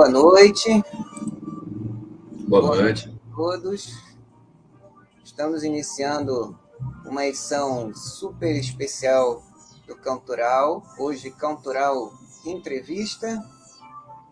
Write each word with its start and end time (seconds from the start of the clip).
Boa 0.00 0.08
noite. 0.08 0.82
Boa, 2.48 2.62
Boa 2.62 2.76
noite 2.80 3.06
a 3.06 3.36
todos. 3.36 4.02
Estamos 5.22 5.62
iniciando 5.62 6.58
uma 7.04 7.26
edição 7.26 7.94
super 7.94 8.56
especial 8.56 9.42
do 9.86 9.94
Cantoral. 9.94 10.82
Hoje, 10.98 11.30
Cantoral 11.30 12.14
Entrevista 12.46 13.46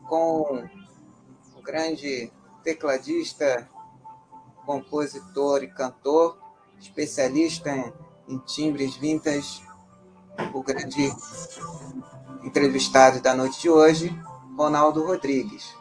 com 0.09 0.67
o 1.55 1.61
grande 1.63 2.33
tecladista, 2.65 3.69
compositor 4.65 5.63
e 5.63 5.69
cantor, 5.69 6.39
especialista 6.81 7.69
em, 7.69 7.93
em 8.27 8.39
timbres 8.39 8.97
vintas, 8.97 9.61
o 10.55 10.63
grande 10.63 11.13
entrevistado 12.43 13.21
da 13.21 13.35
noite 13.35 13.61
de 13.61 13.69
hoje, 13.69 14.19
Ronaldo 14.59 15.07
Rodrigues. 15.07 15.73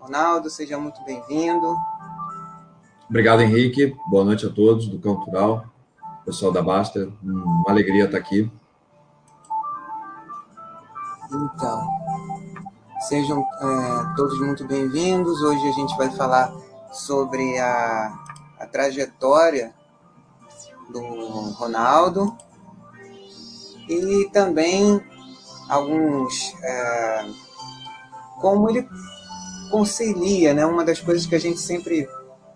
Ronaldo, 0.00 0.48
seja 0.48 0.78
muito 0.78 1.04
bem-vindo. 1.04 1.76
Obrigado, 3.06 3.42
Henrique. 3.42 3.94
Boa 4.08 4.24
noite 4.24 4.46
a 4.46 4.50
todos 4.50 4.88
do 4.88 4.98
Cultural, 4.98 5.66
pessoal 6.24 6.50
da 6.50 6.62
Basta. 6.62 7.12
Uma 7.22 7.70
alegria 7.70 8.06
estar 8.06 8.16
aqui. 8.16 8.50
Então, 11.30 11.86
sejam 13.00 13.42
é, 13.42 14.16
todos 14.16 14.40
muito 14.40 14.66
bem-vindos. 14.66 15.42
Hoje 15.42 15.68
a 15.68 15.72
gente 15.72 15.94
vai 15.98 16.10
falar 16.10 16.54
sobre 16.90 17.58
a, 17.58 18.18
a 18.58 18.66
trajetória 18.66 19.74
do 20.88 21.00
Ronaldo 21.50 22.34
e 23.86 24.30
também 24.32 25.04
alguns 25.68 26.54
é, 26.62 27.41
como 28.42 28.68
ele 28.68 28.86
concilia, 29.70 30.52
né? 30.52 30.66
Uma 30.66 30.84
das 30.84 31.00
coisas 31.00 31.24
que 31.24 31.34
a 31.34 31.40
gente 31.40 31.60
sempre 31.60 32.06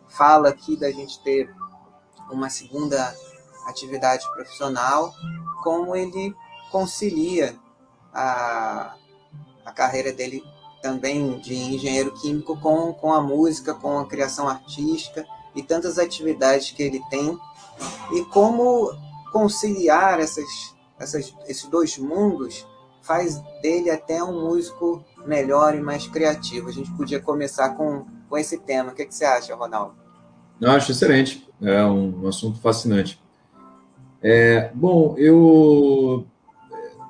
fala 0.08 0.48
aqui 0.50 0.76
da 0.76 0.90
gente 0.90 1.22
ter 1.22 1.48
uma 2.30 2.50
segunda 2.50 3.14
atividade 3.66 4.28
profissional, 4.32 5.14
como 5.62 5.94
ele 5.94 6.34
concilia 6.70 7.56
a, 8.12 8.94
a 9.64 9.72
carreira 9.72 10.12
dele 10.12 10.42
também 10.82 11.38
de 11.38 11.54
engenheiro 11.54 12.12
químico 12.14 12.58
com, 12.60 12.92
com 12.92 13.12
a 13.12 13.20
música, 13.20 13.72
com 13.72 13.98
a 13.98 14.06
criação 14.06 14.48
artística 14.48 15.24
e 15.54 15.62
tantas 15.62 15.98
atividades 15.98 16.70
que 16.72 16.82
ele 16.82 17.02
tem, 17.08 17.38
e 18.12 18.24
como 18.26 18.92
conciliar 19.32 20.20
essas, 20.20 20.74
essas, 20.98 21.34
esses 21.46 21.66
dois 21.66 21.96
mundos 21.98 22.66
faz 23.02 23.38
dele 23.62 23.90
até 23.90 24.22
um 24.22 24.48
músico 24.48 25.04
melhor 25.26 25.74
e 25.74 25.80
mais 25.80 26.06
criativo. 26.06 26.68
A 26.68 26.72
gente 26.72 26.90
podia 26.92 27.20
começar 27.20 27.70
com, 27.70 28.06
com 28.28 28.38
esse 28.38 28.58
tema. 28.58 28.92
O 28.92 28.94
que, 28.94 29.04
que 29.04 29.14
você 29.14 29.24
acha, 29.24 29.54
Ronaldo? 29.54 29.94
Eu 30.60 30.70
acho 30.70 30.92
excelente. 30.92 31.46
É 31.60 31.84
um, 31.84 32.24
um 32.24 32.28
assunto 32.28 32.60
fascinante. 32.60 33.20
É, 34.22 34.70
bom, 34.74 35.14
eu, 35.18 36.26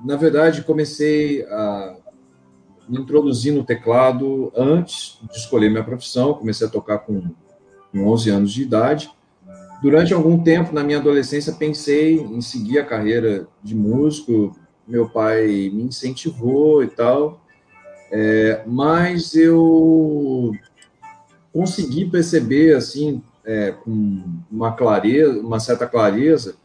na 0.04 0.16
verdade, 0.16 0.62
comecei 0.62 1.44
a 1.46 1.96
me 2.88 3.00
introduzir 3.00 3.52
no 3.52 3.64
teclado 3.64 4.52
antes 4.56 5.18
de 5.30 5.38
escolher 5.38 5.70
minha 5.70 5.84
profissão. 5.84 6.34
Comecei 6.34 6.66
a 6.66 6.70
tocar 6.70 6.98
com, 6.98 7.22
com 7.92 8.06
11 8.08 8.30
anos 8.30 8.52
de 8.52 8.62
idade. 8.62 9.10
Durante 9.82 10.14
algum 10.14 10.42
tempo, 10.42 10.74
na 10.74 10.82
minha 10.82 10.98
adolescência, 10.98 11.52
pensei 11.52 12.18
em 12.18 12.40
seguir 12.40 12.78
a 12.78 12.84
carreira 12.84 13.46
de 13.62 13.74
músico, 13.74 14.56
meu 14.86 15.08
pai 15.08 15.70
me 15.72 15.82
incentivou 15.82 16.82
e 16.82 16.86
tal, 16.86 17.40
é, 18.10 18.62
mas 18.66 19.34
eu 19.34 20.52
consegui 21.52 22.04
perceber, 22.04 22.76
assim, 22.76 23.22
é, 23.44 23.72
com 23.72 24.22
uma 24.50 24.72
clareza, 24.72 25.40
uma 25.40 25.60
certa 25.60 25.86
clareza, 25.86 26.56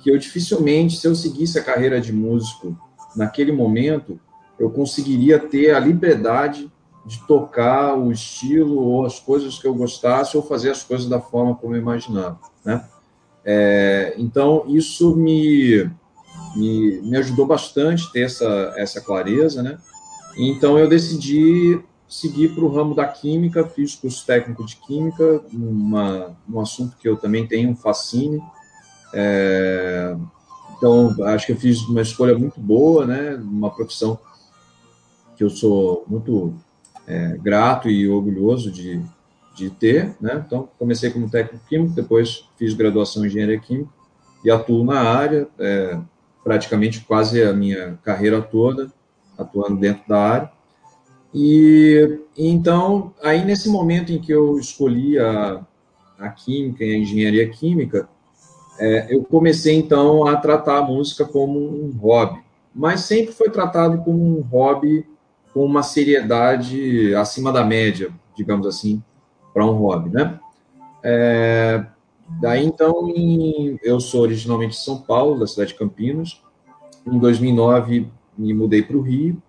que 0.00 0.10
eu 0.10 0.18
dificilmente, 0.18 0.96
se 0.96 1.06
eu 1.06 1.14
seguisse 1.14 1.58
a 1.58 1.64
carreira 1.64 2.00
de 2.00 2.12
músico 2.12 2.76
naquele 3.14 3.52
momento, 3.52 4.18
eu 4.58 4.70
conseguiria 4.70 5.38
ter 5.38 5.74
a 5.74 5.78
liberdade 5.78 6.70
de 7.04 7.24
tocar 7.26 7.94
o 7.96 8.12
estilo 8.12 8.78
ou 8.78 9.04
as 9.04 9.18
coisas 9.18 9.58
que 9.58 9.66
eu 9.66 9.74
gostasse 9.74 10.36
ou 10.36 10.42
fazer 10.42 10.70
as 10.70 10.82
coisas 10.82 11.08
da 11.08 11.20
forma 11.20 11.54
como 11.54 11.74
eu 11.74 11.80
imaginava, 11.80 12.38
né? 12.64 12.84
É, 13.44 14.14
então, 14.18 14.64
isso 14.68 15.16
me 15.16 15.90
me, 16.54 17.00
me 17.02 17.16
ajudou 17.16 17.46
bastante 17.46 18.10
ter 18.12 18.20
essa, 18.20 18.74
essa 18.76 19.00
clareza, 19.00 19.62
né? 19.62 19.78
Então 20.36 20.78
eu 20.78 20.88
decidi 20.88 21.80
seguir 22.08 22.54
para 22.54 22.64
o 22.64 22.68
ramo 22.68 22.94
da 22.94 23.06
química, 23.06 23.66
fiz 23.66 23.94
curso 23.94 24.24
técnico 24.26 24.64
de 24.66 24.76
química, 24.76 25.42
uma, 25.52 26.36
um 26.48 26.60
assunto 26.60 26.96
que 26.98 27.08
eu 27.08 27.16
também 27.16 27.46
tenho 27.46 27.70
um 27.70 27.76
fascínio. 27.76 28.42
É, 29.14 30.14
então 30.76 31.14
acho 31.26 31.46
que 31.46 31.52
eu 31.52 31.56
fiz 31.56 31.80
uma 31.82 32.02
escolha 32.02 32.38
muito 32.38 32.60
boa, 32.60 33.06
né? 33.06 33.34
Uma 33.36 33.70
profissão 33.70 34.18
que 35.36 35.44
eu 35.44 35.50
sou 35.50 36.04
muito 36.06 36.54
é, 37.06 37.36
grato 37.38 37.88
e 37.88 38.08
orgulhoso 38.08 38.70
de, 38.70 39.00
de 39.54 39.70
ter, 39.70 40.14
né? 40.20 40.42
Então 40.46 40.68
comecei 40.78 41.10
como 41.10 41.30
técnico 41.30 41.64
químico, 41.66 41.94
depois 41.94 42.46
fiz 42.58 42.74
graduação 42.74 43.24
em 43.24 43.28
engenharia 43.28 43.58
química 43.58 43.90
e 44.44 44.50
atuo 44.50 44.84
na 44.84 45.00
área. 45.00 45.48
É, 45.58 45.98
praticamente 46.42 47.00
quase 47.00 47.42
a 47.42 47.52
minha 47.52 47.98
carreira 48.02 48.42
toda, 48.42 48.92
atuando 49.38 49.78
dentro 49.78 50.02
da 50.08 50.18
área. 50.18 50.52
E 51.34 52.20
então, 52.36 53.14
aí 53.22 53.44
nesse 53.44 53.68
momento 53.68 54.12
em 54.12 54.20
que 54.20 54.32
eu 54.32 54.58
escolhi 54.58 55.18
a, 55.18 55.64
a 56.18 56.28
química 56.28 56.84
e 56.84 56.94
a 56.94 56.98
engenharia 56.98 57.48
química, 57.48 58.08
é, 58.78 59.14
eu 59.14 59.22
comecei 59.24 59.76
então 59.76 60.26
a 60.26 60.36
tratar 60.36 60.78
a 60.78 60.82
música 60.82 61.24
como 61.24 61.58
um 61.58 61.90
hobby, 61.98 62.40
mas 62.74 63.00
sempre 63.02 63.32
foi 63.32 63.50
tratado 63.50 63.98
como 63.98 64.38
um 64.38 64.40
hobby 64.42 65.06
com 65.52 65.64
uma 65.64 65.82
seriedade 65.82 67.14
acima 67.14 67.52
da 67.52 67.64
média, 67.64 68.10
digamos 68.34 68.66
assim, 68.66 69.02
para 69.52 69.64
um 69.66 69.72
hobby, 69.72 70.10
né? 70.10 70.38
É, 71.02 71.84
Daí, 72.40 72.64
então, 72.64 73.08
em, 73.10 73.78
eu 73.82 74.00
sou 74.00 74.22
originalmente 74.22 74.72
de 74.72 74.84
São 74.84 75.00
Paulo, 75.00 75.38
da 75.38 75.46
cidade 75.46 75.72
de 75.72 75.78
Campinas. 75.78 76.40
Em 77.06 77.18
2009, 77.18 78.08
me 78.36 78.52
mudei 78.54 78.82
para 78.82 78.96
o 78.96 79.02
Rio. 79.02 79.42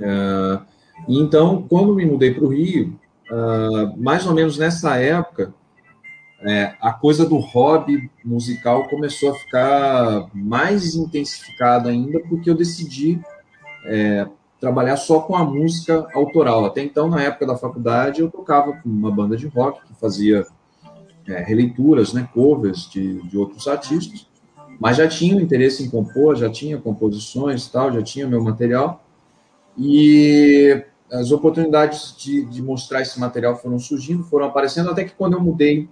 Uh, 0.00 0.62
e 1.08 1.18
então, 1.18 1.66
quando 1.68 1.94
me 1.94 2.04
mudei 2.04 2.32
para 2.32 2.44
o 2.44 2.48
Rio, 2.48 2.98
uh, 3.30 3.96
mais 3.96 4.26
ou 4.26 4.34
menos 4.34 4.58
nessa 4.58 4.96
época, 4.96 5.54
é, 6.40 6.76
a 6.80 6.92
coisa 6.92 7.26
do 7.26 7.36
hobby 7.36 8.08
musical 8.24 8.88
começou 8.88 9.32
a 9.32 9.34
ficar 9.34 10.28
mais 10.32 10.94
intensificada 10.94 11.90
ainda, 11.90 12.20
porque 12.28 12.48
eu 12.48 12.54
decidi 12.54 13.20
é, 13.84 14.24
trabalhar 14.60 14.96
só 14.96 15.20
com 15.20 15.34
a 15.34 15.44
música 15.44 16.06
autoral. 16.14 16.64
Até 16.64 16.82
então, 16.82 17.08
na 17.08 17.22
época 17.22 17.46
da 17.46 17.56
faculdade, 17.56 18.20
eu 18.20 18.30
tocava 18.30 18.72
com 18.72 18.88
uma 18.88 19.10
banda 19.10 19.36
de 19.36 19.48
rock 19.48 19.84
que 19.84 19.94
fazia 19.94 20.46
é, 21.26 21.42
releituras, 21.42 22.12
né, 22.12 22.28
covers 22.32 22.88
de, 22.88 23.20
de 23.28 23.36
outros 23.36 23.66
artistas, 23.66 24.27
mas 24.78 24.96
já 24.96 25.08
tinha 25.08 25.36
um 25.36 25.40
interesse 25.40 25.82
em 25.82 25.90
compor, 25.90 26.36
já 26.36 26.48
tinha 26.48 26.78
composições 26.78 27.66
tal, 27.68 27.92
já 27.92 28.02
tinha 28.02 28.26
meu 28.26 28.42
material, 28.42 29.02
e 29.76 30.84
as 31.10 31.32
oportunidades 31.32 32.14
de, 32.16 32.44
de 32.44 32.62
mostrar 32.62 33.02
esse 33.02 33.18
material 33.18 33.56
foram 33.56 33.78
surgindo, 33.78 34.22
foram 34.24 34.46
aparecendo, 34.46 34.90
até 34.90 35.04
que 35.04 35.12
quando 35.12 35.34
eu 35.34 35.40
mudei 35.40 35.88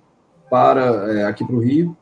para 0.49 1.13
é, 1.13 1.25
aqui 1.25 1.45
para 1.45 1.57
o 1.57 1.61
Rio, 1.61 1.97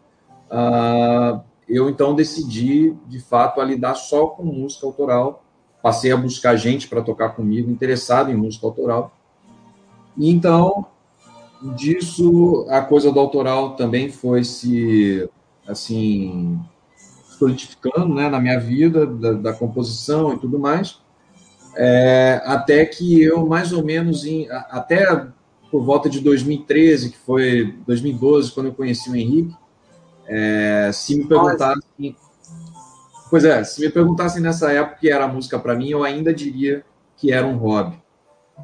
uh, 0.51 1.41
eu 1.69 1.89
então 1.89 2.15
decidi, 2.15 2.95
de 3.07 3.21
fato, 3.21 3.61
a 3.61 3.65
lidar 3.65 3.95
só 3.95 4.27
com 4.27 4.45
música 4.45 4.87
autoral, 4.87 5.43
passei 5.83 6.13
a 6.13 6.17
buscar 6.17 6.57
gente 6.57 6.89
para 6.89 7.03
tocar 7.03 7.31
comigo, 7.31 7.71
interessado 7.71 8.31
em 8.31 8.37
música 8.37 8.67
autoral, 8.67 9.13
e 10.17 10.31
então 10.31 10.87
disso, 11.77 12.67
a 12.69 12.83
coisa 12.83 13.11
do 13.11 13.19
autoral 13.19 13.75
também 13.75 14.11
foi 14.11 14.45
se, 14.45 15.29
assim, 15.67 16.61
solidificando 17.39 18.15
né, 18.15 18.29
na 18.29 18.41
minha 18.41 18.59
vida, 18.59 19.07
da, 19.07 19.33
da 19.33 19.53
composição 19.53 20.33
e 20.35 20.39
tudo 20.39 20.59
mais, 20.59 21.01
é, 21.77 22.43
até 22.45 22.85
que 22.85 23.23
eu, 23.23 23.47
mais 23.47 23.73
ou 23.73 23.85
menos, 23.85 24.25
em, 24.25 24.49
até 24.51 25.27
por 25.71 25.83
volta 25.83 26.09
de 26.09 26.21
2013, 26.21 27.11
que 27.11 27.19
foi 27.19 27.75
2012, 27.87 28.53
quando 28.53 28.67
eu 28.67 28.75
conheci 28.75 29.11
o 29.11 29.17
Henrique, 29.17 29.55
é, 30.27 30.91
se 30.93 31.17
me 31.17 31.27
perguntassem... 31.27 32.17
Pois 33.31 33.45
é, 33.45 33.65
se 33.65 33.81
me 33.81 33.91
perguntassem 33.91 34.41
nessa 34.41 34.71
época 34.71 34.99
que 35.01 35.11
era 35.11 35.27
música 35.27 35.59
para 35.59 35.75
mim, 35.75 35.91
eu 35.91 36.05
ainda 36.05 36.33
diria 36.33 36.85
que 37.17 37.33
era 37.33 37.47
um 37.47 37.57
hobby 37.57 38.05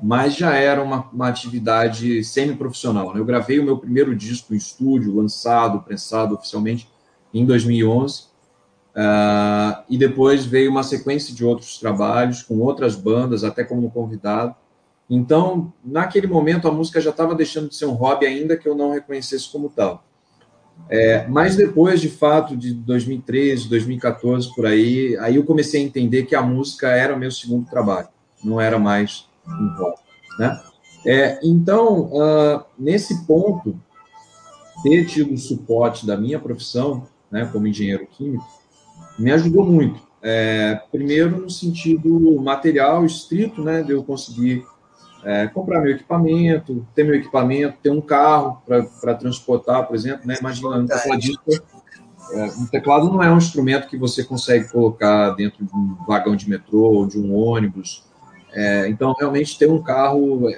mas 0.03 0.37
já 0.37 0.55
era 0.55 0.83
uma, 0.83 1.09
uma 1.13 1.29
atividade 1.29 2.23
semi-profissional. 2.23 3.13
Né? 3.13 3.21
Eu 3.21 3.25
gravei 3.25 3.59
o 3.59 3.65
meu 3.65 3.79
primeiro 3.79 4.15
disco 4.15 4.55
em 4.55 4.57
estúdio, 4.57 5.15
lançado, 5.15 5.83
prensado 5.83 6.35
oficialmente 6.35 6.89
em 7.35 7.45
2011, 7.45 8.30
uh, 9.01 9.83
e 9.89 9.97
depois 9.97 10.45
veio 10.45 10.71
uma 10.71 10.83
sequência 10.83 11.35
de 11.35 11.45
outros 11.45 11.79
trabalhos 11.79 12.43
com 12.43 12.59
outras 12.59 12.95
bandas, 12.95 13.43
até 13.45 13.65
como 13.65 13.91
convidado, 13.91 14.55
Então, 15.09 15.73
naquele 15.85 16.29
momento, 16.29 16.69
a 16.69 16.73
música 16.73 17.01
já 17.01 17.11
estava 17.11 17.35
deixando 17.35 17.69
de 17.69 17.75
ser 17.75 17.87
um 17.87 17.95
hobby, 17.95 18.27
ainda 18.27 18.57
que 18.57 18.69
eu 18.69 18.77
não 18.77 18.93
reconhecesse 18.93 19.51
como 19.51 19.69
tal. 19.69 20.05
É, 20.89 21.27
mas 21.27 21.57
depois, 21.57 22.01
de 22.01 22.09
fato, 22.09 22.57
de 22.57 22.73
2013, 22.73 23.69
2014, 23.69 24.55
por 24.55 24.67
aí, 24.67 25.17
aí 25.19 25.37
eu 25.37 25.45
comecei 25.45 25.83
a 25.83 25.85
entender 25.85 26.27
que 26.27 26.35
a 26.35 26.43
música 26.43 26.89
era 26.89 27.15
o 27.15 27.19
meu 27.19 27.31
segundo 27.31 27.69
trabalho, 27.69 28.09
não 28.43 28.61
era 28.61 28.79
mais 28.79 29.29
um 29.47 29.77
hobby. 29.77 29.99
Né? 30.39 30.61
É, 31.05 31.41
então, 31.43 32.05
uh, 32.13 32.65
nesse 32.79 33.27
ponto, 33.27 33.79
ter 34.83 35.07
tido 35.07 35.35
o 35.35 35.39
suporte 35.39 36.07
da 36.07 36.17
minha 36.17 36.39
profissão, 36.39 37.07
né, 37.31 37.49
como 37.53 37.67
engenheiro 37.67 38.07
químico, 38.07 38.60
me 39.21 39.33
ajudou 39.33 39.65
muito. 39.65 40.01
É, 40.23 40.81
primeiro, 40.91 41.43
no 41.43 41.51
sentido 41.51 42.41
material 42.43 43.05
estrito, 43.05 43.63
né, 43.63 43.83
de 43.83 43.93
eu 43.93 44.03
conseguir 44.03 44.65
é, 45.25 45.47
comprar 45.49 45.81
meu 45.81 45.93
equipamento, 45.93 46.87
ter 46.95 47.05
meu 47.05 47.15
equipamento, 47.15 47.79
ter 47.83 47.91
um 47.91 48.01
carro 48.01 48.63
para 48.67 49.15
transportar, 49.15 49.87
por 49.87 49.95
exemplo. 49.95 50.27
Né? 50.27 50.37
Imagina 50.41 50.79
um 50.79 50.87
tecladista. 50.87 51.63
É, 52.33 52.45
um 52.45 52.67
teclado 52.67 53.11
não 53.11 53.23
é 53.23 53.31
um 53.31 53.39
instrumento 53.39 53.89
que 53.89 53.97
você 53.97 54.23
consegue 54.23 54.69
colocar 54.69 55.31
dentro 55.31 55.65
de 55.65 55.75
um 55.75 55.97
vagão 56.07 56.37
de 56.37 56.49
metrô 56.49 56.83
ou 56.83 57.07
de 57.07 57.19
um 57.19 57.35
ônibus. 57.35 58.05
É, 58.53 58.89
então, 58.89 59.15
realmente, 59.19 59.59
ter 59.59 59.71
um 59.71 59.83
carro 59.83 60.49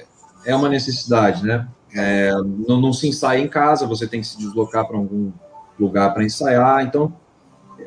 é 0.45 0.55
uma 0.55 0.69
necessidade, 0.69 1.45
né? 1.45 1.67
É, 1.95 2.33
não, 2.69 2.81
não, 2.81 2.93
se 2.93 3.09
ensaia 3.09 3.41
em 3.41 3.49
casa, 3.49 3.87
você 3.87 4.07
tem 4.07 4.21
que 4.21 4.27
se 4.27 4.39
deslocar 4.39 4.87
para 4.87 4.97
algum 4.97 5.31
lugar 5.79 6.13
para 6.13 6.25
ensaiar. 6.25 6.85
Então, 6.85 7.15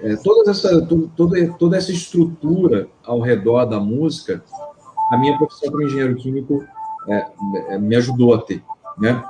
é, 0.02 0.16
toda, 0.18 0.52
essa, 0.52 0.82
toda, 0.86 1.54
toda 1.54 1.78
essa 1.78 1.92
estrutura 1.92 2.88
ao 3.04 3.20
redor 3.20 3.66
da 3.66 3.80
música, 3.80 4.44
a 5.12 5.18
minha 5.18 5.38
profissão 5.38 5.72
como 5.72 5.84
engenheiro 5.84 6.16
químico 6.16 6.64
é, 7.08 7.28
é, 7.70 7.78
me 7.78 7.96
ajudou 7.96 8.34
a 8.34 8.40
ter, 8.40 8.64
né? 8.98 9.24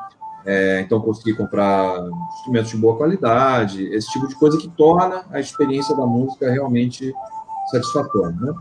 É, 0.45 0.79
então, 0.81 1.01
consegui 1.01 1.35
comprar 1.35 2.07
instrumentos 2.35 2.69
de 2.69 2.77
boa 2.77 2.95
qualidade, 2.95 3.83
esse 3.87 4.11
tipo 4.11 4.27
de 4.27 4.35
coisa 4.35 4.57
que 4.59 4.69
torna 4.69 5.25
a 5.31 5.39
experiência 5.39 5.95
da 5.95 6.05
música 6.05 6.51
realmente 6.51 7.13
satisfatória, 7.71 8.35
né? 8.39 8.53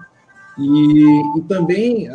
E, 0.58 1.38
e 1.38 1.42
também, 1.42 2.08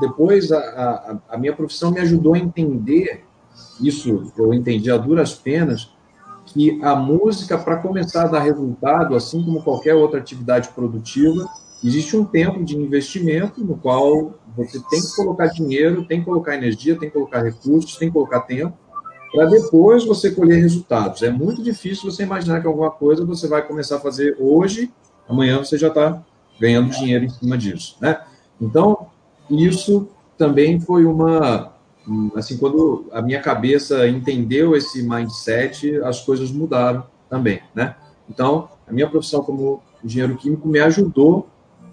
depois, 0.00 0.50
a, 0.52 0.58
a, 0.58 1.34
a 1.34 1.36
minha 1.36 1.54
profissão 1.54 1.90
me 1.90 2.00
ajudou 2.00 2.34
a 2.34 2.38
entender 2.38 3.24
isso, 3.80 4.32
eu 4.36 4.54
entendi 4.54 4.90
a 4.90 4.96
duras 4.96 5.34
penas, 5.34 5.92
que 6.52 6.82
a 6.82 6.94
música, 6.94 7.56
para 7.56 7.76
começar 7.76 8.24
a 8.24 8.28
dar 8.28 8.40
resultado, 8.40 9.14
assim 9.14 9.42
como 9.42 9.62
qualquer 9.62 9.94
outra 9.94 10.20
atividade 10.20 10.68
produtiva, 10.70 11.48
existe 11.82 12.16
um 12.16 12.24
tempo 12.24 12.62
de 12.64 12.76
investimento 12.76 13.64
no 13.64 13.76
qual 13.76 14.34
você 14.56 14.80
tem 14.90 15.00
que 15.00 15.14
colocar 15.16 15.46
dinheiro, 15.46 16.04
tem 16.04 16.20
que 16.20 16.26
colocar 16.26 16.54
energia, 16.54 16.98
tem 16.98 17.08
que 17.08 17.14
colocar 17.14 17.42
recursos, 17.42 17.96
tem 17.96 18.08
que 18.08 18.14
colocar 18.14 18.40
tempo, 18.40 18.76
para 19.32 19.46
depois 19.46 20.04
você 20.04 20.30
colher 20.30 20.60
resultados. 20.60 21.22
É 21.22 21.30
muito 21.30 21.62
difícil 21.62 22.10
você 22.10 22.24
imaginar 22.24 22.60
que 22.60 22.66
alguma 22.66 22.90
coisa 22.90 23.24
você 23.24 23.46
vai 23.46 23.66
começar 23.66 23.96
a 23.96 24.00
fazer 24.00 24.36
hoje, 24.38 24.92
amanhã 25.28 25.58
você 25.58 25.78
já 25.78 25.88
está 25.88 26.22
ganhando 26.60 26.90
dinheiro 26.90 27.24
em 27.24 27.30
cima 27.30 27.56
disso, 27.56 27.96
né? 28.00 28.20
Então, 28.60 29.06
isso 29.48 30.08
também 30.36 30.80
foi 30.80 31.04
uma 31.04 31.72
assim, 32.34 32.56
quando 32.56 33.06
a 33.12 33.20
minha 33.22 33.40
cabeça 33.40 34.08
entendeu 34.08 34.74
esse 34.74 35.02
mindset, 35.02 36.00
as 36.02 36.20
coisas 36.20 36.50
mudaram 36.50 37.04
também, 37.28 37.60
né? 37.74 37.96
Então, 38.28 38.68
a 38.86 38.92
minha 38.92 39.08
profissão 39.08 39.42
como 39.42 39.82
engenheiro 40.04 40.36
químico 40.36 40.66
me 40.68 40.80
ajudou 40.80 41.48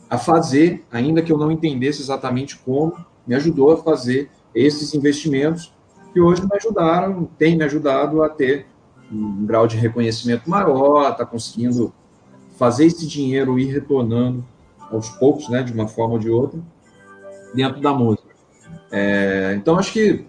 a 0.09 0.17
fazer, 0.17 0.85
ainda 0.91 1.21
que 1.21 1.31
eu 1.31 1.37
não 1.37 1.51
entendesse 1.51 2.01
exatamente 2.01 2.57
como, 2.57 2.95
me 3.25 3.35
ajudou 3.35 3.71
a 3.71 3.77
fazer 3.77 4.29
esses 4.55 4.93
investimentos 4.93 5.73
que 6.13 6.21
hoje 6.21 6.41
me 6.41 6.55
ajudaram, 6.55 7.29
tem 7.37 7.57
me 7.57 7.63
ajudado 7.63 8.23
a 8.23 8.29
ter 8.29 8.65
um 9.11 9.45
grau 9.45 9.67
de 9.67 9.77
reconhecimento 9.77 10.49
maior, 10.49 11.15
tá 11.15 11.25
conseguindo 11.25 11.93
fazer 12.57 12.85
esse 12.85 13.05
dinheiro 13.05 13.59
ir 13.59 13.71
retornando 13.71 14.43
aos 14.91 15.09
poucos, 15.09 15.49
né, 15.49 15.61
de 15.61 15.73
uma 15.73 15.87
forma 15.87 16.13
ou 16.13 16.19
de 16.19 16.29
outra, 16.29 16.59
dentro 17.53 17.81
da 17.81 17.93
música. 17.93 18.26
É, 18.91 19.53
então, 19.57 19.77
acho 19.77 19.93
que 19.93 20.25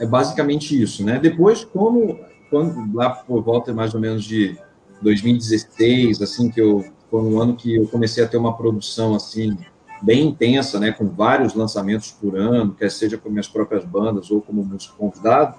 é 0.00 0.06
basicamente 0.06 0.80
isso, 0.80 1.04
né? 1.04 1.18
Depois, 1.18 1.64
como 1.64 2.18
quando, 2.50 2.94
lá 2.96 3.10
por 3.10 3.42
volta 3.42 3.72
mais 3.72 3.94
ou 3.94 4.00
menos 4.00 4.24
de 4.24 4.56
2016, 5.02 6.22
assim, 6.22 6.50
que 6.50 6.60
eu 6.60 6.84
foi 7.10 7.22
um 7.22 7.40
ano 7.40 7.54
que 7.54 7.76
eu 7.76 7.86
comecei 7.86 8.24
a 8.24 8.28
ter 8.28 8.36
uma 8.36 8.56
produção 8.56 9.14
assim 9.14 9.56
bem 10.02 10.26
intensa, 10.26 10.80
né, 10.80 10.90
com 10.92 11.08
vários 11.08 11.54
lançamentos 11.54 12.10
por 12.10 12.36
ano, 12.36 12.74
quer 12.74 12.90
seja 12.90 13.16
com 13.16 13.30
minhas 13.30 13.48
próprias 13.48 13.84
bandas 13.84 14.30
ou 14.30 14.40
como 14.40 14.64
músico 14.64 14.96
convidado. 14.96 15.56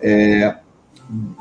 É, 0.00 0.56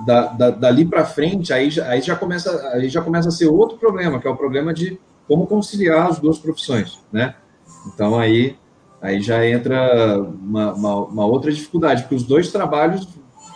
da, 0.05 0.27
da, 0.27 0.49
dali 0.49 0.85
para 0.85 1.05
frente, 1.05 1.51
aí, 1.51 1.69
aí 1.81 2.01
já 2.01 2.15
começa, 2.15 2.69
aí 2.73 2.89
já 2.89 3.01
começa 3.01 3.29
a 3.29 3.31
ser 3.31 3.47
outro 3.47 3.77
problema, 3.77 4.19
que 4.19 4.27
é 4.27 4.29
o 4.29 4.35
problema 4.35 4.73
de 4.73 4.99
como 5.27 5.47
conciliar 5.47 6.07
as 6.07 6.19
duas 6.19 6.37
profissões, 6.39 6.99
né? 7.11 7.35
Então 7.87 8.17
aí 8.17 8.55
aí 9.01 9.21
já 9.21 9.45
entra 9.47 10.17
uma, 10.19 10.73
uma, 10.73 10.95
uma, 11.05 11.25
outra 11.25 11.51
dificuldade, 11.51 12.03
porque 12.03 12.15
os 12.15 12.23
dois 12.23 12.51
trabalhos 12.51 13.07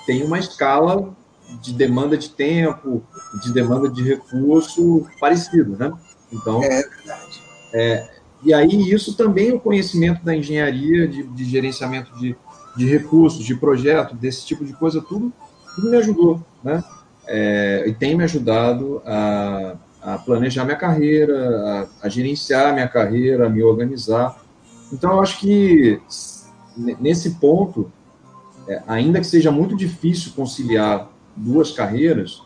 têm 0.05 0.23
uma 0.23 0.39
escala 0.39 1.15
de 1.61 1.73
demanda 1.73 2.17
de 2.17 2.29
tempo, 2.29 3.03
de 3.43 3.51
demanda 3.51 3.89
de 3.89 4.03
recurso 4.03 5.05
parecido, 5.19 5.75
né? 5.77 5.91
Então, 6.31 6.63
é 6.63 6.69
verdade. 6.69 7.41
É, 7.73 8.09
e 8.43 8.53
aí 8.53 8.91
isso 8.91 9.15
também 9.15 9.51
o 9.51 9.59
conhecimento 9.59 10.23
da 10.23 10.35
engenharia, 10.35 11.07
de, 11.07 11.23
de 11.23 11.45
gerenciamento 11.45 12.13
de, 12.17 12.35
de 12.75 12.85
recursos, 12.87 13.45
de 13.45 13.55
projeto, 13.55 14.15
desse 14.15 14.45
tipo 14.45 14.65
de 14.65 14.73
coisa, 14.73 15.01
tudo, 15.01 15.31
tudo 15.75 15.89
me 15.89 15.97
ajudou, 15.97 16.41
né? 16.63 16.83
É, 17.27 17.85
e 17.87 17.93
tem 17.93 18.15
me 18.15 18.23
ajudado 18.23 19.01
a, 19.05 19.75
a 20.01 20.17
planejar 20.17 20.65
minha 20.65 20.75
carreira, 20.75 21.87
a, 22.01 22.07
a 22.07 22.09
gerenciar 22.09 22.73
minha 22.73 22.87
carreira, 22.87 23.45
a 23.45 23.49
me 23.49 23.61
organizar. 23.61 24.40
Então, 24.91 25.13
eu 25.13 25.21
acho 25.21 25.39
que 25.39 26.01
nesse 26.75 27.31
ponto, 27.31 27.91
é, 28.67 28.81
ainda 28.87 29.19
que 29.19 29.25
seja 29.25 29.51
muito 29.51 29.75
difícil 29.75 30.33
conciliar 30.35 31.09
duas 31.35 31.71
carreiras, 31.71 32.43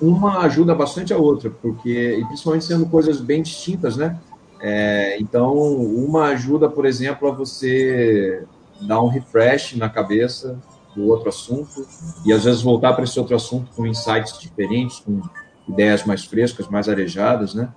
uma 0.00 0.40
ajuda 0.40 0.74
bastante 0.74 1.12
a 1.12 1.18
outra, 1.18 1.50
porque, 1.50 2.18
e 2.20 2.24
principalmente 2.26 2.64
sendo 2.64 2.86
coisas 2.86 3.20
bem 3.20 3.42
distintas, 3.42 3.96
né? 3.96 4.18
É, 4.60 5.20
então, 5.20 5.54
uma 5.54 6.26
ajuda, 6.26 6.68
por 6.68 6.86
exemplo, 6.86 7.28
a 7.28 7.32
você 7.32 8.44
dar 8.80 9.00
um 9.02 9.08
refresh 9.08 9.74
na 9.76 9.88
cabeça 9.88 10.58
do 10.94 11.08
outro 11.08 11.28
assunto 11.28 11.86
e 12.24 12.32
às 12.32 12.44
vezes 12.44 12.62
voltar 12.62 12.92
para 12.92 13.04
esse 13.04 13.18
outro 13.18 13.34
assunto 13.34 13.70
com 13.74 13.86
insights 13.86 14.38
diferentes, 14.38 15.00
com 15.00 15.20
ideias 15.68 16.04
mais 16.04 16.24
frescas, 16.24 16.68
mais 16.68 16.88
arejadas, 16.88 17.54
né? 17.54 17.68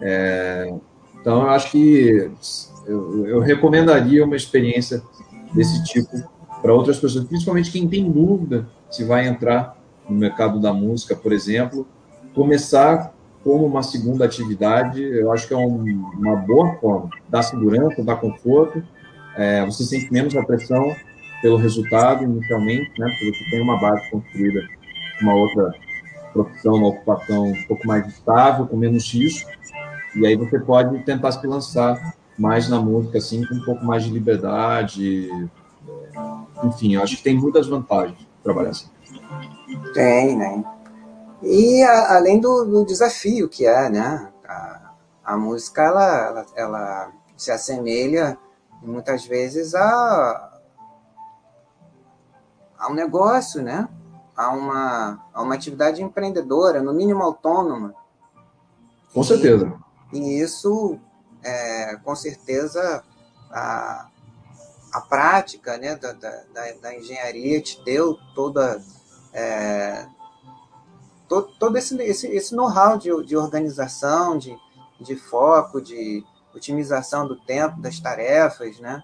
É, 0.00 0.72
então, 1.20 1.42
eu 1.42 1.50
acho 1.50 1.70
que 1.70 2.30
eu, 2.88 3.26
eu 3.26 3.40
recomendaria 3.40 4.24
uma 4.24 4.34
experiência 4.34 5.02
desse 5.52 5.84
tipo 5.84 6.16
para 6.62 6.72
outras 6.72 6.98
pessoas, 6.98 7.24
principalmente 7.24 7.70
quem 7.70 7.86
tem 7.86 8.10
dúvida 8.10 8.66
se 8.90 9.04
vai 9.04 9.28
entrar 9.28 9.76
no 10.08 10.16
mercado 10.16 10.58
da 10.58 10.72
música, 10.72 11.14
por 11.14 11.32
exemplo, 11.32 11.86
começar 12.34 13.12
como 13.44 13.66
uma 13.66 13.82
segunda 13.82 14.24
atividade, 14.24 15.02
eu 15.02 15.30
acho 15.30 15.46
que 15.46 15.54
é 15.54 15.56
um, 15.56 16.10
uma 16.18 16.36
boa 16.36 16.74
forma, 16.76 17.10
dá 17.28 17.42
segurança, 17.42 18.02
dá 18.02 18.16
conforto, 18.16 18.82
é, 19.36 19.64
você 19.64 19.84
sente 19.84 20.12
menos 20.12 20.34
a 20.36 20.42
pressão 20.42 20.94
pelo 21.40 21.56
resultado 21.56 22.24
inicialmente, 22.24 22.90
né, 22.98 23.08
porque 23.08 23.32
você 23.32 23.50
tem 23.50 23.62
uma 23.62 23.78
base 23.78 24.10
construída, 24.10 24.66
uma 25.22 25.34
outra 25.34 25.72
profissão, 26.32 26.74
uma 26.74 26.88
ocupação 26.88 27.48
um 27.48 27.62
pouco 27.64 27.86
mais 27.86 28.06
estável, 28.08 28.66
com 28.66 28.76
menos 28.76 29.12
risco, 29.12 29.48
e 30.16 30.26
aí 30.26 30.34
você 30.34 30.58
pode 30.58 30.98
tentar 31.04 31.30
se 31.32 31.46
lançar 31.46 32.17
mais 32.38 32.68
na 32.68 32.80
música, 32.80 33.18
assim, 33.18 33.44
com 33.46 33.54
um 33.54 33.64
pouco 33.64 33.84
mais 33.84 34.04
de 34.04 34.10
liberdade, 34.10 35.28
enfim, 36.64 36.94
eu 36.94 37.02
acho 37.02 37.16
que 37.16 37.22
tem 37.22 37.36
muitas 37.36 37.66
vantagens 37.66 38.18
trabalhar 38.42 38.70
assim. 38.70 38.88
Tem, 39.92 40.36
né? 40.36 40.64
E 41.42 41.82
a, 41.82 42.16
além 42.16 42.40
do, 42.40 42.64
do, 42.64 42.84
desafio 42.84 43.48
que 43.48 43.66
é, 43.66 43.88
né? 43.88 44.32
A, 44.46 44.92
a 45.24 45.36
música, 45.36 45.82
ela, 45.82 46.26
ela, 46.26 46.46
ela, 46.56 47.12
se 47.36 47.52
assemelha 47.52 48.36
muitas 48.82 49.24
vezes 49.24 49.74
a, 49.74 50.60
a 52.78 52.90
um 52.90 52.94
negócio, 52.94 53.62
né? 53.62 53.88
A 54.36 54.50
uma, 54.50 55.24
a 55.32 55.42
uma 55.42 55.54
atividade 55.54 56.02
empreendedora, 56.02 56.82
no 56.82 56.92
mínimo 56.92 57.22
autônoma. 57.22 57.94
Com 59.12 59.22
certeza. 59.22 59.72
E, 60.12 60.18
e 60.18 60.40
isso, 60.40 60.98
é, 61.42 61.96
com 61.96 62.14
certeza, 62.14 63.02
a, 63.50 64.08
a 64.92 65.00
prática 65.02 65.76
né, 65.78 65.96
da, 65.96 66.12
da, 66.12 66.44
da 66.80 66.94
engenharia 66.94 67.60
te 67.60 67.82
deu 67.84 68.16
toda 68.34 68.82
é, 69.32 70.06
todo, 71.28 71.48
todo 71.58 71.76
esse, 71.76 71.94
esse, 72.02 72.26
esse 72.28 72.54
know-how 72.54 72.96
de, 72.96 73.10
de 73.24 73.36
organização, 73.36 74.38
de, 74.38 74.56
de 75.00 75.14
foco, 75.14 75.80
de 75.80 76.24
otimização 76.54 77.28
do 77.28 77.36
tempo, 77.36 77.80
das 77.80 78.00
tarefas, 78.00 78.80
né? 78.80 79.02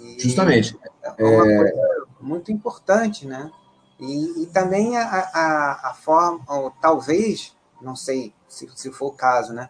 E 0.00 0.20
Justamente. 0.20 0.76
É 1.18 1.24
uma 1.24 1.52
é... 1.52 1.56
coisa 1.56 2.06
muito 2.20 2.50
importante, 2.50 3.26
né? 3.26 3.50
E, 4.00 4.42
e 4.42 4.46
também 4.46 4.96
a, 4.96 5.04
a, 5.04 5.90
a, 5.90 5.94
forma, 5.94 6.42
ou 6.48 6.72
talvez, 6.80 7.54
não 7.80 7.94
sei 7.94 8.34
se, 8.48 8.68
se 8.74 8.90
for 8.90 9.08
o 9.08 9.12
caso, 9.12 9.52
né? 9.52 9.68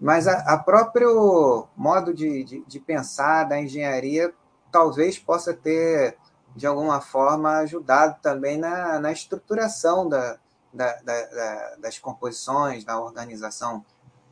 Mas 0.00 0.28
a, 0.28 0.38
a 0.52 0.58
próprio 0.58 1.66
modo 1.76 2.12
de, 2.12 2.44
de, 2.44 2.64
de 2.66 2.80
pensar 2.80 3.44
da 3.44 3.58
engenharia 3.58 4.32
talvez 4.70 5.18
possa 5.18 5.54
ter, 5.54 6.16
de 6.54 6.66
alguma 6.66 7.00
forma, 7.00 7.58
ajudado 7.58 8.16
também 8.20 8.58
na, 8.58 8.98
na 8.98 9.12
estruturação 9.12 10.08
da, 10.08 10.38
da, 10.72 10.92
da, 11.02 11.76
das 11.78 11.98
composições, 11.98 12.84
da 12.84 13.00
organização 13.00 13.84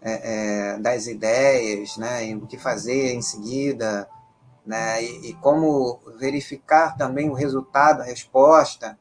é, 0.02 0.74
é, 0.74 0.78
das 0.78 1.06
ideias, 1.06 1.96
né, 1.96 2.34
o 2.36 2.46
que 2.46 2.58
fazer 2.58 3.14
em 3.14 3.22
seguida, 3.22 4.06
né, 4.66 5.02
e, 5.02 5.30
e, 5.30 5.34
como 5.34 5.98
verificar 6.18 6.94
também 6.96 7.30
o 7.30 7.34
resultado, 7.34 8.02
a 8.02 8.04
resposta. 8.04 8.98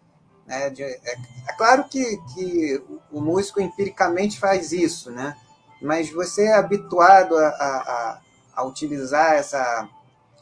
Né, 0.48 0.70
de, 0.70 0.82
é, 0.82 0.98
é, 1.04 1.54
claro 1.58 1.84
que, 1.90 2.18
que 2.34 2.82
o 3.12 3.20
músico 3.20 3.60
empiricamente 3.60 4.40
faz 4.40 4.72
isso, 4.72 5.12
né, 5.12 5.36
mas 5.84 6.10
você 6.10 6.46
é 6.46 6.56
habituado 6.56 7.38
a, 7.38 7.48
a, 7.48 8.20
a 8.56 8.64
utilizar 8.64 9.34
essa, 9.34 9.90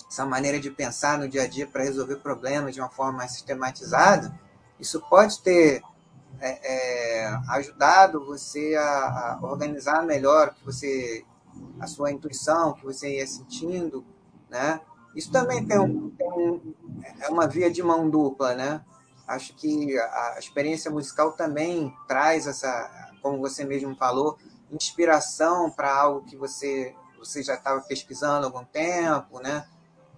essa 0.07 0.25
maneira 0.25 0.59
de 0.59 0.69
pensar 0.69 1.17
no 1.17 1.27
dia 1.27 1.43
a 1.43 1.47
dia 1.47 1.65
para 1.65 1.83
resolver 1.83 2.17
problemas 2.17 2.75
de 2.75 2.79
uma 2.79 2.89
forma 2.89 3.19
mais 3.19 3.31
sistematizada, 3.31 4.31
isso 4.79 5.01
pode 5.09 5.39
ter 5.41 5.81
é, 6.39 7.23
é, 7.23 7.39
ajudado 7.49 8.23
você 8.23 8.75
a, 8.75 8.83
a, 8.83 9.39
organizar 9.41 10.03
melhor 10.03 10.53
que 10.53 10.63
você 10.63 11.25
a 11.79 11.87
sua 11.87 12.11
intuição, 12.11 12.73
que 12.73 12.85
você 12.85 13.17
ia 13.17 13.27
sentindo, 13.27 14.05
né? 14.49 14.79
Isso 15.15 15.31
também 15.31 15.65
tem, 15.65 15.77
um, 15.77 16.09
tem 16.11 16.27
um, 16.31 16.73
é 17.19 17.27
uma 17.29 17.47
via 17.47 17.69
de 17.69 17.83
mão 17.83 18.09
dupla, 18.09 18.53
né? 18.53 18.81
Acho 19.27 19.53
que 19.55 19.97
a 19.99 20.35
experiência 20.39 20.89
musical 20.89 21.33
também 21.33 21.93
traz 22.07 22.47
essa, 22.47 23.11
como 23.21 23.39
você 23.39 23.65
mesmo 23.65 23.95
falou, 23.95 24.37
inspiração 24.71 25.69
para 25.69 25.93
algo 25.93 26.25
que 26.25 26.35
você 26.35 26.95
você 27.21 27.43
já 27.43 27.53
estava 27.53 27.79
pesquisando 27.81 28.45
há 28.45 28.49
algum 28.49 28.65
tempo, 28.65 29.39
né? 29.39 29.65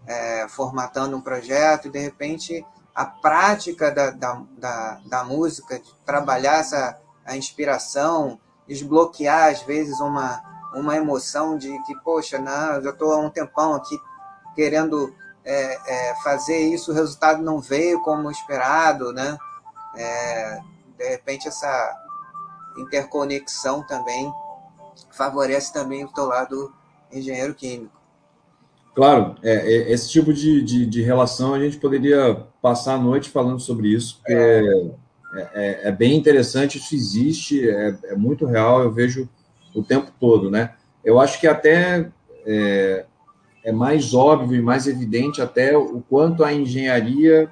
É, 0.07 0.47
formatando 0.47 1.15
um 1.15 1.21
projeto 1.21 1.87
e 1.87 1.91
de 1.91 1.99
repente 1.99 2.65
a 2.95 3.05
prática 3.05 3.91
da, 3.91 4.11
da, 4.11 4.41
da, 4.57 5.01
da 5.05 5.23
música, 5.23 5.79
de 5.79 5.95
trabalhar 6.05 6.59
essa, 6.59 6.99
a 7.25 7.35
inspiração, 7.35 8.39
desbloquear 8.67 9.51
às 9.51 9.61
vezes 9.63 9.99
uma, 9.99 10.41
uma 10.75 10.95
emoção 10.95 11.57
de 11.57 11.71
que, 11.83 11.95
poxa, 12.01 12.37
não, 12.37 12.75
eu 12.75 12.83
já 12.83 12.89
estou 12.91 13.11
há 13.11 13.17
um 13.17 13.29
tempão 13.29 13.73
aqui 13.73 13.99
querendo 14.55 15.13
é, 15.43 16.09
é, 16.11 16.15
fazer 16.21 16.59
isso, 16.59 16.91
o 16.91 16.93
resultado 16.93 17.41
não 17.41 17.59
veio 17.59 18.01
como 18.01 18.29
esperado, 18.29 19.11
né? 19.11 19.37
É, 19.95 20.61
de 20.97 21.09
repente 21.09 21.47
essa 21.47 21.99
interconexão 22.77 23.85
também 23.85 24.31
favorece 25.11 25.73
também 25.73 26.05
o 26.05 26.09
teu 26.09 26.25
lado 26.25 26.73
engenheiro 27.11 27.53
químico. 27.53 28.03
Claro, 28.95 29.35
é, 29.41 29.53
é, 29.53 29.91
esse 29.91 30.09
tipo 30.09 30.31
de, 30.31 30.61
de, 30.61 30.85
de, 30.85 31.01
relação 31.01 31.53
a 31.53 31.59
gente 31.59 31.77
poderia 31.77 32.45
passar 32.61 32.93
a 32.93 32.99
noite 32.99 33.29
falando 33.29 33.59
sobre 33.59 33.87
isso, 33.87 34.17
porque 34.17 34.33
é, 34.33 35.49
é, 35.53 35.79
é 35.89 35.91
bem 35.91 36.15
interessante, 36.15 36.77
isso 36.77 36.93
existe, 36.93 37.67
é, 37.67 37.97
é, 38.05 38.15
muito 38.15 38.45
real, 38.45 38.83
eu 38.83 38.91
vejo 38.91 39.27
o 39.73 39.81
tempo 39.81 40.11
todo, 40.19 40.51
né? 40.51 40.75
Eu 41.03 41.19
acho 41.19 41.39
que 41.39 41.47
até 41.47 42.11
é, 42.45 43.05
é 43.63 43.71
mais 43.71 44.13
óbvio 44.13 44.59
e 44.59 44.61
mais 44.61 44.85
evidente 44.85 45.41
até 45.41 45.75
o 45.75 46.01
quanto 46.07 46.43
a 46.43 46.53
engenharia 46.53 47.49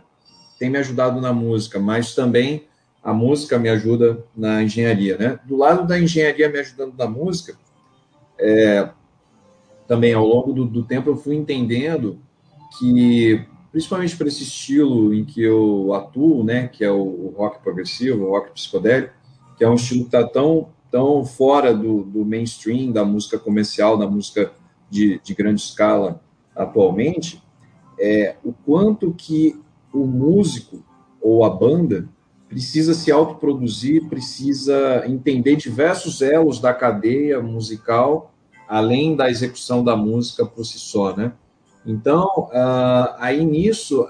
tem 0.60 0.70
me 0.70 0.78
ajudado 0.78 1.20
na 1.20 1.34
música, 1.34 1.80
mas 1.80 2.14
também 2.14 2.68
a 3.04 3.14
música 3.14 3.58
me 3.58 3.70
ajuda 3.70 4.24
na 4.36 4.62
engenharia, 4.64 5.18
né? 5.18 5.40
Do 5.46 5.58
lado 5.58 5.88
da 5.88 6.00
engenharia 6.00 6.50
me 6.50 6.60
ajudando 6.60 6.96
na 6.96 7.08
música, 7.08 7.58
é, 8.40 8.90
também 9.88 10.14
ao 10.14 10.26
longo 10.26 10.54
do, 10.54 10.66
do 10.66 10.84
tempo 10.84 11.10
eu 11.10 11.18
fui 11.18 11.36
entendendo 11.36 12.20
que, 12.78 13.44
principalmente 13.72 14.16
para 14.16 14.28
esse 14.28 14.44
estilo 14.44 15.14
em 15.14 15.26
que 15.26 15.42
eu 15.42 15.94
atuo, 15.94 16.44
né, 16.44 16.68
que 16.68 16.84
é 16.84 16.92
o, 16.92 17.02
o 17.02 17.34
rock 17.36 17.62
progressivo, 17.62 18.26
o 18.26 18.30
rock 18.30 18.52
psicodélico, 18.52 19.14
que 19.58 19.64
é 19.64 19.70
um 19.70 19.76
estilo 19.76 20.02
que 20.02 20.16
está 20.16 20.24
tão, 20.24 20.70
tão 20.90 21.26
fora 21.26 21.74
do, 21.74 22.04
do 22.04 22.24
mainstream, 22.24 22.92
da 22.92 23.04
música 23.04 23.38
comercial, 23.38 23.98
da 23.98 24.08
música 24.08 24.52
de, 24.90 25.20
de 25.24 25.34
grande 25.34 25.62
escala 25.62 26.22
atualmente, 26.56 27.42
é, 28.00 28.36
o 28.44 28.54
quanto 28.54 29.14
que 29.14 29.60
o 29.94 30.06
músico 30.06 30.84
ou 31.22 31.44
a 31.44 31.50
banda 31.50 32.08
precisa 32.52 32.94
se 32.94 33.10
autoproduzir, 33.10 34.10
precisa 34.10 35.04
entender 35.08 35.56
diversos 35.56 36.22
elos 36.22 36.60
da 36.60 36.74
cadeia 36.74 37.42
musical 37.42 38.34
além 38.68 39.16
da 39.16 39.30
execução 39.30 39.84
da 39.84 39.96
música 39.96 40.46
por 40.46 40.66
si 40.66 40.80
só, 40.80 41.16
né? 41.16 41.34
Então, 41.86 42.26
uh, 42.54 43.16
aí 43.20 43.46
nisso, 43.46 44.08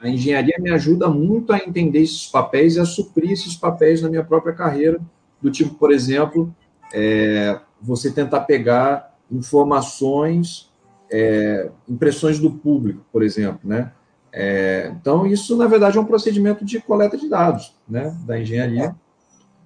a 0.00 0.08
engenharia 0.08 0.56
me 0.58 0.70
ajuda 0.70 1.08
muito 1.08 1.52
a 1.52 1.58
entender 1.58 2.00
esses 2.00 2.26
papéis 2.26 2.76
e 2.76 2.80
a 2.80 2.84
suprir 2.84 3.32
esses 3.32 3.54
papéis 3.54 4.00
na 4.00 4.08
minha 4.08 4.24
própria 4.24 4.54
carreira, 4.54 4.98
do 5.42 5.50
tipo, 5.50 5.74
por 5.74 5.92
exemplo, 5.92 6.54
é, 6.92 7.58
você 7.80 8.10
tentar 8.10 8.40
pegar 8.40 9.14
informações, 9.30 10.70
é, 11.10 11.70
impressões 11.88 12.38
do 12.38 12.50
público, 12.50 13.04
por 13.12 13.22
exemplo, 13.22 13.60
né? 13.64 13.92
É, 14.32 14.92
então, 14.98 15.26
isso, 15.26 15.56
na 15.56 15.66
verdade, 15.66 15.98
é 15.98 16.00
um 16.00 16.06
procedimento 16.06 16.64
de 16.64 16.80
coleta 16.80 17.16
de 17.16 17.28
dados, 17.28 17.74
né, 17.86 18.16
da 18.24 18.40
engenharia, 18.40 18.96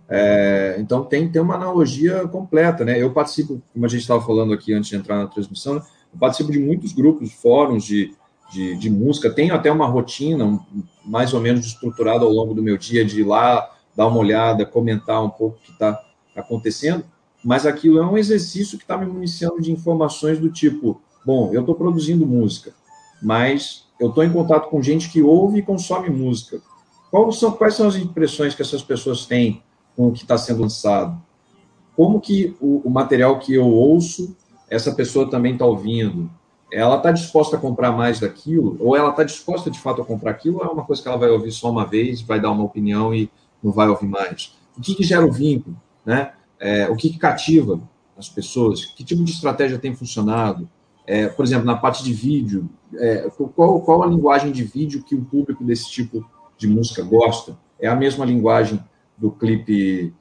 é, 0.08 0.76
então 0.78 1.04
tem, 1.04 1.28
tem 1.28 1.42
uma 1.42 1.54
analogia 1.54 2.26
completa, 2.28 2.84
né? 2.84 3.00
Eu 3.00 3.12
participo, 3.12 3.60
como 3.72 3.84
a 3.84 3.88
gente 3.88 4.02
estava 4.02 4.24
falando 4.24 4.52
aqui 4.52 4.72
antes 4.72 4.88
de 4.88 4.96
entrar 4.96 5.16
na 5.16 5.26
transmissão, 5.26 5.76
eu 5.76 6.18
participo 6.18 6.52
de 6.52 6.60
muitos 6.60 6.92
grupos, 6.92 7.32
fóruns 7.32 7.84
de, 7.84 8.14
de, 8.52 8.76
de 8.76 8.88
música, 8.88 9.30
tenho 9.30 9.54
até 9.54 9.70
uma 9.70 9.86
rotina 9.86 10.60
mais 11.04 11.34
ou 11.34 11.40
menos 11.40 11.66
estruturada 11.66 12.24
ao 12.24 12.30
longo 12.30 12.54
do 12.54 12.62
meu 12.62 12.76
dia 12.78 13.04
de 13.04 13.20
ir 13.20 13.24
lá, 13.24 13.68
dar 13.96 14.06
uma 14.06 14.18
olhada, 14.18 14.64
comentar 14.64 15.22
um 15.22 15.30
pouco 15.30 15.58
o 15.58 15.60
que 15.60 15.72
está 15.72 16.00
acontecendo, 16.36 17.04
mas 17.44 17.66
aquilo 17.66 17.98
é 17.98 18.06
um 18.06 18.16
exercício 18.16 18.78
que 18.78 18.84
está 18.84 18.96
me 18.96 19.06
municiando 19.06 19.60
de 19.60 19.72
informações 19.72 20.38
do 20.38 20.50
tipo, 20.50 21.00
bom, 21.24 21.52
eu 21.52 21.60
estou 21.60 21.74
produzindo 21.74 22.26
música, 22.26 22.72
mas 23.20 23.85
eu 23.98 24.08
estou 24.08 24.24
em 24.24 24.32
contato 24.32 24.68
com 24.68 24.82
gente 24.82 25.10
que 25.10 25.22
ouve 25.22 25.58
e 25.58 25.62
consome 25.62 26.10
música. 26.10 26.60
Quais 27.10 27.38
são, 27.38 27.52
quais 27.52 27.74
são 27.74 27.88
as 27.88 27.96
impressões 27.96 28.54
que 28.54 28.62
essas 28.62 28.82
pessoas 28.82 29.26
têm 29.26 29.62
com 29.96 30.08
o 30.08 30.12
que 30.12 30.22
está 30.22 30.36
sendo 30.36 30.62
lançado? 30.62 31.20
Como 31.96 32.20
que 32.20 32.54
o, 32.60 32.82
o, 32.84 32.90
material 32.90 33.38
que 33.38 33.54
eu 33.54 33.66
ouço, 33.66 34.36
essa 34.68 34.94
pessoa 34.94 35.30
também 35.30 35.54
está 35.54 35.64
ouvindo? 35.64 36.30
Ela 36.70 36.96
está 36.96 37.10
disposta 37.10 37.56
a 37.56 37.60
comprar 37.60 37.92
mais 37.92 38.20
daquilo? 38.20 38.76
Ou 38.80 38.94
ela 38.94 39.10
está 39.10 39.24
disposta, 39.24 39.70
de 39.70 39.78
fato, 39.78 40.02
a 40.02 40.04
comprar 40.04 40.32
aquilo? 40.32 40.58
Ou 40.58 40.64
é 40.64 40.68
uma 40.68 40.84
coisa 40.84 41.00
que 41.00 41.08
ela 41.08 41.16
vai 41.16 41.30
ouvir 41.30 41.52
só 41.52 41.70
uma 41.70 41.86
vez, 41.86 42.20
vai 42.20 42.38
dar 42.38 42.50
uma 42.50 42.64
opinião 42.64 43.14
e 43.14 43.30
não 43.62 43.72
vai 43.72 43.88
ouvir 43.88 44.08
mais? 44.08 44.54
O 44.76 44.80
que, 44.82 44.94
que 44.94 45.04
gera 45.04 45.24
o 45.24 45.32
vínculo? 45.32 45.74
Né? 46.04 46.32
É, 46.60 46.88
o 46.90 46.96
que, 46.96 47.08
que 47.08 47.18
cativa 47.18 47.80
as 48.18 48.28
pessoas? 48.28 48.84
Que 48.84 49.02
tipo 49.02 49.24
de 49.24 49.30
estratégia 49.30 49.78
tem 49.78 49.94
funcionado? 49.94 50.68
É, 51.06 51.28
por 51.28 51.44
exemplo, 51.44 51.64
na 51.64 51.76
parte 51.76 52.02
de 52.02 52.12
vídeo, 52.12 52.68
é, 52.94 53.28
qual, 53.54 53.80
qual 53.80 54.02
a 54.02 54.06
linguagem 54.06 54.50
de 54.50 54.64
vídeo 54.64 55.04
que 55.04 55.14
o 55.14 55.24
público 55.24 55.62
desse 55.62 55.88
tipo 55.90 56.28
de 56.58 56.66
música 56.66 57.02
gosta? 57.02 57.56
É 57.78 57.86
a 57.86 57.94
mesma 57.94 58.24
linguagem 58.24 58.82
do 59.16 59.30
clipe 59.30 60.12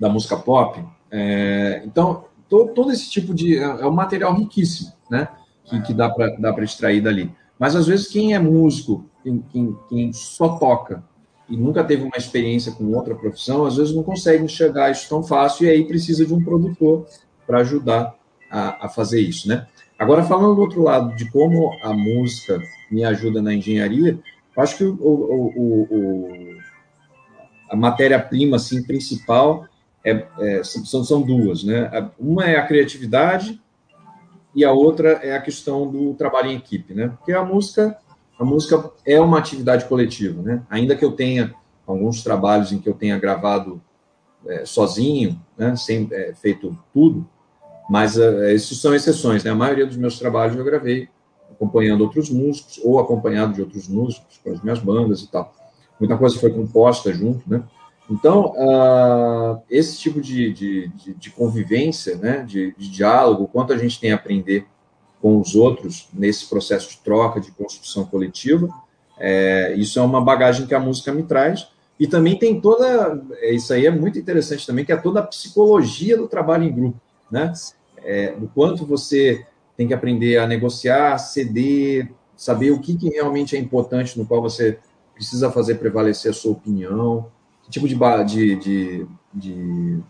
da 0.00 0.08
música 0.08 0.36
pop. 0.36 0.84
É, 1.10 1.82
então, 1.84 2.24
to, 2.48 2.72
todo 2.74 2.90
esse 2.90 3.08
tipo 3.10 3.32
de. 3.32 3.58
É, 3.58 3.62
é 3.62 3.86
um 3.86 3.92
material 3.92 4.34
riquíssimo, 4.34 4.92
né? 5.10 5.28
Que, 5.64 5.80
que 5.82 5.94
dá 5.94 6.08
para 6.08 6.64
extrair 6.64 7.00
dali. 7.00 7.32
Mas, 7.58 7.74
às 7.74 7.86
vezes, 7.86 8.08
quem 8.08 8.34
é 8.34 8.38
músico, 8.38 9.04
quem, 9.22 9.44
quem, 9.50 9.76
quem, 9.88 10.12
só 10.12 10.58
toca 10.58 11.02
e 11.48 11.56
nunca 11.56 11.82
teve 11.82 12.02
uma 12.02 12.16
experiência 12.16 12.72
com 12.72 12.92
outra 12.92 13.14
profissão, 13.14 13.64
às 13.64 13.76
vezes 13.76 13.94
não 13.94 14.02
consegue 14.02 14.44
enxergar 14.44 14.90
isso 14.90 15.08
tão 15.08 15.22
fácil 15.22 15.66
e 15.66 15.70
aí 15.70 15.84
precisa 15.84 16.26
de 16.26 16.34
um 16.34 16.42
produtor 16.42 17.06
para 17.46 17.60
ajudar 17.60 18.14
a, 18.50 18.86
a 18.86 18.88
fazer 18.88 19.20
isso, 19.20 19.48
né? 19.48 19.66
Agora, 19.98 20.22
falando 20.22 20.56
do 20.56 20.60
outro 20.60 20.82
lado, 20.82 21.16
de 21.16 21.30
como 21.30 21.72
a 21.82 21.92
música 21.92 22.60
me 22.90 23.02
ajuda 23.02 23.40
na 23.40 23.54
engenharia, 23.54 24.18
acho 24.56 24.76
que 24.76 24.84
o, 24.84 24.94
o, 25.00 25.86
o, 25.90 26.56
a 27.70 27.76
matéria-prima 27.76 28.56
assim, 28.56 28.82
principal 28.82 29.66
é, 30.04 30.26
é, 30.38 30.62
são, 30.62 31.02
são 31.02 31.22
duas. 31.22 31.64
Né? 31.64 31.90
Uma 32.18 32.44
é 32.44 32.56
a 32.56 32.66
criatividade 32.66 33.60
e 34.54 34.64
a 34.64 34.72
outra 34.72 35.12
é 35.22 35.34
a 35.34 35.40
questão 35.40 35.90
do 35.90 36.14
trabalho 36.14 36.50
em 36.50 36.56
equipe. 36.56 36.92
Né? 36.92 37.08
Porque 37.08 37.32
a 37.32 37.44
música, 37.44 37.98
a 38.38 38.44
música 38.44 38.90
é 39.04 39.18
uma 39.18 39.38
atividade 39.38 39.86
coletiva. 39.86 40.42
Né? 40.42 40.62
Ainda 40.68 40.94
que 40.94 41.04
eu 41.04 41.12
tenha 41.12 41.54
alguns 41.86 42.22
trabalhos 42.22 42.70
em 42.70 42.78
que 42.78 42.88
eu 42.88 42.94
tenha 42.94 43.18
gravado 43.18 43.80
é, 44.46 44.66
sozinho, 44.66 45.40
né? 45.56 45.74
sem 45.74 46.06
é, 46.12 46.34
feito 46.34 46.78
tudo, 46.92 47.26
mas 47.88 48.18
é, 48.18 48.54
isso 48.54 48.74
são 48.74 48.94
exceções. 48.94 49.44
Né? 49.44 49.50
A 49.50 49.54
maioria 49.54 49.86
dos 49.86 49.96
meus 49.96 50.18
trabalhos 50.18 50.56
eu 50.56 50.64
gravei 50.64 51.08
acompanhando 51.50 52.02
outros 52.02 52.28
músicos 52.28 52.80
ou 52.82 52.98
acompanhado 52.98 53.54
de 53.54 53.60
outros 53.60 53.88
músicos 53.88 54.38
com 54.42 54.50
as 54.52 54.62
minhas 54.62 54.78
bandas 54.78 55.22
e 55.22 55.30
tal. 55.30 55.54
Muita 55.98 56.16
coisa 56.16 56.38
foi 56.38 56.50
composta 56.50 57.12
junto, 57.12 57.48
né? 57.48 57.62
Então, 58.08 58.54
uh, 58.56 59.60
esse 59.68 59.98
tipo 59.98 60.20
de, 60.20 60.52
de, 60.52 60.88
de, 60.88 61.14
de 61.14 61.30
convivência, 61.30 62.16
né, 62.16 62.44
de, 62.46 62.72
de, 62.78 62.88
diálogo, 62.88 63.48
quanto 63.48 63.72
a 63.72 63.76
gente 63.76 63.98
tem 63.98 64.12
a 64.12 64.14
aprender 64.14 64.64
com 65.20 65.40
os 65.40 65.56
outros 65.56 66.08
nesse 66.12 66.48
processo 66.48 66.90
de 66.90 66.98
troca, 66.98 67.40
de 67.40 67.50
construção 67.50 68.04
coletiva, 68.04 68.68
é, 69.18 69.74
isso 69.76 69.98
é 69.98 70.02
uma 70.02 70.20
bagagem 70.20 70.66
que 70.66 70.74
a 70.74 70.78
música 70.78 71.12
me 71.12 71.24
traz. 71.24 71.68
E 71.98 72.06
também 72.06 72.38
tem 72.38 72.60
toda, 72.60 73.20
isso 73.50 73.72
aí 73.72 73.86
é 73.86 73.90
muito 73.90 74.18
interessante 74.18 74.66
também, 74.66 74.84
que 74.84 74.92
é 74.92 74.96
toda 74.96 75.20
a 75.20 75.26
psicologia 75.26 76.16
do 76.16 76.28
trabalho 76.28 76.64
em 76.64 76.72
grupo, 76.72 77.00
né? 77.30 77.52
É, 77.98 78.32
do 78.32 78.48
quanto 78.48 78.86
você 78.86 79.44
tem 79.76 79.86
que 79.86 79.94
aprender 79.94 80.38
a 80.38 80.46
negociar, 80.46 81.18
ceder, 81.18 82.10
saber 82.36 82.70
o 82.70 82.80
que, 82.80 82.96
que 82.96 83.08
realmente 83.08 83.56
é 83.56 83.58
importante, 83.58 84.18
no 84.18 84.26
qual 84.26 84.40
você 84.40 84.78
precisa 85.14 85.50
fazer 85.50 85.76
prevalecer 85.76 86.30
a 86.30 86.34
sua 86.34 86.52
opinião, 86.52 87.26
que 87.62 87.70
tipo 87.70 87.88
de, 87.88 87.96
de, 88.24 88.56
de, 88.56 89.06
de 89.34 90.00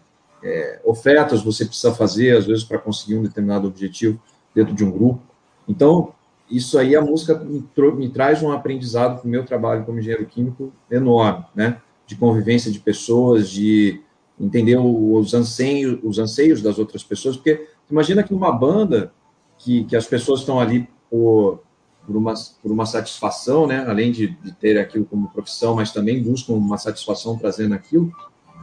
é, 0.42 0.80
ofertas 0.84 1.42
você 1.42 1.64
precisa 1.64 1.94
fazer, 1.94 2.36
às 2.36 2.46
vezes, 2.46 2.64
para 2.64 2.78
conseguir 2.78 3.16
um 3.16 3.22
determinado 3.22 3.66
objetivo 3.66 4.20
dentro 4.54 4.74
de 4.74 4.84
um 4.84 4.90
grupo. 4.90 5.22
Então, 5.68 6.12
isso 6.50 6.78
aí, 6.78 6.94
a 6.94 7.00
música 7.00 7.34
me, 7.38 7.64
me 7.96 8.08
traz 8.08 8.42
um 8.42 8.52
aprendizado 8.52 9.18
para 9.20 9.26
o 9.26 9.30
meu 9.30 9.44
trabalho 9.44 9.84
como 9.84 9.98
engenheiro 9.98 10.26
químico 10.26 10.72
enorme, 10.90 11.44
né? 11.54 11.80
De 12.06 12.14
convivência 12.14 12.70
de 12.70 12.78
pessoas, 12.78 13.48
de 13.48 14.00
entender 14.38 14.76
os 14.76 15.32
anseios, 15.34 15.98
os 16.02 16.18
anseios 16.18 16.60
das 16.62 16.78
outras 16.78 17.02
pessoas, 17.02 17.36
porque 17.36 17.66
imagina 17.90 18.22
que 18.22 18.32
numa 18.32 18.52
banda 18.52 19.12
que, 19.58 19.84
que 19.84 19.96
as 19.96 20.06
pessoas 20.06 20.40
estão 20.40 20.60
ali 20.60 20.88
por 21.10 21.60
por 22.06 22.16
uma, 22.16 22.34
por 22.62 22.70
uma 22.70 22.86
satisfação, 22.86 23.66
né? 23.66 23.84
além 23.86 24.12
de, 24.12 24.28
de 24.28 24.52
ter 24.52 24.78
aquilo 24.78 25.04
como 25.04 25.28
profissão, 25.28 25.74
mas 25.74 25.90
também 25.90 26.22
buscam 26.22 26.52
uma 26.52 26.78
satisfação 26.78 27.36
trazendo 27.36 27.74
aquilo, 27.74 28.12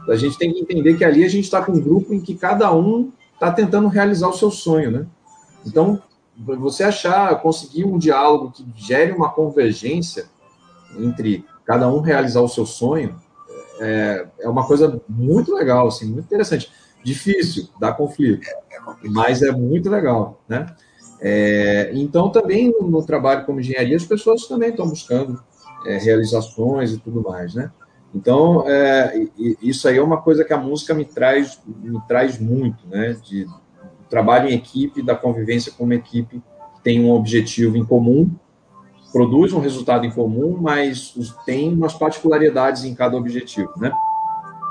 a 0.08 0.16
gente 0.16 0.38
tem 0.38 0.52
que 0.52 0.60
entender 0.60 0.96
que 0.96 1.04
ali 1.04 1.22
a 1.24 1.28
gente 1.28 1.44
está 1.44 1.62
com 1.62 1.72
um 1.72 1.80
grupo 1.80 2.14
em 2.14 2.20
que 2.20 2.34
cada 2.34 2.74
um 2.74 3.12
está 3.34 3.52
tentando 3.52 3.88
realizar 3.88 4.28
o 4.28 4.32
seu 4.32 4.50
sonho. 4.50 4.90
Né? 4.90 5.06
Então, 5.66 6.00
você 6.36 6.84
achar, 6.84 7.40
conseguir 7.40 7.84
um 7.84 7.98
diálogo 7.98 8.50
que 8.50 8.66
gere 8.74 9.12
uma 9.12 9.30
convergência 9.30 10.26
entre 10.98 11.44
cada 11.64 11.88
um 11.88 12.00
realizar 12.00 12.40
o 12.40 12.48
seu 12.48 12.66
sonho, 12.66 13.16
é, 13.80 14.26
é 14.40 14.48
uma 14.48 14.66
coisa 14.66 15.00
muito 15.08 15.54
legal, 15.54 15.88
assim, 15.88 16.06
muito 16.06 16.26
interessante. 16.26 16.70
Difícil, 17.02 17.68
dá 17.78 17.92
conflito, 17.92 18.46
mas 19.02 19.42
é 19.42 19.52
muito 19.52 19.90
legal, 19.90 20.40
né? 20.48 20.66
É, 21.20 21.90
então, 21.94 22.30
também 22.30 22.70
no, 22.70 22.88
no, 22.88 23.04
trabalho 23.04 23.44
como 23.44 23.60
engenharia, 23.60 23.96
as 23.96 24.04
pessoas 24.04 24.46
também 24.46 24.70
estão 24.70 24.88
buscando 24.88 25.42
é, 25.86 25.98
realizações 25.98 26.92
e 26.92 26.98
tudo 26.98 27.22
mais, 27.22 27.54
né? 27.54 27.70
Então, 28.14 28.64
é, 28.68 29.26
isso 29.60 29.88
aí 29.88 29.98
é 29.98 30.02
uma 30.02 30.20
coisa 30.22 30.44
que 30.44 30.52
a 30.52 30.58
música 30.58 30.94
me 30.94 31.04
traz, 31.04 31.60
me 31.66 32.00
traz 32.06 32.38
muito, 32.38 32.86
né? 32.86 33.16
De 33.22 33.46
trabalho 34.08 34.48
em 34.48 34.54
equipe, 34.54 35.02
da 35.02 35.16
convivência 35.16 35.72
com 35.72 35.84
uma 35.84 35.94
equipe 35.94 36.40
que 36.76 36.82
tem 36.82 37.04
um 37.04 37.10
objetivo 37.10 37.76
em 37.76 37.84
comum, 37.84 38.30
produz 39.14 39.52
um 39.52 39.60
resultado 39.60 40.04
em 40.04 40.10
comum, 40.10 40.58
mas 40.60 41.14
tem 41.46 41.72
umas 41.72 41.94
particularidades 41.94 42.82
em 42.82 42.96
cada 42.96 43.16
objetivo, 43.16 43.72
né? 43.76 43.92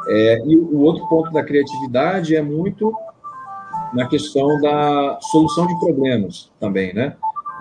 É, 0.05 0.43
e 0.45 0.57
o 0.57 0.81
outro 0.81 1.07
ponto 1.07 1.31
da 1.31 1.41
criatividade 1.41 2.35
é 2.35 2.41
muito 2.41 2.93
na 3.93 4.05
questão 4.05 4.59
da 4.59 5.17
solução 5.21 5.65
de 5.65 5.79
problemas 5.79 6.51
também, 6.59 6.93
né? 6.93 7.15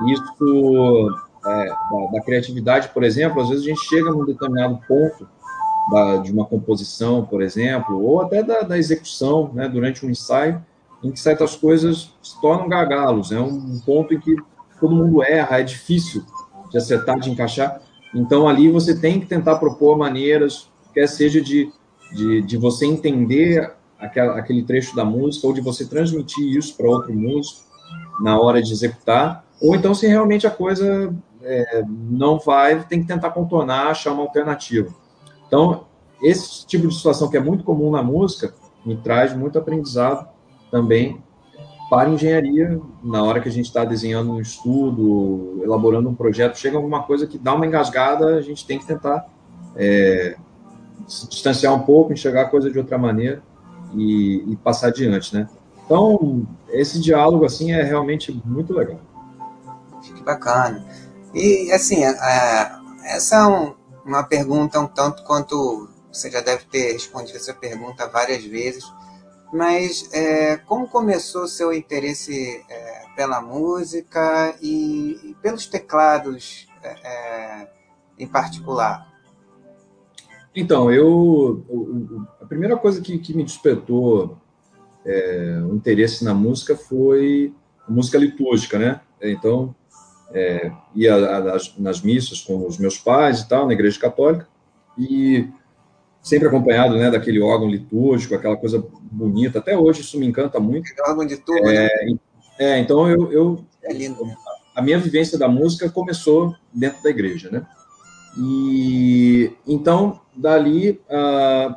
Isso 0.08 1.08
é, 1.46 1.66
da, 1.66 2.06
da, 2.14 2.20
criatividade, 2.20 2.88
por 2.88 3.04
exemplo, 3.04 3.40
às 3.40 3.48
vezes 3.48 3.64
a 3.64 3.68
gente 3.68 3.84
chega 3.84 4.10
num 4.10 4.24
determinado 4.24 4.80
ponto 4.88 5.28
da, 5.88 6.16
de 6.16 6.32
uma 6.32 6.46
composição, 6.46 7.24
por 7.24 7.42
exemplo, 7.42 8.02
ou 8.02 8.22
até 8.22 8.42
da, 8.42 8.62
da, 8.62 8.76
execução, 8.76 9.52
né, 9.54 9.68
durante 9.68 10.04
um 10.04 10.10
ensaio, 10.10 10.60
em 11.00 11.12
que 11.12 11.20
certas 11.20 11.54
coisas 11.54 12.12
se 12.20 12.40
tornam 12.40 12.68
gargalos, 12.68 13.30
é 13.30 13.36
né? 13.36 13.40
um 13.40 13.78
ponto 13.86 14.12
em 14.12 14.18
que 14.18 14.34
todo 14.80 14.96
mundo 14.96 15.22
erra, 15.22 15.60
é 15.60 15.62
difícil 15.62 16.24
de 16.72 16.78
acertar, 16.78 17.20
de 17.20 17.30
encaixar. 17.30 17.80
Então 18.14 18.48
ali 18.48 18.68
você 18.68 18.98
tem 18.98 19.20
que 19.20 19.26
tentar 19.26 19.56
propor 19.56 19.96
maneiras, 19.96 20.68
quer 20.92 21.06
seja 21.06 21.40
de, 21.40 21.70
de, 22.12 22.42
de 22.42 22.56
você 22.56 22.87
entender 22.87 23.72
aquela, 23.98 24.38
aquele 24.38 24.64
trecho 24.64 24.96
da 24.96 25.04
música, 25.04 25.46
ou 25.46 25.52
de 25.52 25.61
você 25.61 25.87
transmitir 25.87 26.56
isso 26.56 26.76
para 26.76 26.88
outro 26.88 27.14
músico 27.14 27.61
na 28.20 28.38
hora 28.40 28.61
de 28.61 28.72
executar, 28.72 29.44
ou 29.61 29.76
então 29.76 29.94
se 29.94 30.06
realmente 30.06 30.46
a 30.46 30.50
coisa 30.50 31.14
é, 31.42 31.85
não 31.88 32.38
vai, 32.38 32.82
tem 32.85 33.00
que 33.00 33.06
tentar 33.06 33.30
contornar, 33.30 33.88
achar 33.88 34.12
uma 34.12 34.22
alternativa. 34.22 34.92
Então, 35.46 35.85
esse 36.22 36.66
tipo 36.66 36.88
de 36.88 36.94
situação 36.94 37.28
que 37.28 37.37
é 37.37 37.40
muito 37.40 37.64
comum 37.64 37.90
na 37.90 38.02
música 38.02 38.54
me 38.85 38.96
traz 38.96 39.35
muito 39.37 39.58
aprendizado 39.58 40.28
também 40.70 41.22
para 41.92 42.09
engenharia, 42.09 42.81
na 43.05 43.22
hora 43.22 43.38
que 43.38 43.50
a 43.50 43.52
gente 43.52 43.66
está 43.66 43.85
desenhando 43.85 44.33
um 44.33 44.40
estudo, 44.40 45.61
elaborando 45.62 46.09
um 46.09 46.14
projeto, 46.14 46.57
chega 46.57 46.78
alguma 46.78 47.02
coisa 47.02 47.26
que 47.26 47.37
dá 47.37 47.52
uma 47.52 47.66
engasgada, 47.66 48.37
a 48.37 48.40
gente 48.40 48.66
tem 48.66 48.78
que 48.78 48.87
tentar 48.87 49.28
é, 49.76 50.35
se 51.07 51.28
distanciar 51.28 51.74
um 51.74 51.81
pouco, 51.81 52.11
enxergar 52.11 52.44
a 52.44 52.48
coisa 52.48 52.70
de 52.70 52.78
outra 52.78 52.96
maneira 52.96 53.42
e, 53.94 54.42
e 54.50 54.57
passar 54.57 54.87
adiante, 54.87 55.35
né? 55.37 55.46
Então, 55.85 56.46
esse 56.70 56.98
diálogo, 56.98 57.44
assim, 57.44 57.72
é 57.72 57.83
realmente 57.83 58.33
muito 58.42 58.72
legal. 58.72 58.98
Que 60.00 60.22
bacana. 60.22 60.83
E, 61.35 61.70
assim, 61.72 62.02
é, 62.02 62.72
essa 63.05 63.37
é 63.37 63.46
um, 63.46 63.74
uma 64.02 64.22
pergunta 64.22 64.81
um 64.81 64.87
tanto 64.87 65.24
quanto 65.24 65.90
você 66.11 66.31
já 66.31 66.40
deve 66.40 66.64
ter 66.64 66.92
respondido 66.92 67.37
essa 67.37 67.52
pergunta 67.52 68.09
várias 68.09 68.42
vezes, 68.42 68.83
mas 69.52 70.08
é, 70.14 70.56
como 70.56 70.88
começou 70.88 71.46
seu 71.46 71.72
interesse 71.72 72.64
é, 72.68 73.04
pela 73.14 73.40
música 73.40 74.56
e, 74.62 75.20
e 75.22 75.36
pelos 75.42 75.66
teclados 75.66 76.66
é, 76.82 76.88
é, 76.88 77.68
em 78.18 78.26
particular? 78.26 79.06
Então, 80.54 80.90
eu 80.90 81.64
a 82.40 82.46
primeira 82.46 82.76
coisa 82.76 83.00
que, 83.00 83.18
que 83.18 83.34
me 83.34 83.44
despertou 83.44 84.38
é, 85.04 85.60
o 85.68 85.74
interesse 85.74 86.24
na 86.24 86.34
música 86.34 86.76
foi 86.76 87.54
música 87.88 88.18
litúrgica, 88.18 88.78
né? 88.78 89.00
Então, 89.20 89.74
é, 90.32 90.72
ia 90.94 91.14
nas 91.78 92.00
missas 92.00 92.40
com 92.40 92.66
os 92.66 92.78
meus 92.78 92.98
pais 92.98 93.40
e 93.40 93.48
tal, 93.48 93.66
na 93.66 93.72
igreja 93.72 94.00
católica, 94.00 94.48
e 94.96 95.48
sempre 96.22 96.46
acompanhado, 96.46 96.96
né, 96.96 97.11
daquele 97.11 97.40
órgão 97.40 97.68
litúrgico, 97.68 98.35
aquela 98.35 98.56
coisa 98.56 98.85
bonita. 99.02 99.58
Até 99.58 99.76
hoje 99.76 100.02
isso 100.02 100.18
me 100.18 100.26
encanta 100.26 100.61
muito. 100.61 100.92
É 100.96 101.11
órgão 101.11 101.26
de 101.26 101.37
tubo, 101.37 101.68
é, 101.68 101.88
né? 101.88 102.16
É, 102.58 102.78
então 102.78 103.08
eu, 103.08 103.32
eu 103.32 103.64
é 103.82 103.92
lindo. 103.92 104.24
A 104.74 104.80
minha 104.80 104.98
vivência 104.98 105.37
da 105.37 105.48
música 105.48 105.90
começou 105.90 106.54
dentro 106.72 107.02
da 107.02 107.11
igreja, 107.11 107.50
né? 107.50 107.66
E 108.38 109.52
então, 109.66 110.20
dali, 110.35 111.00
uh, 111.11 111.74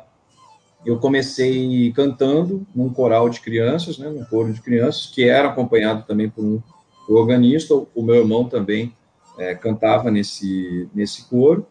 eu 0.84 0.98
comecei 0.98 1.92
cantando 1.92 2.64
num 2.74 2.88
coral 2.88 3.28
de 3.28 3.40
crianças, 3.40 3.98
né, 3.98 4.08
num 4.08 4.24
coro 4.24 4.52
de 4.52 4.62
crianças, 4.62 5.06
que 5.06 5.28
era 5.28 5.48
acompanhado 5.48 6.04
também 6.06 6.30
por 6.30 6.44
um 6.44 6.62
organista. 7.08 7.74
O 7.74 8.02
meu 8.02 8.14
irmão 8.14 8.48
também 8.48 8.94
é, 9.36 9.54
cantava 9.54 10.10
nesse, 10.10 10.88
nesse 10.94 11.28
coro. 11.28 11.66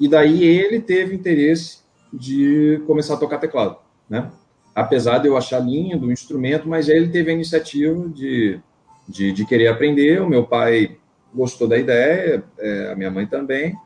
E 0.00 0.08
daí 0.08 0.42
ele 0.42 0.80
teve 0.80 1.14
interesse 1.14 1.83
de 2.14 2.80
começar 2.86 3.14
a 3.14 3.18
tocar 3.18 3.38
teclado, 3.38 3.76
né? 4.08 4.30
Apesar 4.74 5.18
de 5.18 5.28
eu 5.28 5.36
achar 5.36 5.60
lindo 5.60 6.06
o 6.06 6.12
instrumento, 6.12 6.68
mas 6.68 6.88
ele 6.88 7.08
teve 7.08 7.30
a 7.30 7.34
iniciativa 7.34 8.08
de, 8.08 8.60
de, 9.08 9.32
de 9.32 9.44
querer 9.44 9.68
aprender. 9.68 10.20
O 10.20 10.28
meu 10.28 10.44
pai 10.44 10.96
gostou 11.32 11.68
da 11.68 11.78
ideia, 11.78 12.42
é, 12.58 12.92
a 12.92 12.96
minha 12.96 13.10
mãe 13.10 13.26
também. 13.26 13.76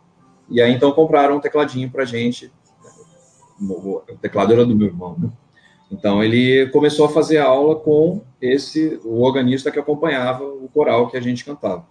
E 0.49 0.63
aí, 0.63 0.73
então, 0.73 0.93
compraram 0.93 1.37
um 1.37 1.41
tecladinho 1.41 1.91
para 1.91 2.05
gente. 2.05 2.51
O 3.61 4.03
teclado 4.21 4.53
era 4.53 4.65
do 4.65 4.75
meu 4.75 4.87
irmão, 4.87 5.17
né? 5.19 5.31
Então, 5.91 6.23
ele 6.23 6.67
começou 6.71 7.07
a 7.07 7.11
fazer 7.11 7.39
aula 7.39 7.77
com 7.77 8.23
esse, 8.41 9.01
o 9.05 9.23
organista 9.23 9.71
que 9.71 9.79
acompanhava 9.79 10.45
o 10.45 10.69
coral 10.73 11.09
que 11.11 11.17
a 11.17 11.21
gente 11.21 11.45
cantava. 11.45 11.87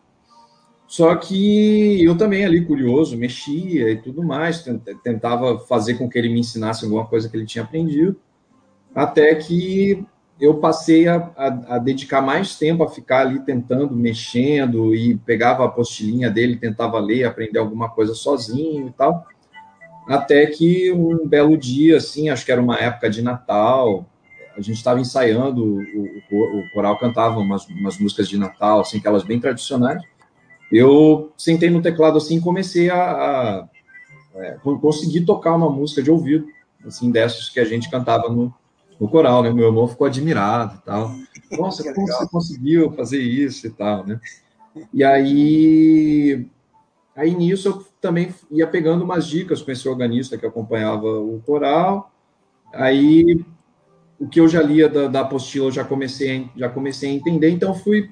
Só 0.87 1.13
que 1.15 2.01
eu 2.03 2.17
também 2.17 2.45
ali, 2.45 2.65
curioso, 2.65 3.17
mexia 3.17 3.91
e 3.91 3.97
tudo 3.97 4.23
mais, 4.23 4.65
tentava 5.03 5.59
fazer 5.59 5.95
com 5.95 6.09
que 6.09 6.17
ele 6.17 6.29
me 6.29 6.39
ensinasse 6.39 6.85
alguma 6.85 7.05
coisa 7.05 7.27
que 7.27 7.35
ele 7.35 7.45
tinha 7.45 7.63
aprendido, 7.63 8.15
até 8.95 9.35
que 9.35 10.05
eu 10.39 10.59
passei 10.59 11.07
a, 11.07 11.31
a, 11.35 11.75
a, 11.75 11.77
dedicar 11.79 12.21
mais 12.21 12.57
tempo 12.57 12.83
a 12.83 12.89
ficar 12.89 13.21
ali 13.21 13.39
tentando, 13.39 13.95
mexendo, 13.95 14.95
e 14.95 15.17
pegava 15.17 15.63
a 15.63 15.65
apostilinha 15.65 16.29
dele, 16.29 16.55
tentava 16.55 16.99
ler, 16.99 17.25
aprender 17.25 17.59
alguma 17.59 17.89
coisa 17.89 18.13
sozinho 18.13 18.87
e 18.87 18.91
tal. 18.91 19.25
Até 20.07 20.45
que 20.45 20.91
um 20.91 21.27
belo 21.27 21.57
dia, 21.57 21.97
assim, 21.97 22.29
acho 22.29 22.45
que 22.45 22.51
era 22.51 22.61
uma 22.61 22.77
época 22.77 23.09
de 23.09 23.21
Natal, 23.21 24.05
a 24.55 24.61
gente 24.61 24.77
estava 24.77 24.99
ensaiando, 24.99 25.63
o, 25.63 25.79
o, 26.31 26.59
o, 26.59 26.71
coral 26.71 26.97
cantava 26.97 27.39
umas, 27.39 27.67
umas 27.67 27.99
músicas 27.99 28.29
de 28.29 28.37
Natal, 28.37 28.79
assim, 28.79 28.99
aquelas 28.99 29.23
bem 29.23 29.39
tradicionais. 29.39 30.01
Eu 30.71 31.31
sentei 31.37 31.69
no 31.69 31.81
teclado 31.81 32.17
assim 32.17 32.37
e 32.37 32.41
comecei 32.41 32.89
a, 32.89 33.11
a 33.11 33.69
é, 34.35 34.57
conseguir 34.81 35.21
tocar 35.21 35.55
uma 35.55 35.69
música 35.69 36.01
de 36.01 36.11
ouvido, 36.11 36.47
assim, 36.85 37.11
dessas 37.11 37.49
que 37.49 37.59
a 37.59 37.65
gente 37.65 37.89
cantava 37.89 38.29
no, 38.29 38.53
no 38.99 39.07
coral, 39.07 39.41
né? 39.41 39.51
Meu 39.51 39.67
irmão 39.67 39.87
ficou 39.87 40.05
admirado 40.05 40.77
e 40.81 40.85
tal. 40.85 41.11
Nossa, 41.57 41.93
como 41.93 42.07
você 42.07 42.27
conseguiu 42.27 42.91
fazer 42.91 43.19
isso 43.19 43.67
e 43.67 43.69
tal, 43.69 44.05
né? 44.05 44.19
E 44.93 45.03
aí, 45.03 46.45
aí 47.15 47.33
nisso 47.33 47.67
eu 47.67 47.85
também 47.99 48.33
ia 48.51 48.67
pegando 48.67 49.03
umas 49.03 49.25
dicas 49.25 49.61
com 49.61 49.71
esse 49.71 49.87
organista 49.87 50.37
que 50.37 50.45
acompanhava 50.45 51.07
o 51.07 51.41
coral. 51.45 52.11
Aí 52.73 53.43
o 54.19 54.27
que 54.27 54.39
eu 54.39 54.47
já 54.47 54.61
lia 54.61 54.89
da, 54.89 55.07
da 55.07 55.21
apostila 55.21 55.67
eu 55.67 55.71
já 55.71 55.83
comecei, 55.83 56.49
já 56.55 56.69
comecei 56.69 57.09
a 57.09 57.13
entender, 57.13 57.49
então 57.49 57.73
fui 57.73 58.11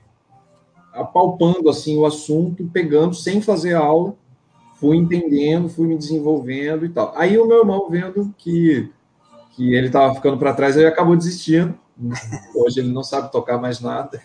apalpando 0.95 1.69
assim 1.69 1.97
o 1.97 2.05
assunto, 2.05 2.69
pegando 2.71 3.13
sem 3.13 3.41
fazer 3.41 3.73
aula, 3.73 4.15
fui 4.75 4.97
entendendo, 4.97 5.69
fui 5.69 5.87
me 5.87 5.97
desenvolvendo 5.97 6.85
e 6.85 6.89
tal. 6.89 7.13
Aí 7.15 7.37
o 7.37 7.45
meu 7.45 7.59
irmão 7.59 7.89
vendo 7.89 8.33
que 8.37 8.91
que 9.51 9.73
ele 9.73 9.87
estava 9.87 10.13
ficando 10.13 10.37
para 10.37 10.53
trás, 10.53 10.75
ele 10.75 10.85
acabou 10.85 11.15
desistindo. 11.15 11.75
Hoje 12.53 12.81
ele 12.81 12.91
não 12.91 13.03
sabe 13.03 13.31
tocar 13.31 13.57
mais 13.57 13.79
nada. 13.79 14.21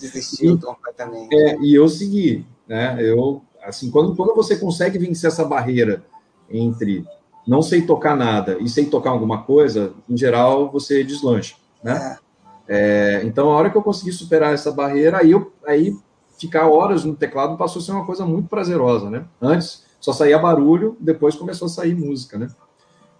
Desistiu 0.00 0.58
completamente. 0.58 1.32
É, 1.32 1.56
e 1.60 1.74
eu 1.74 1.88
segui, 1.88 2.44
né? 2.66 2.96
Eu 3.00 3.42
assim, 3.62 3.90
quando 3.90 4.16
quando 4.16 4.34
você 4.34 4.56
consegue 4.56 4.98
vencer 4.98 5.28
essa 5.28 5.44
barreira 5.44 6.04
entre 6.50 7.04
não 7.46 7.62
sei 7.62 7.82
tocar 7.82 8.16
nada 8.16 8.58
e 8.60 8.68
sei 8.68 8.86
tocar 8.86 9.10
alguma 9.10 9.44
coisa, 9.44 9.94
em 10.08 10.16
geral 10.16 10.70
você 10.70 11.04
deslancha, 11.04 11.54
né? 11.82 12.18
É. 12.18 12.22
É, 12.68 13.22
então, 13.24 13.50
a 13.50 13.56
hora 13.56 13.70
que 13.70 13.76
eu 13.76 13.82
consegui 13.82 14.12
superar 14.12 14.54
essa 14.54 14.70
barreira, 14.70 15.18
aí, 15.18 15.32
eu, 15.32 15.52
aí 15.66 15.96
ficar 16.42 16.68
horas 16.68 17.04
no 17.04 17.14
teclado 17.14 17.56
passou 17.56 17.80
a 17.80 17.84
ser 17.84 17.92
uma 17.92 18.04
coisa 18.04 18.26
muito 18.26 18.48
prazerosa, 18.48 19.08
né? 19.08 19.24
Antes 19.40 19.84
só 20.00 20.12
saía 20.12 20.38
barulho, 20.38 20.96
depois 20.98 21.36
começou 21.36 21.66
a 21.66 21.68
sair 21.68 21.94
música, 21.94 22.36
né? 22.36 22.48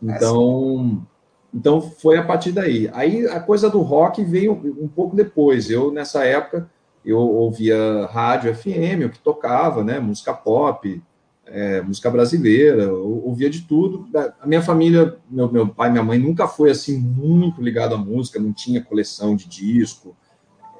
Então, 0.02 1.06
então 1.54 1.80
foi 1.80 2.18
a 2.18 2.24
partir 2.24 2.50
daí. 2.50 2.90
Aí 2.92 3.26
a 3.26 3.38
coisa 3.38 3.70
do 3.70 3.80
rock 3.80 4.24
veio 4.24 4.52
um 4.80 4.88
pouco 4.88 5.14
depois. 5.14 5.70
Eu 5.70 5.92
nessa 5.92 6.24
época 6.24 6.68
eu 7.04 7.18
ouvia 7.18 8.06
rádio 8.06 8.54
FM, 8.54 9.06
o 9.06 9.11
que 9.11 9.18
tocava, 9.20 9.85
né? 9.85 10.00
Música 10.00 10.35
pop, 10.35 11.00
é, 11.46 11.80
música 11.82 12.11
brasileira, 12.11 12.82
eu 12.82 13.22
ouvia 13.24 13.48
de 13.48 13.62
tudo. 13.62 14.08
A 14.40 14.46
minha 14.46 14.62
família, 14.62 15.16
meu, 15.30 15.50
meu 15.50 15.68
pai, 15.68 15.90
minha 15.90 16.02
mãe 16.02 16.18
nunca 16.18 16.48
foi 16.48 16.70
assim 16.70 16.98
muito 16.98 17.62
ligado 17.62 17.94
à 17.94 17.98
música, 17.98 18.40
não 18.40 18.52
tinha 18.52 18.82
coleção 18.82 19.37
de 19.37 19.48
disco, 19.48 20.16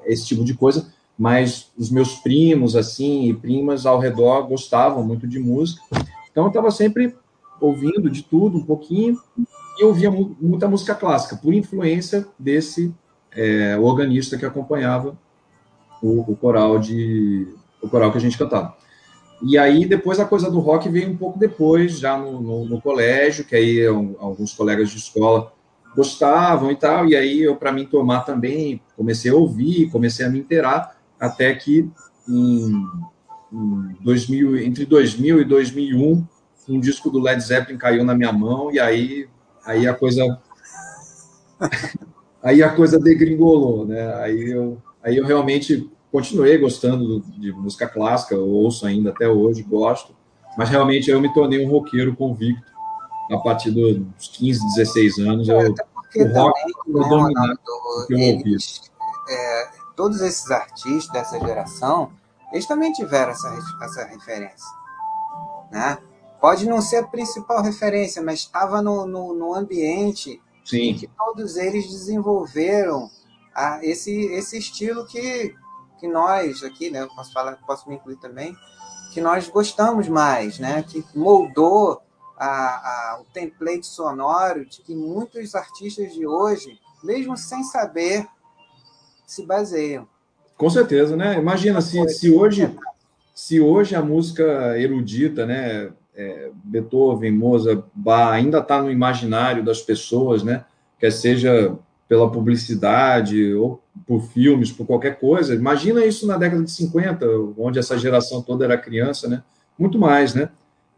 esse 0.05 0.27
tipo 0.27 0.45
de 0.45 0.55
coisa 0.55 0.93
mas 1.23 1.71
os 1.79 1.89
meus 1.89 2.17
primos, 2.17 2.75
assim, 2.75 3.29
e 3.29 3.33
primas 3.33 3.87
ao 3.87 4.01
redor 4.01 4.43
gostavam 4.49 5.05
muito 5.05 5.25
de 5.25 5.39
música. 5.39 5.81
Então 6.29 6.43
eu 6.43 6.49
estava 6.49 6.69
sempre 6.73 7.15
ouvindo 7.61 8.11
de 8.11 8.25
tudo 8.25 8.59
um 8.59 8.65
pouquinho 8.65 9.17
e 9.79 9.85
ouvia 9.85 10.11
muita 10.11 10.67
música 10.67 10.97
clássica, 10.97 11.37
por 11.37 11.55
influência 11.55 12.27
desse 12.37 12.93
é, 13.37 13.79
organista 13.79 14.37
que 14.37 14.45
acompanhava 14.45 15.17
o, 16.03 16.33
o, 16.33 16.35
coral 16.35 16.81
de 16.81 17.47
o 17.81 17.89
coral 17.89 18.11
que 18.11 18.19
a 18.19 18.21
gente 18.21 18.37
cantava. 18.37 18.77
E 19.45 19.57
aí 19.57 19.87
depois 19.87 20.19
a 20.19 20.25
coisa 20.25 20.51
do 20.51 20.59
rock 20.59 20.89
veio 20.89 21.09
um 21.09 21.17
pouco 21.17 21.39
depois, 21.39 22.01
já 22.01 22.19
no, 22.19 22.41
no, 22.41 22.65
no 22.65 22.81
colégio, 22.81 23.45
que 23.45 23.55
aí 23.55 23.87
alguns 23.87 24.53
colegas 24.55 24.91
de 24.91 24.97
escola 24.97 25.53
gostavam 25.95 26.73
e 26.73 26.75
tal, 26.75 27.07
e 27.07 27.15
aí 27.15 27.43
eu 27.43 27.55
para 27.55 27.71
mim 27.71 27.87
tomar 27.87 28.23
também 28.23 28.81
comecei 28.97 29.31
a 29.31 29.37
ouvir, 29.37 29.89
comecei 29.89 30.27
a 30.27 30.29
me 30.29 30.41
inteirar 30.41 30.92
até 31.23 31.55
que 31.55 31.89
em, 32.29 32.85
em 33.53 33.97
2000, 34.01 34.59
entre 34.59 34.85
2000 34.85 35.41
e 35.41 35.45
2001, 35.45 36.27
um 36.69 36.81
disco 36.81 37.11
do 37.11 37.21
Led 37.21 37.41
Zeppelin 37.41 37.79
caiu 37.79 38.05
na 38.05 38.13
minha 38.13 38.33
mão 38.33 38.73
e 38.73 38.81
aí, 38.81 39.29
aí 39.65 39.87
a 39.87 39.95
coisa 39.95 40.41
aí 42.43 42.61
a 42.61 42.75
coisa 42.75 42.99
degringolou, 42.99 43.87
né? 43.87 44.13
Aí 44.17 44.51
eu, 44.51 44.83
aí 45.01 45.17
eu 45.17 45.25
realmente 45.25 45.89
continuei 46.11 46.59
gostando 46.59 47.21
de 47.39 47.53
música 47.53 47.87
clássica, 47.87 48.37
ouço 48.37 48.85
ainda 48.85 49.11
até 49.11 49.29
hoje, 49.29 49.63
gosto, 49.63 50.17
mas 50.59 50.71
realmente 50.71 51.09
eu 51.09 51.21
me 51.21 51.33
tornei 51.33 51.65
um 51.65 51.71
roqueiro 51.71 52.17
convicto 52.17 52.73
a 53.31 53.39
partir 53.39 53.71
dos 53.71 54.27
15, 54.33 54.61
16 54.75 55.19
anos. 55.21 55.49
Eu, 55.49 55.59
o 55.59 56.29
rock 56.35 56.61
também, 56.93 57.35
né, 57.35 57.55
o 57.65 58.07
que 58.07 58.15
eu 58.15 58.19
ouvi. 58.19 58.57
É, 59.31 59.82
todos 59.97 60.21
esses 60.21 60.51
artistas 60.51 61.13
dessa 61.13 61.39
geração, 61.41 62.13
eles 62.53 62.67
também 62.67 62.93
tiveram 62.93 63.33
essa, 63.33 63.59
essa 63.83 64.05
referência. 64.05 64.69
Né? 65.71 65.99
Pode 66.41 66.69
não 66.69 66.83
ser 66.83 66.97
a 66.99 67.07
principal 67.07 67.63
referência, 67.63 68.23
mas 68.23 68.41
estava 68.41 68.83
no, 68.83 69.07
no, 69.07 69.35
no, 69.35 69.55
ambiente 69.55 70.41
Sim. 70.65 70.91
em 70.91 70.95
que 70.97 71.07
todos 71.07 71.57
eles 71.57 71.89
desenvolveram 71.89 73.11
a, 73.55 73.79
esse, 73.85 74.27
esse 74.27 74.59
estilo 74.59 75.07
que, 75.07 75.55
que 75.99 76.07
nós 76.07 76.63
aqui, 76.63 76.91
né, 76.91 77.07
posso, 77.15 77.33
falar, 77.33 77.57
posso 77.67 77.89
me 77.89 77.95
incluir 77.95 78.17
também, 78.17 78.57
que 79.13 79.21
nós 79.21 79.49
gostamos 79.49 80.09
mais, 80.09 80.59
né, 80.59 80.83
que 80.83 81.05
moldou 81.15 82.03
a, 82.37 82.49
a, 82.49 83.21
o 83.21 83.25
template 83.33 83.87
sonoro 83.87 84.67
de 84.67 84.83
que 84.83 84.95
muitos 84.95 85.55
artistas 85.55 86.13
de 86.13 86.27
hoje, 86.27 86.79
mesmo 87.03 87.37
sem 87.37 87.63
saber 87.63 88.27
se 89.33 89.47
baseiam. 89.47 90.07
Com 90.57 90.69
certeza, 90.69 91.17
né? 91.17 91.39
Imagina 91.39 91.81
se, 91.81 92.07
se 92.09 92.31
hoje 92.31 92.71
se 93.35 93.61
hoje 93.61 93.97
a 93.97 94.03
música 94.03 94.79
erudita, 94.79 95.47
né, 95.47 95.91
é, 96.15 96.51
Beethoven, 96.63 97.33
Mozart, 97.33 97.83
Bach, 97.95 98.31
ainda 98.31 98.59
está 98.59 98.83
no 98.83 98.91
imaginário 98.91 99.65
das 99.65 99.81
pessoas, 99.81 100.43
né, 100.43 100.65
quer 100.99 101.11
seja 101.11 101.75
pela 102.07 102.31
publicidade 102.31 103.55
ou 103.55 103.83
por 104.07 104.21
filmes, 104.21 104.71
por 104.71 104.87
qualquer 104.87 105.19
coisa. 105.19 105.55
Imagina 105.55 106.05
isso 106.05 106.27
na 106.27 106.37
década 106.37 106.63
de 106.63 106.71
50, 106.71 107.27
onde 107.57 107.79
essa 107.79 107.97
geração 107.99 108.43
toda 108.43 108.67
era 108.67 108.77
criança, 108.77 109.27
né? 109.27 109.43
Muito 109.79 109.99
mais, 109.99 110.35
né? 110.35 110.51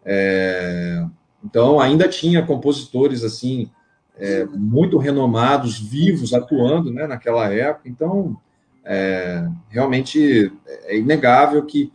É, 0.04 1.06
então, 1.44 1.78
ainda 1.78 2.08
tinha 2.08 2.44
compositores 2.44 3.22
assim 3.22 3.70
é, 4.16 4.44
muito 4.44 4.98
renomados, 4.98 5.78
vivos, 5.78 6.32
atuando 6.32 6.92
né, 6.92 7.06
naquela 7.06 7.52
época. 7.52 7.88
Então, 7.88 8.36
é, 8.84 9.48
realmente 9.68 10.52
é 10.66 10.96
inegável 10.96 11.64
que 11.64 11.92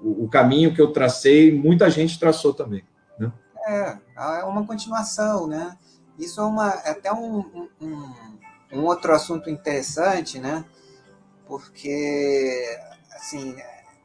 o, 0.00 0.24
o, 0.24 0.28
caminho 0.28 0.74
que 0.74 0.80
eu 0.80 0.92
tracei, 0.92 1.52
muita 1.52 1.90
gente 1.90 2.18
traçou 2.18 2.54
também. 2.54 2.84
Né? 3.18 3.32
É, 3.66 3.98
é 4.16 4.44
uma 4.44 4.64
continuação, 4.64 5.46
né? 5.46 5.76
Isso 6.18 6.40
é, 6.40 6.44
uma, 6.44 6.70
é 6.84 6.90
até 6.90 7.12
um, 7.12 7.68
um, 7.80 8.12
um 8.72 8.84
outro 8.84 9.12
assunto 9.12 9.50
interessante, 9.50 10.38
né? 10.38 10.64
Porque, 11.46 12.78
assim, 13.14 13.56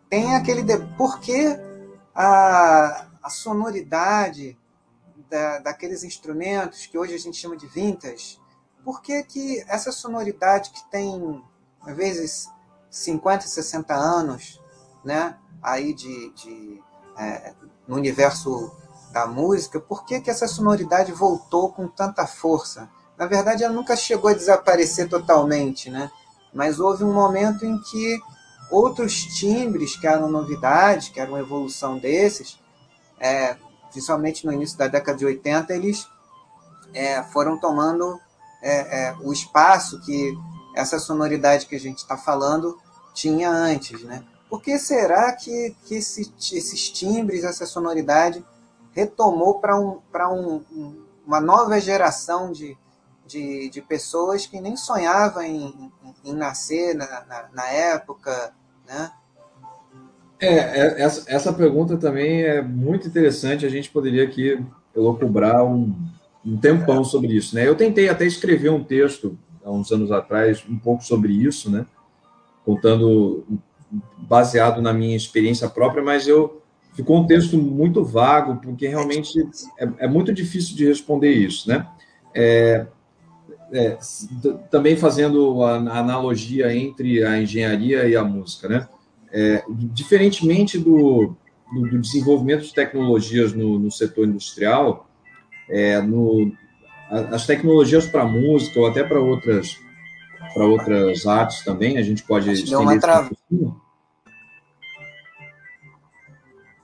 tem 0.10 0.36
aquele... 0.36 0.64
De... 0.64 0.78
Por 0.98 1.20
que 1.20 1.58
a, 2.16 3.08
a 3.22 3.30
sonoridade 3.30 4.58
da, 5.34 5.58
daqueles 5.58 6.04
instrumentos 6.04 6.86
que 6.86 6.96
hoje 6.96 7.16
a 7.16 7.18
gente 7.18 7.38
chama 7.38 7.58
de 7.58 7.66
vintage, 7.66 8.40
por 8.86 9.02
que, 9.02 9.24
que 9.24 9.66
essa 9.68 9.92
sonoridade 9.92 10.70
que 10.70 10.84
tem, 10.92 11.44
às 11.82 11.96
vezes, 11.96 12.50
50, 12.92 13.48
60 13.48 13.96
anos, 13.96 14.62
né, 15.04 15.36
aí 15.60 15.92
de, 15.92 16.30
de 16.34 16.84
é, 17.18 17.56
no 17.88 17.96
universo 17.96 18.72
da 19.12 19.26
música, 19.26 19.80
por 19.80 20.06
que, 20.06 20.22
que 20.22 20.30
essa 20.30 20.48
sonoridade 20.48 21.12
voltou 21.12 21.74
com 21.74 21.88
tanta 21.88 22.28
força? 22.28 22.88
Na 23.18 23.26
verdade, 23.26 23.64
ela 23.64 23.74
nunca 23.74 23.96
chegou 23.96 24.30
a 24.30 24.34
desaparecer 24.36 25.10
totalmente, 25.10 25.90
né? 25.90 26.12
mas 26.54 26.80
houve 26.80 27.04
um 27.04 27.14
momento 27.14 27.66
em 27.66 27.80
que 27.80 28.20
outros 28.70 29.24
timbres 29.24 29.96
que 29.96 30.06
eram 30.06 30.30
novidades, 30.30 31.10
que 31.10 31.20
eram 31.20 31.38
evolução 31.38 31.98
desses, 31.98 32.60
é, 33.20 33.56
principalmente 33.94 34.46
no 34.46 34.52
início 34.52 34.78
da 34.78 34.88
década 34.88 35.18
de 35.18 35.26
80, 35.26 35.74
eles 35.74 36.06
é, 36.94 37.24
foram 37.24 37.58
tomando 37.58 38.20
é, 38.62 39.08
é, 39.08 39.16
o 39.22 39.32
espaço 39.32 40.02
que 40.02 40.36
essa 40.76 40.98
sonoridade 40.98 41.68
que 41.68 41.76
a 41.76 41.80
gente 41.80 42.00
está 42.00 42.18
falando 42.18 42.78
tinha 43.14 43.50
antes, 43.50 44.04
né? 44.04 44.26
Por 44.50 44.62
que 44.62 44.78
será 44.80 45.32
que, 45.34 45.76
que 45.86 45.96
esse, 45.96 46.34
esses 46.40 46.90
timbres, 46.90 47.44
essa 47.44 47.66
sonoridade 47.66 48.44
retomou 48.92 49.60
para 49.60 49.78
um, 49.78 50.02
um, 50.72 51.06
uma 51.26 51.40
nova 51.40 51.80
geração 51.80 52.52
de, 52.52 52.78
de, 53.26 53.70
de, 53.70 53.82
pessoas 53.82 54.46
que 54.46 54.62
nem 54.62 54.76
sonhavam 54.78 55.42
em, 55.44 55.92
em, 56.04 56.32
em 56.32 56.34
nascer 56.34 56.94
na, 56.96 57.26
na, 57.26 57.50
na 57.52 57.68
época, 57.70 58.54
né? 58.86 59.12
É, 60.44 60.56
é, 60.56 61.02
essa, 61.02 61.24
essa 61.32 61.54
pergunta 61.54 61.98
também 61.98 62.42
é 62.42 62.62
muito 62.62 63.08
interessante. 63.08 63.66
A 63.66 63.70
gente 63.70 63.90
poderia 63.90 64.24
aqui 64.24 64.60
elocubrar 64.96 65.64
um, 65.64 65.96
um 66.46 66.58
tempão 66.58 67.04
sobre 67.04 67.34
isso. 67.34 67.56
Né? 67.56 67.68
Eu 67.68 67.76
tentei 67.76 68.10
até 68.10 68.26
escrever 68.26 68.70
um 68.70 68.84
texto 68.84 69.38
há 69.64 69.72
uns 69.72 69.92
anos 69.92 70.12
atrás, 70.12 70.64
um 70.70 70.78
pouco 70.78 71.04
sobre 71.04 71.32
isso, 71.32 71.72
né? 71.72 71.86
contando 72.66 73.46
baseado 74.18 74.82
na 74.82 74.92
minha 74.92 75.16
experiência 75.16 75.70
própria, 75.70 76.04
mas 76.04 76.28
eu 76.28 76.62
ficou 76.94 77.18
um 77.18 77.28
texto 77.28 77.58
muito 77.58 78.04
vago, 78.04 78.58
porque 78.58 78.88
realmente 78.88 79.40
é, 79.78 79.88
é 80.00 80.08
muito 80.08 80.34
difícil 80.34 80.76
de 80.76 80.86
responder 80.86 81.32
isso, 81.32 81.70
né? 81.70 81.88
É, 82.34 82.86
é, 83.72 83.98
também 84.70 84.96
fazendo 84.96 85.64
a 85.64 86.00
analogia 86.00 86.76
entre 86.76 87.24
a 87.24 87.42
engenharia 87.42 88.08
e 88.08 88.16
a 88.16 88.24
música, 88.24 88.68
né? 88.68 88.88
É, 89.34 89.64
diferentemente 89.70 90.78
do, 90.78 91.36
do, 91.74 91.82
do, 91.90 92.00
desenvolvimento 92.00 92.62
de 92.64 92.74
tecnologias 92.74 93.52
no, 93.54 93.80
no 93.80 93.90
setor 93.90 94.28
industrial, 94.28 95.10
é, 95.68 96.00
no, 96.02 96.52
as 97.10 97.48
tecnologias 97.48 98.06
para 98.06 98.26
música 98.26 98.80
ou 98.80 98.88
até 98.88 99.04
para 99.04 99.20
outras 99.20 99.76
para 100.54 100.66
outras 100.66 101.26
artes 101.26 101.64
também, 101.64 101.98
a 101.98 102.04
gente 102.04 102.24
pode 102.24 102.64
Deu 102.64 102.82
uma 102.82 103.00
trava. 103.00 103.30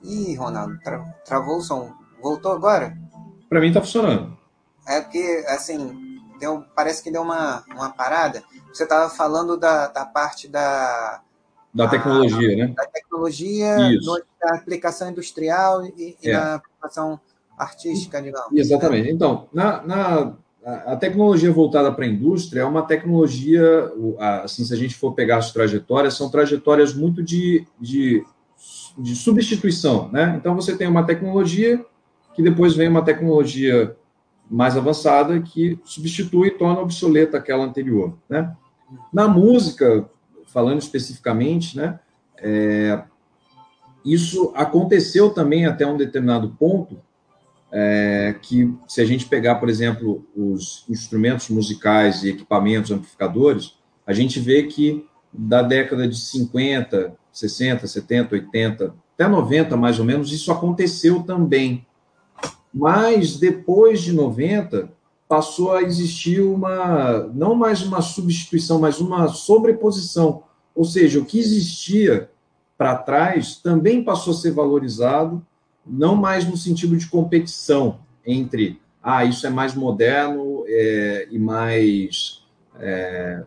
Ih, 0.02 0.36
Ronaldo, 0.36 0.80
tra 0.80 1.00
travou 1.26 1.58
o 1.58 1.62
som. 1.62 1.94
Voltou 2.22 2.52
agora? 2.52 2.98
Para 3.48 3.60
mim 3.60 3.68
está 3.68 3.82
funcionando. 3.82 4.38
É 4.88 5.02
porque, 5.02 5.46
assim, 5.48 6.20
deu, 6.40 6.64
parece 6.76 7.04
que 7.04 7.12
deu 7.12 7.22
uma, 7.22 7.64
uma 7.70 7.92
parada. 7.92 8.44
Você 8.74 8.84
estava 8.84 9.10
falando 9.10 9.58
da, 9.58 9.88
da 9.88 10.06
parte 10.06 10.48
da... 10.48 11.22
Da 11.74 11.88
tecnologia, 11.88 12.54
a, 12.54 12.58
né? 12.58 12.74
Da 12.76 12.86
tecnologia, 12.86 13.78
no, 14.02 14.22
da 14.42 14.56
aplicação 14.56 15.10
industrial 15.10 15.86
e, 15.86 16.18
e 16.22 16.30
é. 16.30 16.34
da 16.34 16.56
aplicação 16.56 17.20
artística, 17.58 18.22
digamos. 18.22 18.52
Exatamente. 18.54 19.12
Então, 19.12 19.48
na, 19.54 19.82
na 19.86 20.34
a 20.66 20.96
tecnologia 20.96 21.52
voltada 21.52 21.92
para 21.92 22.06
a 22.06 22.08
indústria 22.08 22.62
é 22.62 22.66
uma 22.66 22.82
tecnologia, 22.82 23.92
assim, 24.44 24.64
se 24.66 24.74
a 24.74 24.78
gente 24.78 24.94
for 24.94 25.14
pegar 25.14 25.38
as 25.38 25.52
trajetórias, 25.54 26.16
são 26.16 26.30
trajetórias 26.30 26.94
muito 26.94 27.24
de, 27.24 27.66
de, 27.80 28.24
de 28.98 29.16
substituição, 29.16 30.10
né? 30.12 30.36
Então, 30.38 30.56
você 30.56 30.76
tem 30.76 30.88
uma 30.88 31.06
tecnologia 31.06 31.84
que 32.36 32.44
depois 32.44 32.76
vem 32.76 32.90
uma 32.90 33.04
tecnologia 33.04 33.96
mais 34.50 34.76
avançada 34.76 35.40
que 35.42 35.80
substitui 35.84 36.50
e 36.50 36.58
torna 36.58 36.82
obsoleta 36.82 37.38
aquela 37.38 37.64
anterior, 37.64 38.18
né? 38.28 38.54
Na 39.14 39.28
música, 39.28 40.10
falando 40.52 40.80
especificamente, 40.80 41.78
né, 41.78 42.00
é, 42.38 43.02
isso 44.06 44.52
aconteceu 44.56 45.30
também 45.30 45.66
até 45.66 45.86
um 45.86 45.98
determinado 45.98 46.50
ponto, 46.58 47.00
é, 47.72 48.36
que 48.42 48.74
se 48.88 49.02
a 49.02 49.06
gente 49.06 49.26
pegar, 49.26 49.56
por 49.56 49.70
exemplo, 49.70 50.26
os 50.36 50.86
instrumentos 50.90 51.50
musicais 51.50 52.24
e 52.24 52.30
equipamentos 52.30 52.92
amplificadores, 52.92 53.78
a 54.06 54.14
gente 54.14 54.40
vê 54.40 54.64
que 54.64 55.06
da 55.32 55.62
década 55.62 56.08
de 56.08 56.20
50, 56.20 57.14
60, 57.32 57.86
70, 57.86 58.36
80, 58.36 58.94
até 59.14 59.28
90 59.28 59.78
mais 59.78 60.00
ou 60.00 60.06
menos, 60.06 60.32
isso 60.32 60.52
aconteceu 60.52 61.22
também. 61.24 61.86
Mas 62.74 63.38
depois 63.38 64.02
de 64.02 64.14
90, 64.14 64.90
passou 65.30 65.74
a 65.74 65.84
existir 65.84 66.42
uma, 66.42 67.20
não 67.36 67.54
mais 67.54 67.84
uma 67.84 68.02
substituição, 68.02 68.80
mas 68.80 69.00
uma 69.00 69.28
sobreposição. 69.28 70.42
Ou 70.76 70.84
seja, 70.84 71.20
o 71.20 71.26
que 71.26 71.38
existia 71.38 72.32
para 72.76 72.96
trás 72.96 73.56
também 73.58 74.04
passou 74.04 74.34
a 74.34 74.36
ser 74.36 74.52
valorizado 74.52 75.46
não 75.86 76.15
mais 76.15 76.48
no 76.48 76.58
sentido 76.58 76.98
de 76.98 77.08
competição 77.08 78.00
entre, 78.26 78.82
ah, 79.04 79.24
isso 79.24 79.46
é 79.46 79.52
mais 79.52 79.76
moderno 79.76 80.63
é, 80.68 81.28
e 81.30 81.38
mais, 81.38 82.44
é, 82.80 83.44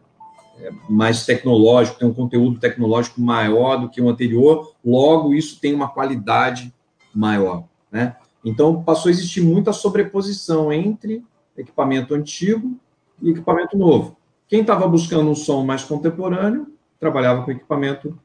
é, 0.61 0.71
mais 0.89 1.27
tecnológico, 1.27 1.99
tem 1.99 2.09
um 2.09 2.15
conteúdo 2.15 2.61
tecnológico 2.61 3.21
maior 3.21 3.77
do 3.77 3.89
que 3.89 4.01
o 4.01 4.09
anterior, 4.09 4.73
logo 4.85 5.35
isso 5.35 5.61
tem 5.61 5.75
uma 5.75 5.89
qualidade 5.89 6.73
maior, 7.13 7.65
né? 7.91 8.17
Então 8.45 8.83
passou 8.83 9.09
a 9.09 9.13
existir 9.13 9.41
muita 9.41 9.73
sobreposição 9.73 10.73
entre 10.73 11.25
equipamento 11.57 12.15
antigo 12.15 12.77
e 13.21 13.31
equipamento 13.31 13.77
novo. 13.77 14.17
Quem 14.49 14.61
estava 14.61 14.87
buscando 14.87 15.31
um 15.31 15.35
som 15.35 15.65
mais 15.65 15.85
contemporâneo 15.85 16.67
trabalhava 17.01 17.43
com 17.43 17.51
equipamento 17.51 18.19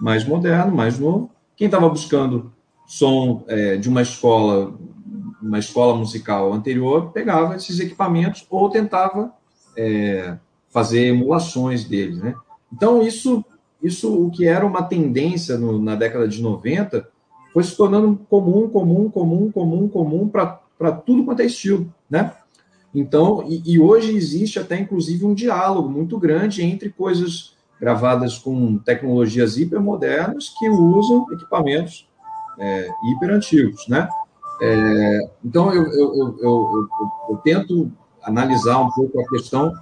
mais 0.00 0.24
moderno, 0.24 0.74
mais 0.74 0.98
novo. 0.98 1.30
Quem 1.56 1.66
estava 1.66 1.88
buscando 1.88 2.52
som 2.86 3.44
é, 3.46 3.76
de 3.76 3.88
uma 3.88 4.02
escola, 4.02 4.74
uma 5.40 5.58
escola 5.58 5.96
musical 5.96 6.52
anterior, 6.52 7.12
pegava 7.12 7.56
esses 7.56 7.78
equipamentos 7.78 8.46
ou 8.50 8.68
tentava 8.68 9.32
é, 9.76 10.36
fazer 10.68 11.08
emulações 11.08 11.84
deles, 11.84 12.18
né? 12.18 12.34
Então, 12.72 13.02
isso, 13.02 13.44
isso 13.82 14.26
o 14.26 14.30
que 14.30 14.46
era 14.46 14.64
uma 14.64 14.82
tendência 14.82 15.58
no, 15.58 15.80
na 15.80 15.94
década 15.94 16.26
de 16.26 16.40
90 16.40 17.08
foi 17.52 17.64
se 17.64 17.76
tornando 17.76 18.18
comum, 18.28 18.68
comum, 18.68 19.10
comum, 19.10 19.50
comum, 19.50 19.88
comum 19.88 20.28
para 20.28 20.92
tudo 20.92 21.24
quanto 21.24 21.42
é 21.42 21.46
estilo, 21.46 21.92
né? 22.08 22.32
Então, 22.94 23.44
e, 23.46 23.74
e, 23.74 23.78
hoje 23.78 24.16
existe 24.16 24.58
até 24.58 24.78
inclusive 24.78 25.24
um 25.24 25.34
diálogo 25.34 25.88
muito 25.88 26.18
grande 26.18 26.62
entre 26.62 26.90
coisas 26.90 27.54
gravadas 27.80 28.36
com 28.36 28.78
tecnologias 28.78 29.56
hipermodernas 29.56 30.50
que 30.58 30.68
usam 30.68 31.26
equipamentos 31.32 32.08
é, 32.58 32.90
hiper 33.10 33.30
antigos, 33.30 33.86
né? 33.88 34.08
É, 34.60 35.18
então, 35.42 35.72
eu, 35.72 35.84
eu, 35.84 36.38
eu, 36.38 36.88
eu, 37.30 37.36
tento 37.38 37.90
analisar 38.22 38.78
um 38.78 38.90
pouco 38.90 39.18
a 39.18 39.28
questão 39.28 39.72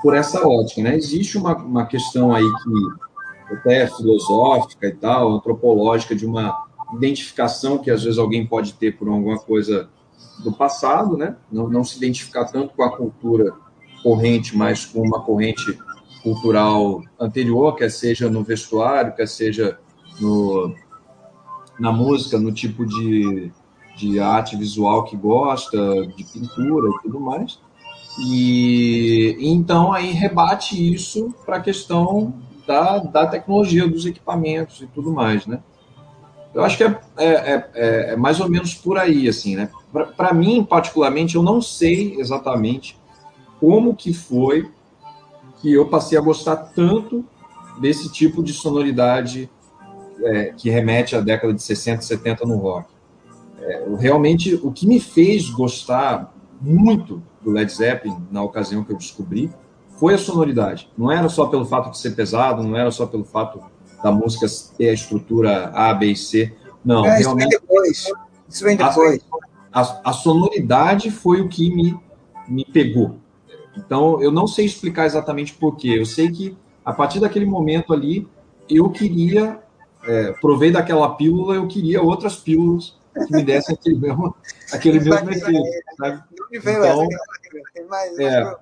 por 0.00 0.14
essa 0.14 0.46
ótica, 0.46 0.82
né? 0.82 0.96
Existe 0.96 1.36
uma, 1.36 1.56
uma 1.56 1.86
questão 1.86 2.32
aí 2.32 2.44
que 2.44 3.54
até 3.54 3.82
é 3.82 3.86
filosófica 3.88 4.86
e 4.86 4.94
tal, 4.94 5.32
antropológica, 5.32 6.14
de 6.14 6.24
uma 6.24 6.66
identificação 6.94 7.78
que 7.78 7.90
às 7.90 8.04
vezes 8.04 8.18
alguém 8.18 8.46
pode 8.46 8.74
ter 8.74 8.96
por 8.96 9.08
alguma 9.08 9.38
coisa 9.38 9.88
do 10.42 10.52
passado, 10.52 11.16
né? 11.16 11.36
Não, 11.50 11.68
não 11.68 11.84
se 11.84 11.96
identificar 11.96 12.44
tanto 12.44 12.74
com 12.74 12.82
a 12.82 12.96
cultura 12.96 13.52
corrente, 14.02 14.56
mas 14.56 14.84
com 14.84 15.00
uma 15.00 15.20
corrente 15.20 15.78
cultural 16.22 17.02
anterior, 17.18 17.74
quer 17.76 17.90
seja 17.90 18.28
no 18.28 18.42
vestuário, 18.42 19.14
quer 19.14 19.26
seja 19.26 19.78
no, 20.20 20.74
na 21.78 21.92
música, 21.92 22.38
no 22.38 22.52
tipo 22.52 22.84
de, 22.84 23.52
de 23.96 24.20
arte 24.20 24.56
visual 24.56 25.04
que 25.04 25.16
gosta, 25.16 26.06
de 26.16 26.24
pintura 26.24 26.88
e 26.90 27.02
tudo 27.02 27.20
mais. 27.20 27.60
E 28.20 29.36
então 29.40 29.92
aí 29.92 30.10
rebate 30.10 30.92
isso 30.92 31.34
para 31.46 31.56
a 31.56 31.60
questão 31.60 32.34
da, 32.66 32.98
da 32.98 33.26
tecnologia, 33.26 33.88
dos 33.88 34.04
equipamentos 34.04 34.80
e 34.82 34.86
tudo 34.86 35.12
mais, 35.12 35.46
né? 35.46 35.60
Eu 36.52 36.64
acho 36.64 36.76
que 36.76 36.84
é, 36.84 36.98
é, 37.16 37.70
é, 37.74 38.12
é 38.12 38.16
mais 38.16 38.40
ou 38.40 38.48
menos 38.48 38.74
por 38.74 38.98
aí, 38.98 39.28
assim, 39.28 39.54
né? 39.54 39.70
Para 39.92 40.34
mim, 40.34 40.64
particularmente, 40.64 41.36
eu 41.36 41.42
não 41.42 41.62
sei 41.62 42.16
exatamente 42.18 42.98
como 43.60 43.94
que 43.94 44.12
foi 44.12 44.70
que 45.60 45.72
eu 45.72 45.88
passei 45.88 46.16
a 46.16 46.20
gostar 46.20 46.56
tanto 46.56 47.24
desse 47.80 48.10
tipo 48.10 48.42
de 48.42 48.52
sonoridade 48.52 49.50
é, 50.22 50.52
que 50.56 50.70
remete 50.70 51.16
à 51.16 51.20
década 51.20 51.52
de 51.54 51.62
60 51.62 52.02
e 52.02 52.06
70 52.06 52.46
no 52.46 52.56
rock. 52.56 52.88
É, 53.60 53.84
realmente, 53.98 54.54
o 54.62 54.70
que 54.70 54.86
me 54.86 55.00
fez 55.00 55.50
gostar 55.50 56.32
muito 56.60 57.22
do 57.42 57.50
Led 57.50 57.72
Zeppelin, 57.72 58.16
na 58.30 58.42
ocasião 58.42 58.84
que 58.84 58.92
eu 58.92 58.96
descobri, 58.96 59.50
foi 59.98 60.14
a 60.14 60.18
sonoridade. 60.18 60.90
Não 60.96 61.10
era 61.10 61.28
só 61.28 61.46
pelo 61.46 61.64
fato 61.64 61.90
de 61.90 61.98
ser 61.98 62.12
pesado, 62.12 62.62
não 62.62 62.76
era 62.76 62.90
só 62.90 63.06
pelo 63.06 63.24
fato 63.24 63.60
da 64.02 64.12
música 64.12 64.46
ter 64.76 64.90
a 64.90 64.92
estrutura 64.92 65.70
A, 65.74 65.92
B 65.92 66.06
e 66.06 66.16
C. 66.16 66.54
Não, 66.84 67.04
é, 67.04 67.18
realmente. 67.18 67.20
Isso 67.20 67.34
vem 67.34 67.48
depois. 67.48 68.04
Isso 68.48 68.64
vem 68.64 68.76
depois. 68.76 69.20
A, 69.80 70.10
a, 70.10 70.12
sonoridade 70.12 71.10
foi 71.10 71.40
o 71.40 71.48
que 71.48 71.74
me, 71.74 71.96
me 72.46 72.64
pegou. 72.64 73.16
Então, 73.76 74.20
eu 74.20 74.30
não 74.32 74.46
sei 74.46 74.64
explicar 74.64 75.06
exatamente 75.06 75.54
por 75.54 75.76
quê. 75.76 75.96
Eu 75.98 76.06
sei 76.06 76.30
que, 76.30 76.56
a 76.84 76.92
partir 76.92 77.20
daquele 77.20 77.46
momento 77.46 77.92
ali, 77.92 78.26
eu 78.68 78.90
queria 78.90 79.60
é, 80.04 80.32
provei 80.40 80.70
daquela 80.70 81.14
pílula, 81.16 81.54
eu 81.54 81.66
queria 81.66 82.02
outras 82.02 82.36
pílulas 82.36 82.96
que 83.26 83.32
me 83.32 83.42
dessem 83.42 83.74
aquele 83.74 83.96
mesmo, 84.00 84.34
aquele 84.72 85.00
mesmo 85.00 85.30
efeito. 85.30 85.62
Sabe? 85.96 86.22
Então, 86.52 87.06
é, 88.20 88.56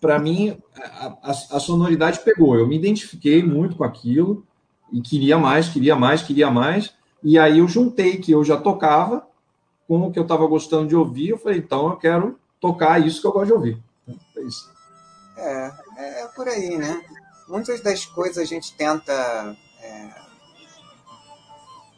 para 0.00 0.18
mim, 0.18 0.58
a, 0.76 1.06
a, 1.22 1.30
a, 1.30 1.60
sonoridade 1.60 2.20
pegou. 2.20 2.56
Eu 2.56 2.66
me 2.66 2.76
identifiquei 2.76 3.42
muito 3.42 3.76
com 3.76 3.84
aquilo 3.84 4.44
e 4.92 5.00
queria 5.00 5.38
mais, 5.38 5.68
queria 5.68 5.96
mais, 5.96 6.22
queria 6.22 6.50
mais. 6.50 6.92
E 7.22 7.38
aí 7.38 7.58
eu 7.58 7.68
juntei 7.68 8.16
que 8.16 8.32
eu 8.32 8.42
já 8.44 8.56
tocava 8.56 9.26
com 9.90 10.06
o 10.06 10.12
que 10.12 10.20
eu 10.20 10.22
estava 10.22 10.46
gostando 10.46 10.86
de 10.86 10.94
ouvir. 10.94 11.30
Eu 11.30 11.38
falei, 11.38 11.58
então 11.58 11.88
eu 11.88 11.96
quero 11.96 12.38
tocar 12.60 13.04
isso 13.04 13.20
que 13.20 13.26
eu 13.26 13.32
gosto 13.32 13.46
de 13.46 13.52
ouvir. 13.52 13.82
É 14.36 14.40
isso. 14.42 14.70
É, 15.36 15.72
é, 15.96 16.22
é 16.22 16.26
por 16.28 16.46
aí, 16.46 16.78
né? 16.78 17.02
Muitas 17.48 17.80
das 17.80 18.06
coisas 18.06 18.38
a 18.38 18.44
gente 18.44 18.72
tenta 18.76 19.56
é, 19.82 20.10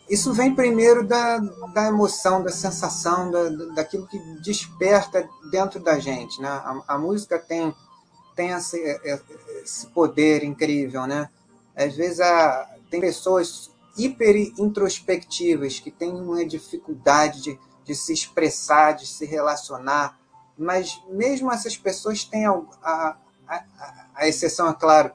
isso 0.09 0.33
vem 0.33 0.55
primeiro 0.55 1.07
da, 1.07 1.37
da 1.75 1.87
emoção, 1.87 2.43
da 2.43 2.51
sensação, 2.51 3.31
da, 3.31 3.51
daquilo 3.75 4.07
que 4.07 4.19
desperta 4.43 5.29
dentro 5.51 5.79
da 5.79 5.99
gente. 5.99 6.41
Né? 6.41 6.49
A, 6.49 6.83
a 6.89 6.99
música 6.99 7.39
tem, 7.39 7.75
tem 8.35 8.53
esse, 8.53 8.79
esse 9.63 9.87
poder 9.89 10.45
incrível. 10.45 11.07
Né? 11.07 11.29
Às 11.77 11.95
vezes 11.95 12.21
a, 12.21 12.71
tem 12.91 13.03
pessoas 13.03 13.71
hiper 13.99 14.35
introspectivas 14.59 15.79
que 15.79 15.91
têm 15.91 16.15
uma 16.15 16.43
dificuldade 16.43 17.43
de, 17.43 17.59
de 17.85 17.95
se 17.95 18.13
expressar, 18.13 18.93
de 18.93 19.07
se 19.07 19.25
relacionar, 19.25 20.19
mas 20.57 21.03
mesmo 21.09 21.51
essas 21.51 21.77
pessoas 21.77 22.25
têm 22.25 22.47
a, 22.47 22.61
a, 22.83 23.17
a, 23.49 23.65
a 24.15 24.29
exceção, 24.29 24.69
é 24.69 24.75
claro, 24.75 25.13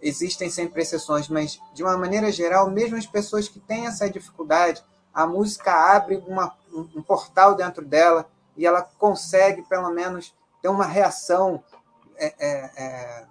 existem 0.00 0.50
sempre 0.50 0.82
exceções, 0.82 1.28
mas 1.28 1.58
de 1.72 1.82
uma 1.82 1.96
maneira 1.96 2.30
geral, 2.30 2.70
mesmo 2.70 2.96
as 2.96 3.06
pessoas 3.06 3.48
que 3.48 3.58
têm 3.58 3.86
essa 3.86 4.08
dificuldade, 4.08 4.84
a 5.12 5.26
música 5.26 5.72
abre 5.72 6.22
uma, 6.26 6.54
um 6.72 7.02
portal 7.02 7.54
dentro 7.54 7.84
dela 7.84 8.28
e 8.56 8.66
ela 8.66 8.82
consegue, 8.82 9.62
pelo 9.62 9.90
menos, 9.90 10.34
ter 10.60 10.68
uma 10.68 10.86
reação. 10.86 11.62
É, 12.16 12.34
é, 12.38 12.70
é... 12.76 13.26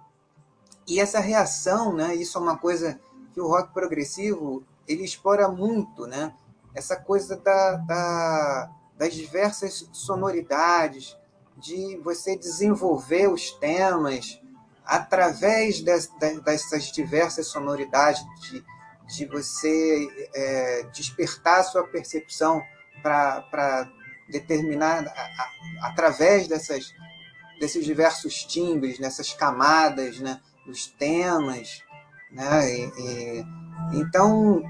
E 0.86 1.00
essa 1.00 1.20
reação, 1.20 1.92
né, 1.92 2.14
isso 2.14 2.36
é 2.36 2.40
uma 2.40 2.58
coisa 2.58 2.98
que 3.32 3.40
o 3.40 3.46
rock 3.46 3.72
progressivo 3.72 4.62
ele 4.86 5.04
explora 5.04 5.48
muito, 5.48 6.06
né? 6.06 6.34
Essa 6.74 6.96
coisa 6.96 7.36
da, 7.36 7.76
da, 7.76 8.70
das 8.96 9.14
diversas 9.14 9.88
sonoridades, 9.92 11.16
de 11.56 11.96
você 12.02 12.36
desenvolver 12.36 13.28
os 13.28 13.52
temas 13.52 14.40
através 14.84 15.80
das, 15.82 16.08
dessas 16.44 16.92
diversas 16.92 17.46
sonoridades, 17.46 18.22
de, 18.40 18.64
de 19.16 19.26
você 19.26 20.08
é, 20.34 20.82
despertar 20.92 21.60
a 21.60 21.64
sua 21.64 21.86
percepção 21.86 22.62
para 23.02 23.88
determinar, 24.28 25.06
a, 25.06 25.10
a, 25.10 25.88
através 25.88 26.48
dessas, 26.48 26.92
desses 27.60 27.84
diversos 27.84 28.44
timbres, 28.44 28.98
nessas 28.98 29.32
camadas, 29.32 30.18
né, 30.18 30.40
dos 30.66 30.86
temas. 30.86 31.82
Né, 32.30 32.70
e, 32.74 32.90
e, 32.98 33.46
então, 33.92 34.62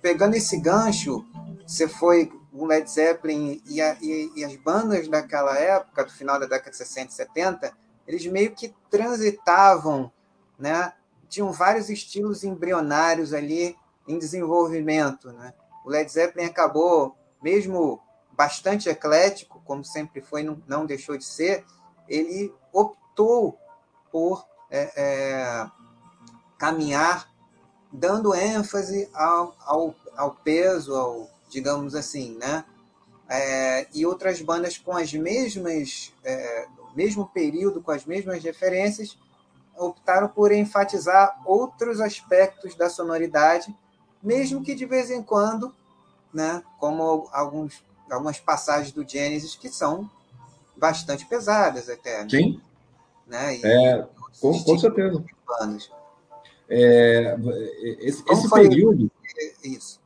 pegando 0.00 0.34
esse 0.34 0.58
gancho, 0.60 1.24
você 1.66 1.88
foi 1.88 2.32
o 2.52 2.66
Led 2.66 2.90
Zeppelin 2.90 3.62
e, 3.66 3.80
a, 3.80 3.96
e, 4.00 4.32
e, 4.36 4.44
as 4.44 4.56
bandas 4.56 5.06
daquela 5.08 5.56
época, 5.58 6.04
do 6.04 6.12
final 6.12 6.40
da 6.40 6.46
década 6.46 6.70
de 6.70 6.76
60 6.76 7.12
e 7.12 7.14
70, 7.14 7.72
eles 8.06 8.26
meio 8.26 8.52
que 8.52 8.74
transitavam 8.90 10.10
né, 10.58 10.92
tinham 11.28 11.52
vários 11.52 11.88
estilos 11.88 12.42
embrionários 12.42 13.32
ali 13.32 13.76
em 14.06 14.18
desenvolvimento. 14.18 15.30
Né? 15.32 15.52
O 15.84 15.90
Led 15.90 16.10
Zeppelin 16.10 16.46
acabou, 16.46 17.16
mesmo 17.42 18.00
bastante 18.32 18.88
eclético, 18.88 19.60
como 19.64 19.84
sempre 19.84 20.20
foi, 20.20 20.42
não, 20.42 20.60
não 20.66 20.86
deixou 20.86 21.16
de 21.16 21.24
ser, 21.24 21.64
ele 22.08 22.52
optou 22.72 23.58
por 24.10 24.46
é, 24.70 24.92
é, 24.96 25.70
caminhar 26.56 27.28
dando 27.92 28.34
ênfase 28.34 29.08
ao, 29.14 29.56
ao, 29.64 29.94
ao, 30.16 30.30
peso, 30.32 30.94
ao, 30.94 31.28
digamos 31.48 31.94
assim, 31.94 32.36
né? 32.36 32.64
É, 33.28 33.86
e 33.92 34.06
outras 34.06 34.40
bandas 34.40 34.78
com 34.78 34.96
as 34.96 35.12
mesmas, 35.12 36.12
é, 36.24 36.66
mesmo 36.94 37.26
período, 37.26 37.82
com 37.82 37.90
as 37.90 38.04
mesmas 38.04 38.42
referências, 38.42 39.18
optaram 39.76 40.28
por 40.28 40.50
enfatizar 40.50 41.40
outros 41.44 42.00
aspectos 42.00 42.74
da 42.74 42.88
sonoridade, 42.88 43.74
mesmo 44.22 44.62
que 44.62 44.74
de 44.74 44.86
vez 44.86 45.10
em 45.10 45.22
quando, 45.22 45.74
né, 46.32 46.62
como 46.78 47.28
alguns, 47.32 47.82
algumas 48.10 48.40
passagens 48.40 48.92
do 48.92 49.08
Genesis 49.08 49.54
que 49.54 49.68
são 49.68 50.10
bastante 50.76 51.26
pesadas 51.26 51.88
até. 51.88 52.22
Né? 52.22 52.28
Sim. 52.30 52.60
Né? 53.26 53.56
E, 53.56 53.66
é, 53.66 54.06
com, 54.40 54.62
com 54.62 54.78
certeza. 54.78 55.24
É, 56.68 57.36
esse, 58.00 58.22
esse 58.28 58.50
período. 58.50 59.10
Isso. 59.64 60.00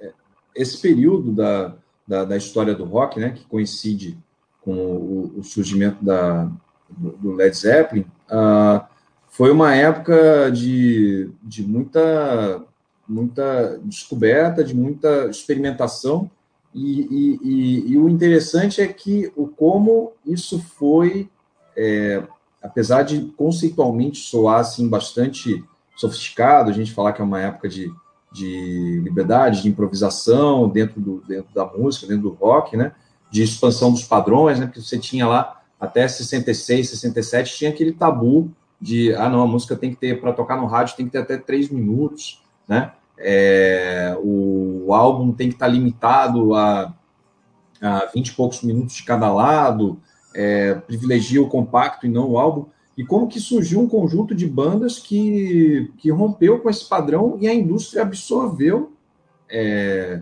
É, 0.00 0.12
esse 0.54 0.80
período 0.80 1.32
da, 1.32 1.76
da, 2.06 2.24
da, 2.24 2.36
história 2.36 2.74
do 2.74 2.84
rock, 2.84 3.18
né, 3.18 3.30
que 3.30 3.44
coincide 3.46 4.16
com 4.60 4.74
o, 4.74 5.38
o 5.38 5.44
surgimento 5.44 6.04
da, 6.04 6.50
do 6.88 7.32
Led 7.32 7.56
Zeppelin, 7.56 8.06
uh, 8.30 8.84
foi 9.28 9.50
uma 9.50 9.74
época 9.74 10.50
de, 10.50 11.30
de 11.42 11.66
muita, 11.66 12.62
muita 13.08 13.78
descoberta, 13.82 14.62
de 14.62 14.74
muita 14.74 15.26
experimentação, 15.26 16.30
e, 16.74 17.00
e, 17.02 17.40
e, 17.42 17.92
e 17.92 17.98
o 17.98 18.08
interessante 18.08 18.80
é 18.80 18.86
que 18.86 19.32
o 19.36 19.46
como 19.46 20.12
isso 20.26 20.58
foi, 20.60 21.28
é, 21.76 22.22
apesar 22.64 23.02
de 23.02 23.26
conceitualmente 23.36 24.18
soar 24.18 24.60
assim, 24.60 24.88
bastante 24.88 25.62
sofisticado, 25.94 26.70
a 26.70 26.72
gente 26.72 26.92
falar 26.92 27.12
que 27.12 27.20
é 27.20 27.24
uma 27.24 27.40
época 27.40 27.68
de, 27.68 27.92
de 28.32 29.00
liberdade, 29.04 29.62
de 29.62 29.68
improvisação 29.68 30.68
dentro, 30.68 31.00
do, 31.00 31.22
dentro 31.28 31.54
da 31.54 31.66
música, 31.66 32.06
dentro 32.06 32.30
do 32.30 32.34
rock, 32.34 32.74
né? 32.76 32.92
de 33.30 33.42
expansão 33.42 33.92
dos 33.92 34.04
padrões, 34.04 34.58
né? 34.58 34.66
porque 34.66 34.80
você 34.80 34.98
tinha 34.98 35.26
lá 35.26 35.60
até 35.78 36.08
66, 36.08 36.88
67, 36.88 37.54
tinha 37.54 37.70
aquele 37.70 37.92
tabu 37.92 38.50
de, 38.80 39.14
ah, 39.14 39.28
não, 39.28 39.42
a 39.42 39.46
música 39.46 39.76
tem 39.76 39.90
que 39.90 39.96
ter, 39.96 40.20
para 40.20 40.32
tocar 40.32 40.56
no 40.56 40.66
rádio, 40.66 40.96
tem 40.96 41.06
que 41.06 41.12
ter 41.12 41.18
até 41.18 41.36
três 41.36 41.68
minutos, 41.68 42.42
né? 42.66 42.92
É, 43.16 44.16
o, 44.20 44.86
o, 44.86 44.92
álbum 44.92 45.32
tem 45.32 45.48
que 45.48 45.54
estar 45.54 45.66
tá 45.66 45.72
limitado 45.72 46.52
a, 46.54 46.92
a 47.80 48.06
20 48.12 48.26
e 48.26 48.32
poucos 48.32 48.62
minutos 48.62 48.96
de 48.96 49.04
cada 49.04 49.32
lado, 49.32 50.00
é, 50.34 50.74
privilegia 50.74 51.40
o 51.40 51.48
compacto 51.48 52.06
e 52.06 52.10
não 52.10 52.30
o 52.30 52.38
álbum. 52.38 52.66
E 52.96 53.04
como 53.04 53.28
que 53.28 53.40
surgiu 53.40 53.80
um 53.80 53.88
conjunto 53.88 54.34
de 54.34 54.46
bandas 54.46 54.98
que, 54.98 55.90
que 55.98 56.10
rompeu 56.10 56.60
com 56.60 56.70
esse 56.70 56.88
padrão 56.88 57.36
e 57.40 57.48
a 57.48 57.54
indústria 57.54 58.02
absorveu 58.02 58.92
é, 59.48 60.20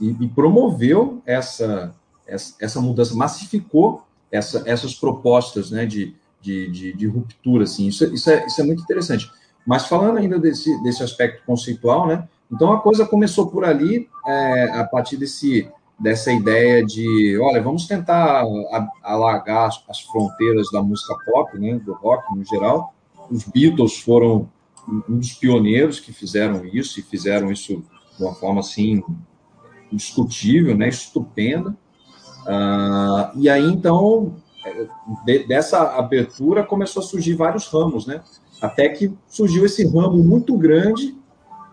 e, 0.00 0.10
e, 0.20 0.28
promoveu 0.28 1.22
essa, 1.24 1.94
essa, 2.26 2.54
essa 2.60 2.80
mudança, 2.80 3.14
massificou 3.14 4.02
essa, 4.30 4.62
essas 4.66 4.94
propostas 4.94 5.70
né, 5.70 5.86
de, 5.86 6.14
de, 6.40 6.70
de, 6.70 6.92
de, 6.92 7.06
ruptura. 7.06 7.64
Assim. 7.64 7.86
Isso, 7.86 8.04
isso, 8.12 8.30
é, 8.30 8.46
isso 8.46 8.60
é 8.60 8.64
muito 8.64 8.82
interessante. 8.82 9.30
Mas 9.66 9.86
falando 9.86 10.18
ainda 10.18 10.38
desse, 10.38 10.82
desse 10.82 11.02
aspecto 11.02 11.42
conceitual, 11.46 12.06
né, 12.06 12.28
então 12.52 12.72
a 12.72 12.80
coisa 12.80 13.06
começou 13.06 13.46
por 13.46 13.64
ali, 13.64 14.08
é, 14.26 14.64
a 14.78 14.84
partir 14.84 15.16
desse, 15.16 15.68
dessa 15.98 16.32
ideia 16.32 16.84
de, 16.84 17.38
olha, 17.40 17.62
vamos 17.62 17.86
tentar 17.86 18.44
alargar 19.02 19.68
as, 19.68 19.82
as 19.88 20.00
fronteiras 20.00 20.70
da 20.72 20.82
música 20.82 21.14
pop, 21.24 21.58
né, 21.58 21.74
do 21.78 21.92
rock 21.94 22.36
no 22.36 22.44
geral. 22.44 22.94
Os 23.30 23.44
Beatles 23.44 23.98
foram 23.98 24.48
um 25.08 25.18
dos 25.18 25.32
pioneiros 25.32 26.00
que 26.00 26.12
fizeram 26.12 26.64
isso, 26.64 27.00
e 27.00 27.02
fizeram 27.02 27.50
isso 27.50 27.82
de 28.16 28.24
uma 28.24 28.34
forma 28.34 28.60
assim 28.60 29.02
indiscutível, 29.90 30.76
né, 30.76 30.88
estupenda. 30.88 31.70
Uh, 32.42 33.38
e 33.38 33.48
aí, 33.48 33.64
então, 33.64 34.36
de, 35.24 35.46
dessa 35.46 35.96
abertura 35.96 36.62
começou 36.62 37.02
a 37.02 37.06
surgir 37.06 37.34
vários 37.34 37.66
ramos, 37.68 38.06
né? 38.06 38.22
Até 38.60 38.88
que 38.88 39.12
surgiu 39.26 39.64
esse 39.64 39.86
ramo 39.86 40.22
muito 40.22 40.56
grande, 40.56 41.16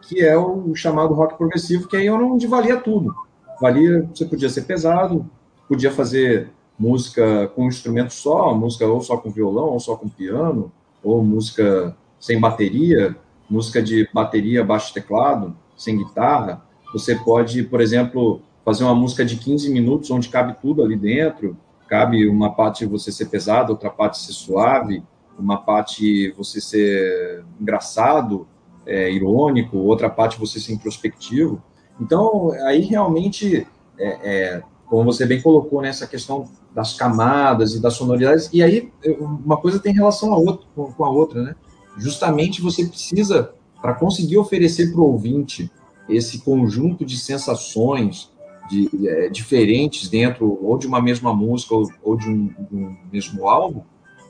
que 0.02 0.22
é 0.22 0.38
o 0.38 0.74
chamado 0.76 1.14
rock 1.14 1.38
progressivo, 1.38 1.88
que 1.88 1.98
aí 1.98 2.08
era 2.08 2.24
onde 2.24 2.48
valia 2.48 2.78
tudo. 2.78 3.14
Valia, 3.62 4.10
você 4.12 4.26
podia 4.26 4.50
ser 4.50 4.64
pesado, 4.64 5.30
podia 5.68 5.92
fazer 5.92 6.50
música 6.80 7.48
com 7.50 7.66
um 7.66 7.68
instrumento 7.68 8.12
só, 8.12 8.56
música 8.56 8.88
ou 8.88 9.00
só 9.02 9.18
com 9.18 9.30
violão, 9.30 9.68
ou 9.68 9.80
só 9.80 9.96
com 9.96 10.10
piano, 10.10 10.72
ou 11.04 11.24
música 11.24 11.96
sem 12.20 12.40
bateria, 12.40 13.16
música 13.48 13.80
de 13.80 14.10
bateria, 14.12 14.66
baixo 14.66 14.92
teclado, 14.92 15.56
sem 15.78 15.96
guitarra. 15.96 16.66
Você 16.92 17.16
pode, 17.16 17.62
por 17.62 17.82
exemplo, 17.82 18.42
fazer 18.66 18.84
uma 18.84 18.96
música 18.96 19.24
de 19.24 19.38
15 19.38 19.70
minutos, 19.70 20.10
onde 20.10 20.30
cabe 20.30 20.56
tudo 20.60 20.84
ali 20.84 20.96
dentro. 20.96 21.56
Cabe 21.88 22.28
uma 22.28 22.52
parte 22.52 22.84
você 22.86 23.12
ser 23.12 23.28
pesado, 23.28 23.74
outra 23.74 23.92
parte 23.92 24.18
ser 24.18 24.34
suave, 24.34 25.04
uma 25.38 25.58
parte 25.58 26.32
você 26.32 26.60
ser 26.60 27.44
engraçado, 27.60 28.48
é, 28.88 29.12
irônico, 29.12 29.78
outra 29.78 30.10
parte 30.10 30.40
você 30.40 30.60
ser 30.60 30.74
introspectivo. 30.74 31.62
Então, 32.02 32.52
aí 32.66 32.82
realmente, 32.82 33.68
é, 33.98 34.08
é, 34.24 34.64
como 34.88 35.06
você 35.06 35.26
bem 35.26 35.40
colocou 35.40 35.82
nessa 35.82 36.08
questão 36.08 36.50
das 36.74 36.94
camadas 36.94 37.76
e 37.76 37.82
das 37.82 37.94
sonoridades, 37.94 38.50
e 38.52 38.64
aí 38.64 38.92
uma 39.20 39.58
coisa 39.58 39.80
tem 39.80 39.94
relação 39.94 40.34
a 40.34 40.38
outra, 40.38 40.66
com 40.74 41.06
a 41.06 41.10
outra, 41.10 41.44
né? 41.44 41.56
Justamente 41.98 42.62
você 42.62 42.86
precisa, 42.86 43.54
para 43.82 43.94
conseguir 43.94 44.38
oferecer 44.38 44.92
para 44.92 45.02
o 45.02 45.12
ouvinte 45.12 45.70
esse 46.10 46.40
conjunto 46.40 47.06
de 47.06 47.18
sensações, 47.18 48.32
de, 48.70 48.90
é, 49.08 49.30
diferentes 49.30 50.10
dentro 50.10 50.58
ou 50.62 50.78
de 50.78 50.88
uma 50.88 51.02
mesma 51.02 51.34
música 51.34 51.76
ou, 51.76 51.90
ou 52.02 52.18
de, 52.18 52.30
um, 52.30 52.48
de, 52.48 52.76
um, 52.76 52.98
mesmo 53.12 53.48
álbum, 53.48 53.84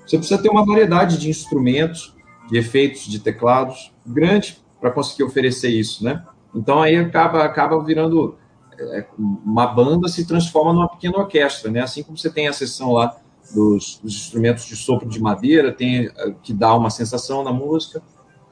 você 0.05 0.17
precisa 0.17 0.41
ter 0.41 0.49
uma 0.49 0.65
variedade 0.65 1.17
de 1.17 1.29
instrumentos, 1.29 2.15
de 2.49 2.57
efeitos, 2.57 3.05
de 3.05 3.19
teclados 3.19 3.93
grande 4.05 4.57
para 4.79 4.91
conseguir 4.91 5.23
oferecer 5.23 5.69
isso, 5.69 6.03
né? 6.03 6.25
Então 6.53 6.81
aí 6.81 6.95
acaba 6.95 7.43
acaba 7.43 7.81
virando 7.83 8.37
é, 8.77 9.05
uma 9.17 9.67
banda 9.67 10.07
se 10.07 10.25
transforma 10.25 10.73
numa 10.73 10.89
pequena 10.89 11.17
orquestra, 11.17 11.71
né? 11.71 11.81
Assim 11.81 12.03
como 12.03 12.17
você 12.17 12.29
tem 12.29 12.47
a 12.47 12.53
sessão 12.53 12.93
lá 12.93 13.15
dos, 13.53 13.99
dos 14.01 14.15
instrumentos 14.15 14.65
de 14.65 14.75
sopro 14.75 15.07
de 15.07 15.21
madeira, 15.21 15.71
tem 15.71 16.07
é, 16.07 16.33
que 16.41 16.53
dá 16.53 16.75
uma 16.75 16.89
sensação 16.89 17.43
na 17.43 17.51
música. 17.51 18.01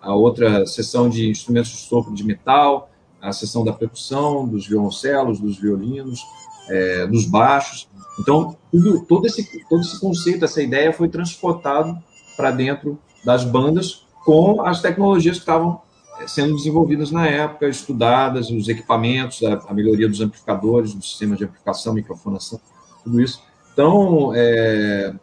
a 0.01 0.13
outra 0.13 0.65
seção 0.65 1.09
de 1.09 1.29
instrumentos 1.29 1.71
de 1.71 1.77
sopro 1.77 2.13
de 2.13 2.23
metal, 2.23 2.89
a 3.21 3.33
seção 3.33 3.65
da 3.65 3.73
percussão, 3.73 4.47
dos 4.47 4.65
violoncelos, 4.67 5.39
dos 5.39 5.57
violinos, 5.57 6.21
é, 6.69 7.05
dos 7.07 7.25
baixos. 7.25 7.89
Então, 8.19 8.55
tudo, 8.71 9.05
todo, 9.05 9.25
esse, 9.25 9.45
todo 9.67 9.81
esse 9.81 9.99
conceito, 9.99 10.45
essa 10.45 10.61
ideia 10.61 10.93
foi 10.93 11.09
transportado 11.09 11.97
para 12.37 12.51
dentro 12.51 12.97
das 13.25 13.43
bandas 13.43 14.05
com 14.23 14.61
as 14.61 14.81
tecnologias 14.81 15.37
que 15.37 15.41
estavam 15.41 15.81
sendo 16.27 16.55
desenvolvidas 16.55 17.11
na 17.11 17.27
época, 17.27 17.67
estudadas, 17.67 18.49
os 18.49 18.67
equipamentos, 18.67 19.41
a, 19.43 19.73
melhoria 19.73 20.07
dos 20.07 20.21
amplificadores, 20.21 20.93
do 20.93 21.03
sistema 21.03 21.35
de 21.35 21.45
amplificação, 21.45 21.93
microfonação, 21.93 22.59
tudo 23.03 23.21
isso. 23.21 23.41
Então, 23.73 24.31
é, 24.35 25.13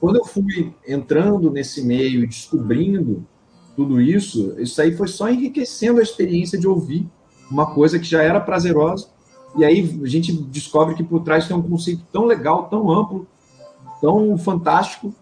quando 0.00 0.16
eu 0.16 0.24
fui 0.24 0.74
entrando 0.86 1.50
nesse 1.50 1.82
meio 1.82 2.24
e 2.24 2.26
descobrindo 2.26 3.26
tudo 3.76 4.00
isso, 4.00 4.54
isso 4.58 4.80
aí 4.80 4.96
foi 4.96 5.08
só 5.08 5.28
enriquecendo 5.28 5.98
a 5.98 6.02
experiência 6.02 6.58
de 6.58 6.66
ouvir 6.66 7.08
uma 7.50 7.74
coisa 7.74 7.98
que 7.98 8.06
já 8.06 8.22
era 8.22 8.40
prazerosa. 8.40 9.08
E 9.56 9.64
aí 9.64 10.00
a 10.02 10.06
gente 10.06 10.32
descobre 10.32 10.94
que 10.94 11.02
por 11.02 11.22
trás 11.22 11.46
tem 11.46 11.56
um 11.56 11.62
conceito 11.62 12.04
tão 12.12 12.24
legal, 12.24 12.68
tão 12.68 12.90
amplo, 12.90 13.26
tão 14.00 14.36
fantástico, 14.36 15.14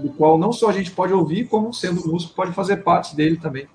do 0.00 0.10
qual 0.10 0.38
não 0.38 0.52
só 0.52 0.68
a 0.68 0.72
gente 0.72 0.90
pode 0.90 1.12
ouvir, 1.12 1.48
como 1.48 1.72
sendo 1.72 2.06
músico 2.06 2.34
pode 2.34 2.52
fazer 2.52 2.78
parte 2.78 3.16
dele 3.16 3.36
também. 3.36 3.66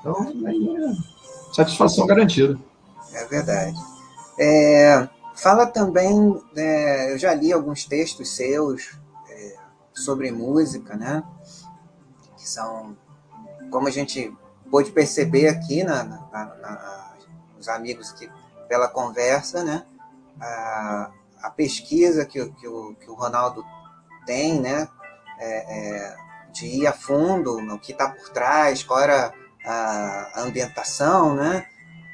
Então, 0.00 0.20
aí 0.46 0.76
é 0.76 1.54
satisfação 1.54 2.06
garantida. 2.06 2.58
É 3.12 3.24
verdade. 3.26 3.76
É, 4.38 5.08
fala 5.34 5.66
também, 5.66 6.40
é, 6.56 7.12
eu 7.12 7.18
já 7.18 7.34
li 7.34 7.52
alguns 7.52 7.84
textos 7.84 8.36
seus 8.36 8.96
é, 9.28 9.56
sobre 9.94 10.30
música, 10.30 10.96
né? 10.96 11.22
Que 12.36 12.48
são 12.48 12.96
como 13.70 13.88
a 13.88 13.90
gente 13.90 14.32
pôde 14.70 14.90
perceber 14.92 15.48
aqui 15.48 15.82
na, 15.82 16.04
na, 16.04 16.44
na, 16.56 17.12
os 17.58 17.68
amigos 17.68 18.12
que 18.12 18.30
pela 18.68 18.88
conversa, 18.88 19.64
né? 19.64 19.84
A, 20.40 21.10
a 21.42 21.50
pesquisa 21.50 22.24
que, 22.24 22.44
que, 22.50 22.68
o, 22.68 22.94
que 22.94 23.10
o 23.10 23.14
Ronaldo 23.14 23.64
tem, 24.26 24.60
né? 24.60 24.88
É, 25.40 25.78
é, 25.78 26.16
de 26.52 26.66
ir 26.66 26.86
a 26.86 26.92
fundo 26.92 27.60
no 27.60 27.78
que 27.78 27.92
está 27.92 28.08
por 28.08 28.28
trás, 28.30 28.82
qual 28.82 29.00
era 29.00 29.32
a, 29.68 30.42
ambientação, 30.42 31.34
né? 31.34 31.66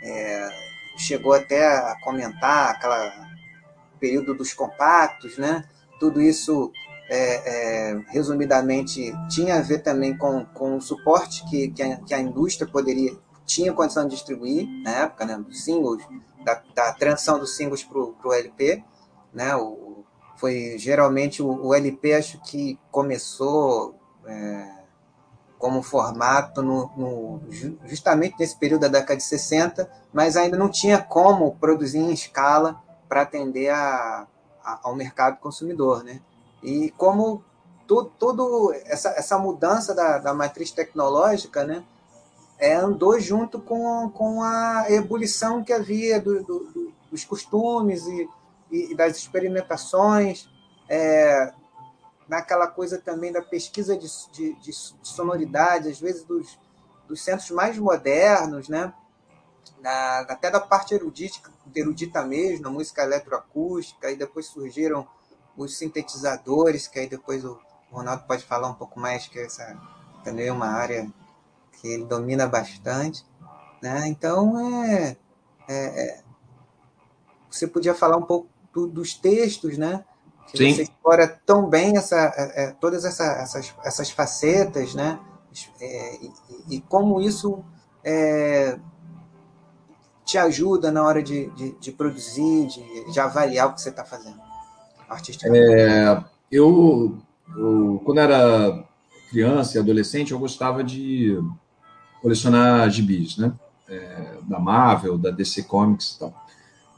É, 0.03 0.49
chegou 0.97 1.33
até 1.33 1.67
a 1.67 1.97
comentar 2.03 2.71
aquela 2.71 3.13
período 3.99 4.35
dos 4.35 4.53
compactos, 4.53 5.39
né? 5.39 5.65
Tudo 5.99 6.21
isso 6.21 6.71
é, 7.09 7.93
é, 7.93 8.01
resumidamente, 8.09 9.13
tinha 9.29 9.57
a 9.57 9.63
ver 9.63 9.79
também 9.81 10.17
com, 10.17 10.45
com 10.47 10.77
o 10.77 10.81
suporte 10.81 11.45
que, 11.49 11.69
que, 11.69 11.83
a, 11.83 11.97
que 11.99 12.15
a 12.15 12.19
indústria 12.19 12.71
poderia, 12.71 13.13
tinha 13.47 13.73
condição 13.73 14.05
de 14.05 14.15
distribuir 14.15 14.67
na 14.83 14.91
época, 14.91 15.25
né, 15.25 15.37
dos 15.37 15.65
singles, 15.65 16.03
da, 16.45 16.63
da 16.75 16.93
transição 16.93 17.39
dos 17.39 17.57
singles 17.57 17.83
para 17.85 17.99
o 17.99 18.33
LP, 18.33 18.83
né, 19.33 19.55
o, 19.57 20.05
foi 20.37 20.77
geralmente 20.79 21.43
o, 21.43 21.67
o, 21.67 21.75
LP, 21.75 22.15
acho 22.15 22.41
que 22.43 22.79
começou 22.91 23.95
é, 24.27 24.84
como 25.65 25.83
formato 25.83 26.63
no, 26.63 26.91
no, 26.95 27.41
justamente 27.87 28.37
nesse 28.39 28.55
período 28.55 28.83
da 28.83 28.89
década 28.89 29.17
de 29.17 29.23
60, 29.23 29.91
mas 30.13 30.37
ainda 30.37 30.59
não 30.59 30.69
tinha 30.69 30.99
como 30.99 31.57
produzir 31.57 32.01
em 32.01 32.13
escala 32.13 32.83
para 33.09 33.23
atender 33.23 33.71
a, 33.71 34.27
a, 34.63 34.81
ao 34.83 34.95
mercado 34.95 35.39
consumidor, 35.39 36.05
né? 36.05 36.21
E 36.63 36.91
como 36.99 37.43
tudo, 37.87 38.75
essa, 38.85 39.09
essa 39.17 39.39
mudança 39.39 39.95
da, 39.95 40.19
da 40.19 40.35
matriz 40.35 40.71
tecnológica, 40.71 41.65
né, 41.65 41.83
é, 42.59 42.75
andou 42.75 43.19
junto 43.19 43.59
com, 43.59 44.11
com 44.11 44.43
a 44.43 44.85
ebulição 44.91 45.65
que 45.65 45.73
havia 45.73 46.21
do, 46.21 46.43
do, 46.45 46.93
dos 47.11 47.25
costumes 47.25 48.07
e, 48.07 48.29
e, 48.71 48.95
das 48.95 49.17
experimentações, 49.17 50.47
é, 50.91 51.55
naquela 52.29 52.67
coisa 52.67 52.99
também 52.99 53.33
da 53.33 53.43
pesquisa 53.43 53.97
de, 53.97 54.09
de, 54.33 54.55
de 54.55 54.73
sonoridade, 55.03 55.89
às 55.89 56.01
vezes 56.01 56.25
dos, 56.25 56.59
dos 57.07 57.23
centros 57.23 57.51
mais 57.51 57.79
modernos, 57.79 58.69
né? 58.69 58.93
Na, 59.81 60.21
até 60.21 60.51
da 60.51 60.61
parte 60.61 60.95
erudita, 60.95 61.51
erudita 61.75 62.23
mesmo, 62.23 62.69
a 62.69 62.71
música 62.71 63.03
eletroacústica, 63.03 64.11
e 64.11 64.17
depois 64.17 64.47
surgiram 64.47 65.07
os 65.57 65.77
sintetizadores, 65.77 66.89
que 66.89 66.99
aí 66.99 67.09
depois 67.09 67.45
o 67.45 67.59
Ronaldo 67.91 68.25
pode 68.27 68.45
falar 68.45 68.69
um 68.69 68.75
pouco 68.75 68.99
mais, 68.99 69.27
que 69.27 69.39
essa 69.39 69.79
também 70.23 70.49
é 70.49 70.53
uma 70.53 70.69
área 70.69 71.11
que 71.73 71.89
ele 71.89 72.05
domina 72.05 72.47
bastante. 72.47 73.25
Né? 73.81 74.09
Então, 74.09 74.59
é, 74.85 75.17
é, 75.69 75.75
é 75.75 76.25
você 77.51 77.69
podia 77.69 77.95
falar 77.95 78.17
um 78.17 78.23
pouco 78.23 78.49
do, 78.73 78.87
dos 78.87 79.15
textos, 79.15 79.79
né? 79.79 80.05
Que 80.51 80.59
Sim. 80.59 80.75
você 80.75 80.83
explora 80.83 81.27
tão 81.45 81.69
bem 81.69 81.97
essa, 81.97 82.33
é, 82.37 82.65
é 82.65 82.71
todas 82.73 83.05
essa, 83.05 83.25
essas, 83.25 83.75
essas 83.85 84.11
facetas, 84.11 84.95
né? 84.95 85.19
É, 85.81 86.17
e, 86.17 86.33
e, 86.77 86.81
como 86.81 87.21
isso 87.21 87.65
é, 88.03 88.79
te 90.25 90.37
ajuda 90.37 90.91
na 90.91 91.03
hora 91.03 91.23
de, 91.23 91.49
de, 91.51 91.73
de 91.79 91.93
produzir, 91.93 92.67
de, 92.67 93.13
de 93.13 93.21
avaliar 93.21 93.69
o 93.69 93.75
que 93.75 93.81
você 93.81 93.91
está 93.91 94.05
fazendo 94.05 94.41
artisticamente? 95.09 95.65
É, 95.65 96.25
eu, 96.51 97.17
eu, 97.57 98.03
quando 98.05 98.19
era 98.19 98.85
criança 99.31 99.77
e 99.77 99.81
adolescente, 99.81 100.33
eu 100.33 100.39
gostava 100.39 100.83
de 100.83 101.39
colecionar 102.21 102.89
gibis, 102.91 103.37
né? 103.37 103.53
É, 103.89 104.39
da 104.43 104.59
Marvel, 104.59 105.19
da 105.19 105.31
DC 105.31 105.65
Comics 105.65 106.13
e 106.13 106.19
tal. 106.19 106.35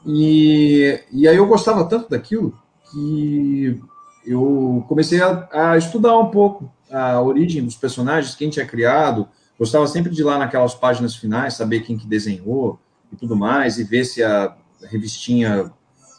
E, 0.05 1.03
e 1.11 1.27
aí 1.27 1.35
eu 1.35 1.45
gostava 1.45 1.83
tanto 1.83 2.09
daquilo 2.09 2.57
que 2.91 3.81
eu 4.25 4.83
comecei 4.87 5.21
a, 5.21 5.47
a, 5.51 5.77
estudar 5.77 6.17
um 6.17 6.29
pouco 6.29 6.71
a 6.91 7.21
origem 7.21 7.63
dos 7.63 7.75
personagens, 7.75 8.35
quem 8.35 8.49
tinha 8.49 8.65
criado. 8.65 9.27
Gostava 9.57 9.87
sempre 9.87 10.11
de 10.11 10.21
ir 10.21 10.23
lá 10.23 10.37
naquelas 10.37 10.75
páginas 10.75 11.15
finais, 11.15 11.55
saber 11.55 11.81
quem 11.81 11.97
que 11.97 12.07
desenhou 12.07 12.79
e 13.11 13.15
tudo 13.15 13.35
mais, 13.35 13.79
e 13.79 13.83
ver 13.83 14.05
se 14.05 14.23
a 14.23 14.55
revistinha 14.83 15.71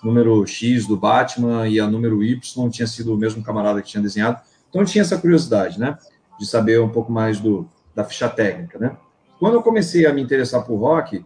número 0.02 0.46
X 0.46 0.86
do 0.86 0.96
Batman 0.96 1.68
e 1.68 1.78
a 1.78 1.86
número 1.86 2.22
Y 2.22 2.70
tinha 2.70 2.86
sido 2.86 3.14
o 3.14 3.16
mesmo 3.16 3.42
camarada 3.42 3.82
que 3.82 3.88
tinha 3.88 4.02
desenhado. 4.02 4.40
Então 4.68 4.84
tinha 4.84 5.02
essa 5.02 5.18
curiosidade, 5.18 5.78
né? 5.78 5.96
De 6.38 6.46
saber 6.46 6.80
um 6.80 6.88
pouco 6.88 7.10
mais 7.10 7.40
do, 7.40 7.68
da 7.94 8.04
ficha 8.04 8.28
técnica, 8.28 8.78
né? 8.78 8.96
Quando 9.38 9.54
eu 9.54 9.62
comecei 9.62 10.06
a 10.06 10.12
me 10.12 10.20
interessar 10.20 10.64
por 10.64 10.76
rock, 10.76 11.24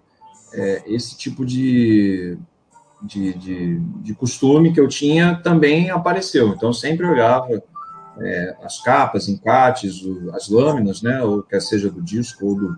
é, 0.53 0.83
esse 0.87 1.17
tipo 1.17 1.45
de, 1.47 2.39
de, 3.03 3.35
de, 3.35 3.79
de, 3.79 4.15
costume 4.15 4.73
que 4.73 4.81
eu 4.81 4.89
tinha 4.89 5.35
também 5.35 5.91
apareceu. 5.91 6.49
Então 6.49 6.73
sempre 6.73 7.07
olhava 7.07 7.63
é, 8.21 8.57
as 8.63 8.81
capas, 8.81 9.29
encates, 9.29 10.03
o, 10.03 10.31
as 10.35 10.49
lâminas, 10.49 11.03
né? 11.03 11.23
Ou 11.23 11.43
quer 11.43 11.61
seja 11.61 11.91
do 11.91 12.01
disco 12.01 12.47
ou 12.47 12.55
do, 12.55 12.77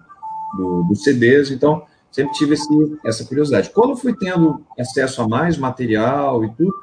do, 0.56 0.82
do 0.84 0.96
CDs. 0.96 1.50
Então 1.50 1.84
sempre 2.10 2.32
tive 2.34 2.54
esse, 2.54 2.98
essa 3.04 3.24
curiosidade. 3.24 3.70
Quando 3.70 3.96
fui 3.96 4.14
tendo 4.16 4.64
acesso 4.78 5.20
a 5.20 5.28
mais 5.28 5.58
material 5.58 6.44
e 6.44 6.50
tudo, 6.54 6.74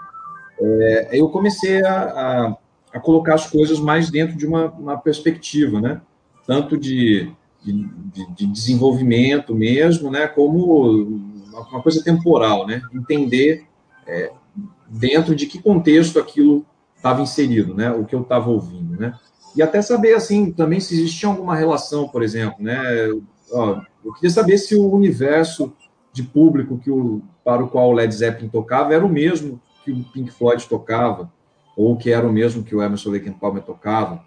é, 0.60 1.10
eu 1.14 1.30
comecei 1.30 1.84
a, 1.84 2.04
a, 2.04 2.58
a, 2.94 3.00
colocar 3.00 3.36
as 3.36 3.50
coisas 3.50 3.80
mais 3.80 4.12
dentro 4.12 4.38
de 4.38 4.46
uma, 4.46 4.66
uma 4.72 4.98
perspectiva, 4.98 5.82
né? 5.82 6.02
Tanto 6.46 6.78
de, 6.78 7.32
de, 7.64 8.34
de, 8.36 8.46
desenvolvimento 8.48 9.54
mesmo, 9.54 10.10
né? 10.10 10.28
Como 10.28 11.02
uma, 11.52 11.82
coisa 11.82 12.04
temporal, 12.04 12.66
né? 12.66 12.82
Entender 12.94 13.66
é, 14.08 14.32
dentro 14.88 15.36
de 15.36 15.46
que 15.46 15.62
contexto 15.62 16.20
aquilo 16.20 16.66
estava 16.96 17.22
inserido, 17.22 17.74
né? 17.74 17.92
O 17.92 18.06
que 18.06 18.16
eu 18.16 18.22
estava 18.22 18.50
ouvindo, 18.50 19.00
né? 19.00 19.14
E 19.56 19.62
até 19.62 19.82
saber, 19.82 20.14
assim, 20.14 20.52
também 20.52 20.80
se 20.80 20.94
existia 20.94 21.30
alguma 21.30 21.56
relação, 21.56 22.08
por 22.08 22.24
exemplo, 22.24 22.64
né? 22.64 22.80
Ó, 23.52 23.82
eu 24.04 24.14
queria 24.14 24.30
saber 24.30 24.58
se 24.58 24.76
o 24.76 24.90
universo 24.92 25.74
de 26.14 26.24
público 26.24 26.78
que 26.78 26.90
o, 26.90 27.22
para 27.44 27.64
o 27.64 27.68
qual 27.68 27.90
o 27.90 27.94
Led 27.94 28.14
Zeppelin 28.14 28.50
tocava 28.50 28.94
era 28.94 29.06
o 29.06 29.10
mesmo 29.10 29.62
que 29.84 29.92
o 29.92 30.04
Pink 30.04 30.32
Floyd 30.32 30.68
tocava, 30.68 31.32
ou 31.76 31.98
que 31.98 32.12
era 32.12 32.28
o 32.28 32.32
mesmo 32.32 32.64
que 32.64 32.76
o 32.76 32.82
Emerson 32.82 33.12
Lake 33.12 33.30
Palmer 33.32 33.64
tocava. 33.64 34.24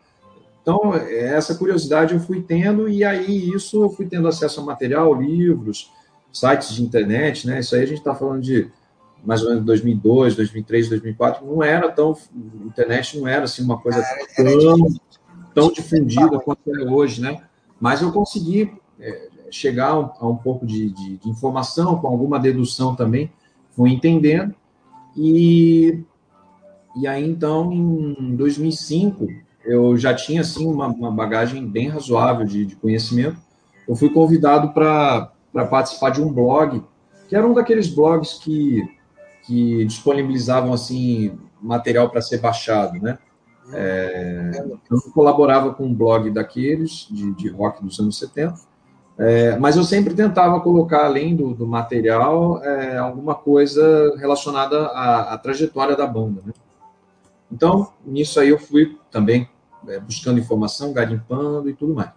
Então, 0.65 0.95
essa 0.95 1.55
curiosidade 1.57 2.15
eu 2.15 2.21
fui 2.21 2.41
tendo, 2.41 2.89
e 2.89 3.05
aí 3.05 3.51
isso 3.53 3.85
eu 3.85 3.91
fui 3.91 4.07
tendo 4.07 4.27
acesso 4.27 4.63
a 4.63 4.65
material, 4.65 5.13
livros, 5.13 5.93
sites 6.33 6.73
de 6.73 6.83
internet, 6.83 7.47
né? 7.47 7.61
Isso 7.61 7.75
aí 7.75 7.83
a 7.83 7.87
gente 7.87 7.99
está 7.99 8.15
falando 8.15 8.41
de 8.41 8.71
mais 9.23 9.43
ou 9.43 9.51
menos 9.51 9.65
2002, 9.67 10.37
2003, 10.37 10.89
2004, 10.89 11.47
não 11.47 11.63
era 11.63 11.91
tão, 11.91 12.13
a 12.13 12.67
internet 12.67 13.19
não 13.19 13.29
era 13.29 13.45
assim 13.45 13.63
uma 13.63 13.79
coisa 13.79 14.03
tão, 14.35 14.89
tão 15.55 15.71
difundida 15.71 16.39
quanto 16.41 16.75
é 16.75 16.83
hoje, 16.91 17.21
né? 17.21 17.43
Mas 17.79 18.01
eu 18.01 18.11
consegui 18.11 18.73
é, 18.99 19.29
chegar 19.51 19.91
a 19.91 20.27
um 20.27 20.37
pouco 20.37 20.65
de, 20.65 20.91
de, 20.91 21.19
de, 21.19 21.29
informação, 21.29 21.99
com 21.99 22.07
alguma 22.07 22.41
dedução 22.41 22.97
também, 22.97 23.31
fui 23.71 23.91
entendendo. 23.93 24.55
E, 25.15 26.03
e 26.97 27.07
aí, 27.07 27.23
então, 27.23 27.71
em 27.71 28.35
2005, 28.35 29.27
eu 29.65 29.97
já 29.97 30.15
tinha 30.15 30.43
assim 30.43 30.67
uma, 30.67 30.87
uma 30.87 31.11
bagagem 31.11 31.67
bem 31.67 31.89
razoável 31.89 32.45
de, 32.45 32.67
de 32.67 32.77
conhecimento. 32.77 33.37
Eu 33.89 33.97
fui 33.97 34.11
convidado 34.11 34.73
para 34.73 35.31
participar 35.71 36.11
de 36.11 36.23
um 36.23 36.33
blog, 36.33 36.83
que 37.29 37.37
era 37.37 37.47
um 37.47 37.55
daqueles 37.55 37.89
blogs 37.89 38.35
que, 38.35 38.83
que 39.47 39.85
disponibilizavam 39.85 40.73
assim 40.73 41.39
material 41.61 42.11
para 42.11 42.21
ser 42.21 42.39
baixado, 42.39 43.01
né? 43.01 43.19
É, 43.73 44.63
eu 44.91 45.01
colaborava 45.13 45.73
com 45.73 45.85
um 45.87 45.95
blog 45.95 46.31
daqueles, 46.31 47.09
de, 47.11 47.33
de 47.33 47.49
rock 47.49 47.83
dos 47.83 47.99
anos 47.99 48.19
70, 48.19 48.55
é, 49.17 49.57
mas 49.57 49.77
eu 49.77 49.85
sempre 49.85 50.13
tentava 50.13 50.61
colocar, 50.61 51.07
além 51.07 51.35
do, 51.37 51.55
do 51.55 51.67
material, 51.67 52.63
é, 52.63 52.99
alguma 52.99 53.35
coisa 53.35 54.15
relacionada 54.19 54.87
à, 54.89 55.35
à, 55.35 55.39
trajetória 55.39 55.97
da 55.97 56.07
banda. 56.07 56.43
Né? 56.45 56.53
Então, 57.51 57.93
nisso 58.05 58.41
aí 58.41 58.49
eu 58.49 58.59
fui 58.59 58.99
também 59.11 59.49
é, 59.89 60.01
buscando 60.01 60.41
informação, 60.41 60.93
garimpando 60.93 61.69
e 61.69 61.75
tudo 61.75 61.95
mais. 61.95 62.11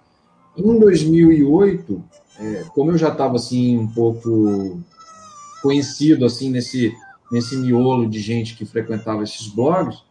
Em 0.55 0.80
2008, 0.80 2.03
é, 2.39 2.65
como 2.74 2.91
eu 2.91 2.97
já 2.97 3.09
estava 3.09 3.36
assim 3.36 3.78
um 3.78 3.88
pouco 3.88 4.80
conhecido 5.61 6.26
assim 6.26 6.49
nesse 6.49 6.95
nesse 7.32 7.57
miolo 7.57 8.09
de 8.09 8.20
gente 8.20 8.55
que 8.55 8.65
frequentava 8.65 9.24
esses 9.24 9.47
blogs, 9.47 10.01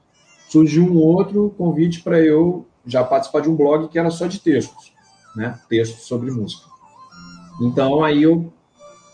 surgiu 0.49 0.85
um 0.85 0.99
outro 0.99 1.55
convite 1.57 2.03
para 2.03 2.21
eu 2.21 2.67
já 2.87 3.03
participar 3.03 3.41
de 3.41 3.49
um 3.49 3.57
blog 3.57 3.89
que 3.89 3.99
era 3.99 4.11
só 4.11 4.27
de 4.27 4.39
textos, 4.39 4.93
né? 5.35 5.59
Textos 5.69 6.07
sobre 6.07 6.31
música. 6.31 6.67
Então 7.61 8.05
aí 8.05 8.23
eu 8.23 8.53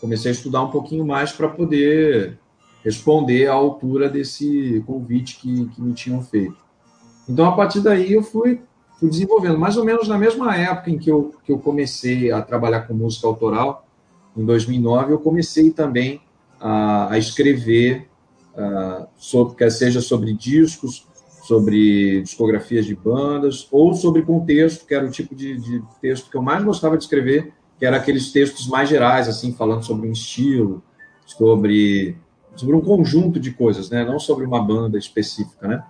comecei 0.01 0.31
a 0.31 0.33
estudar 0.33 0.61
um 0.61 0.69
pouquinho 0.69 1.05
mais 1.05 1.31
para 1.31 1.47
poder 1.47 2.37
responder 2.83 3.47
à 3.47 3.53
altura 3.53 4.09
desse 4.09 4.83
convite 4.85 5.37
que, 5.37 5.65
que 5.69 5.81
me 5.81 5.93
tinham 5.93 6.21
feito. 6.21 6.62
Então 7.27 7.45
a 7.45 7.51
partir 7.53 7.79
daí 7.79 8.13
eu 8.13 8.23
fui, 8.23 8.61
fui 8.99 9.09
desenvolvendo, 9.09 9.57
mais 9.57 9.77
ou 9.77 9.85
menos 9.85 10.07
na 10.07 10.17
mesma 10.17 10.55
época 10.55 10.89
em 10.89 10.97
que 10.97 11.09
eu, 11.09 11.33
que 11.43 11.51
eu 11.51 11.59
comecei 11.59 12.31
a 12.31 12.41
trabalhar 12.41 12.81
com 12.81 12.93
música 12.93 13.27
autoral, 13.27 13.85
em 14.35 14.43
2009, 14.45 15.13
eu 15.13 15.19
comecei 15.19 15.71
também 15.71 16.21
a, 16.59 17.13
a 17.13 17.17
escrever, 17.17 18.07
uh, 18.55 19.05
sobre, 19.15 19.55
quer 19.55 19.71
seja 19.71 20.01
sobre 20.01 20.33
discos, 20.33 21.07
sobre 21.43 22.21
discografias 22.21 22.85
de 22.85 22.95
bandas, 22.95 23.67
ou 23.71 23.93
sobre 23.93 24.21
contexto, 24.23 24.87
que 24.87 24.95
era 24.95 25.05
o 25.05 25.11
tipo 25.11 25.35
de, 25.35 25.59
de 25.59 25.83
texto 26.01 26.31
que 26.31 26.37
eu 26.37 26.41
mais 26.41 26.63
gostava 26.63 26.97
de 26.97 27.03
escrever, 27.03 27.53
que 27.77 27.85
era 27.85 27.97
aqueles 27.97 28.31
textos 28.31 28.67
mais 28.67 28.87
gerais, 28.87 29.27
assim, 29.27 29.53
falando 29.53 29.83
sobre 29.83 30.07
um 30.07 30.11
estilo, 30.11 30.81
sobre, 31.25 32.17
sobre 32.55 32.75
um 32.75 32.81
conjunto 32.81 33.39
de 33.39 33.51
coisas, 33.51 33.89
né? 33.89 34.05
Não 34.05 34.19
sobre 34.19 34.45
uma 34.45 34.63
banda 34.63 34.97
específica, 34.97 35.67
né? 35.67 35.83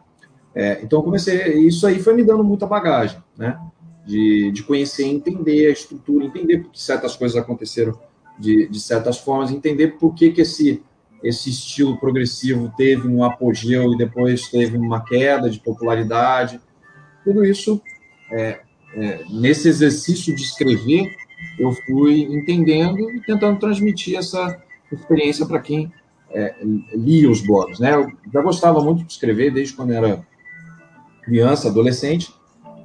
É, 0.56 0.80
então, 0.84 1.02
comecei, 1.02 1.58
isso 1.60 1.86
aí 1.88 2.00
foi 2.00 2.14
me 2.14 2.24
dando 2.24 2.44
muita 2.44 2.68
bagagem, 2.68 3.18
né? 3.38 3.60
De, 4.06 4.52
de 4.52 4.64
conhecer, 4.64 5.06
entender 5.06 5.68
a 5.68 5.72
estrutura, 5.72 6.26
entender 6.26 6.60
porque 6.60 6.78
certas 6.78 7.16
coisas 7.16 7.38
aconteceram 7.38 7.98
de, 8.38 8.68
de 8.68 8.80
certas 8.80 9.18
formas, 9.18 9.52
entender 9.52 9.98
por 10.00 10.14
que, 10.14 10.32
que 10.32 10.42
esse, 10.42 10.84
esse 11.24 11.50
estilo 11.50 11.98
progressivo 11.98 12.72
teve 12.76 13.08
um 13.08 13.24
apogeu 13.24 13.94
e 13.94 13.98
depois 13.98 14.50
teve 14.50 14.78
uma 14.78 15.04
queda 15.04 15.50
de 15.50 15.60
popularidade. 15.60 16.60
Tudo 17.24 17.46
isso, 17.46 17.82
é, 18.32 18.60
é, 18.96 19.24
nesse 19.30 19.70
exercício 19.70 20.36
de 20.36 20.42
escrever, 20.42 21.16
eu 21.58 21.72
fui 21.72 22.24
entendendo 22.24 23.10
e 23.12 23.22
tentando 23.22 23.60
transmitir 23.60 24.18
essa 24.18 24.62
experiência 24.92 25.46
para 25.46 25.60
quem 25.60 25.92
é, 26.30 26.56
lia 26.94 27.30
os 27.30 27.42
blogs. 27.42 27.80
Né? 27.80 27.94
Eu 27.94 28.12
já 28.32 28.42
gostava 28.42 28.82
muito 28.84 29.04
de 29.04 29.12
escrever 29.14 29.52
desde 29.52 29.74
quando 29.74 29.94
era 29.94 30.26
criança, 31.24 31.70
adolescente. 31.70 32.34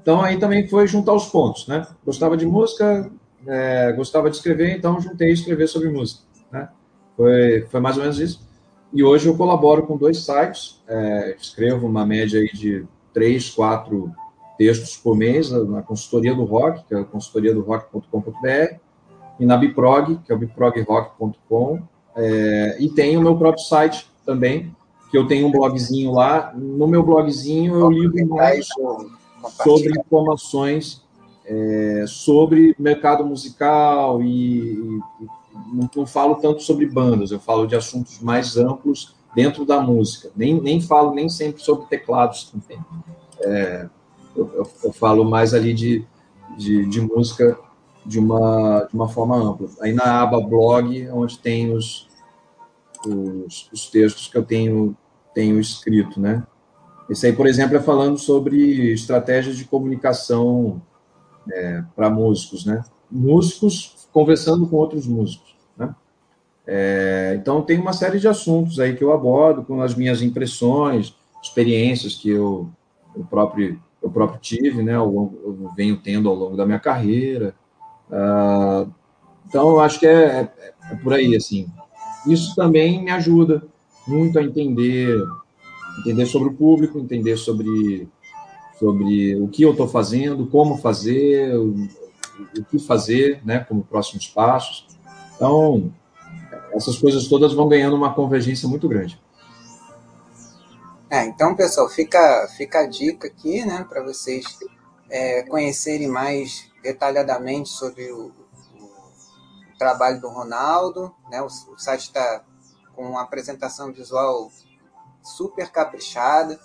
Então 0.01 0.23
aí 0.23 0.39
também 0.39 0.67
foi 0.69 0.87
juntar 0.87 1.13
os 1.13 1.27
pontos, 1.27 1.67
né? 1.67 1.87
Gostava 2.05 2.37
de 2.37 2.47
música, 2.47 3.11
é, 3.47 3.93
gostava 3.93 4.31
de 4.31 4.37
escrever, 4.37 4.77
então 4.77 5.01
juntei 5.01 5.31
escrever 5.31 5.67
sobre 5.69 5.89
música. 5.91 6.23
Né? 6.51 6.69
Foi, 7.17 7.67
foi 7.71 7.81
mais 7.81 7.97
ou 7.97 8.03
menos 8.03 8.19
isso. 8.19 8.47
E 8.93 9.05
hoje 9.05 9.29
eu 9.29 9.37
colaboro 9.37 9.87
com 9.87 9.97
dois 9.97 10.25
sites, 10.25 10.83
é, 10.89 11.37
escrevo 11.39 11.87
uma 11.87 12.07
média 12.07 12.41
aí 12.41 12.51
de 12.53 12.87
três, 13.13 13.51
quatro 13.51 14.11
textos 14.57 14.97
por 14.97 15.17
mês 15.17 15.51
na 15.51 15.83
consultoria 15.83 16.35
do 16.35 16.45
rock, 16.45 16.85
que 16.85 16.95
é 16.95 17.05
consultoria 17.05 17.55
do 17.55 17.61
rock.com.br, 17.61 18.77
e 19.39 19.47
na 19.47 19.57
Biprog, 19.57 20.19
que 20.25 20.33
é 20.33 20.35
o 20.35 20.39
biprogrock.com, 20.39 21.83
é, 22.17 22.77
e 22.81 22.89
tem 22.89 23.17
o 23.17 23.21
meu 23.21 23.37
próprio 23.37 23.65
site 23.65 24.11
também, 24.27 24.75
que 25.11 25.17
eu 25.17 25.27
tenho 25.27 25.47
um 25.47 25.51
blogzinho 25.51 26.13
lá. 26.13 26.53
No 26.55 26.87
meu 26.87 27.03
blogzinho 27.03 27.75
eu 27.75 27.91
lido 27.91 28.27
mais 28.27 28.67
sobre 29.63 29.99
informações 29.99 31.03
é, 31.49 32.05
sobre 32.07 32.77
mercado 32.79 33.25
musical 33.25 34.23
e, 34.23 34.69
e 34.69 35.01
não, 35.73 35.91
não, 35.97 36.07
falo 36.07 36.37
tanto 36.37 36.63
sobre 36.63 36.87
bandas, 36.87 37.31
eu 37.31 37.41
falo 37.41 37.67
de 37.67 37.75
assuntos 37.75 38.21
mais 38.21 38.57
amplos 38.57 39.15
dentro 39.35 39.65
da 39.65 39.81
música. 39.81 40.31
Nem, 40.37 40.61
nem 40.61 40.81
falo 40.81 41.15
nem 41.15 41.29
sempre 41.29 41.63
sobre 41.63 41.87
teclados 41.87 42.45
também. 42.51 42.79
É, 43.41 43.89
eu, 44.37 44.51
eu, 44.55 44.71
eu, 44.85 44.93
falo 44.93 45.25
mais 45.25 45.55
ali 45.55 45.73
de, 45.73 46.05
de, 46.57 46.85
de, 46.87 47.01
música 47.01 47.59
de 48.05 48.19
uma, 48.19 48.87
de 48.89 48.95
uma 48.95 49.09
forma 49.09 49.37
ampla. 49.37 49.69
Aí 49.81 49.93
na 49.93 50.23
aba 50.23 50.41
blog, 50.41 51.09
onde 51.11 51.39
tem 51.39 51.73
os, 51.73 52.08
os, 53.07 53.69
os 53.73 53.91
textos 53.91 54.29
que 54.29 54.37
eu 54.37 54.45
tenho, 54.45 54.97
tenho 55.35 55.59
escrito, 55.61 56.21
né? 56.21 56.45
Esse 57.09 57.27
aí, 57.27 57.33
por 57.33 57.47
exemplo, 57.47 57.77
é 57.77 57.81
falando 57.81 58.19
sobre 58.19 58.93
estratégias 58.93 59.57
de 59.57 59.65
comunicação 59.65 60.83
é, 61.51 61.83
para 61.97 62.11
músicos, 62.11 62.67
né? 62.67 62.85
Músicos 63.11 64.09
conversando 64.13 64.67
com 64.67 64.77
outros 64.77 65.07
músicos, 65.07 65.57
né? 65.77 65.95
É, 66.67 67.39
então 67.41 67.63
tem 67.63 67.79
uma 67.79 67.95
série 67.95 68.19
de 68.19 68.29
assuntos 68.29 68.79
aí 68.79 68.95
que 68.95 69.03
eu 69.03 69.13
abordo 69.13 69.63
com 69.63 69.81
as 69.81 69.95
minhas 69.95 70.21
impressões, 70.21 71.17
experiências 71.43 72.15
que 72.15 72.29
eu, 72.29 72.69
eu 73.17 73.25
próprio 73.25 73.81
eu 74.03 74.11
próprio 74.11 74.41
tive, 74.41 74.83
né? 74.83 74.95
Eu, 74.95 75.39
eu 75.45 75.73
venho 75.77 75.97
tendo 75.97 76.29
ao 76.29 76.35
longo 76.35 76.57
da 76.57 76.65
minha 76.65 76.79
carreira. 76.79 77.55
Uh, 78.09 78.91
então 79.47 79.69
eu 79.71 79.81
acho 79.81 79.99
que 79.99 80.07
é, 80.07 80.41
é, 80.59 80.73
é 80.93 80.95
por 80.97 81.13
aí 81.13 81.35
assim. 81.35 81.67
Isso 82.27 82.55
também 82.55 83.03
me 83.03 83.11
ajuda 83.11 83.63
muito 84.07 84.39
a 84.39 84.43
entender 84.43 85.17
entender 86.01 86.27
sobre 86.27 86.49
o 86.49 86.55
público, 86.55 86.99
entender 86.99 87.37
sobre 87.37 88.09
sobre 88.79 89.35
o 89.37 89.49
que 89.49 89.63
eu 89.63 89.73
estou 89.73 89.89
fazendo, 89.89 90.47
como 90.47 90.79
fazer, 90.79 91.53
o, 91.57 91.89
o, 92.57 92.65
que 92.71 92.79
fazer, 92.79 93.43
né, 93.45 93.59
como 93.59 93.83
próximos 93.83 94.29
passos. 94.29 94.87
Então, 95.35 95.93
essas 96.73 96.97
coisas 96.97 97.27
todas 97.27 97.53
vão 97.53 97.69
ganhando 97.69 97.97
uma 97.97 98.15
convergência 98.15 98.69
muito 98.69 98.89
grande. 98.89 99.21
É, 101.11 101.25
então, 101.25 101.57
pessoal, 101.57 101.89
fica, 101.89 102.47
fica 102.57 102.81
a 102.81 102.87
dica 102.87 103.27
aqui, 103.27 103.65
né, 103.65 103.85
para 103.89 104.01
vocês 104.05 104.45
é, 105.11 105.43
conhecerem 105.43 106.07
mais 106.07 106.71
detalhadamente 106.81 107.71
sobre 107.71 108.13
o, 108.13 108.31
trabalho 109.79 110.21
do 110.21 110.29
Ronaldo, 110.29 111.15
né, 111.31 111.41
o, 111.41 111.47
o 111.47 111.79
site 111.79 112.03
está 112.03 112.45
com 112.95 113.11
uma 113.11 113.23
apresentação 113.23 113.93
visual 113.93 114.51
super 115.23 115.71
caprichada, 115.71 116.59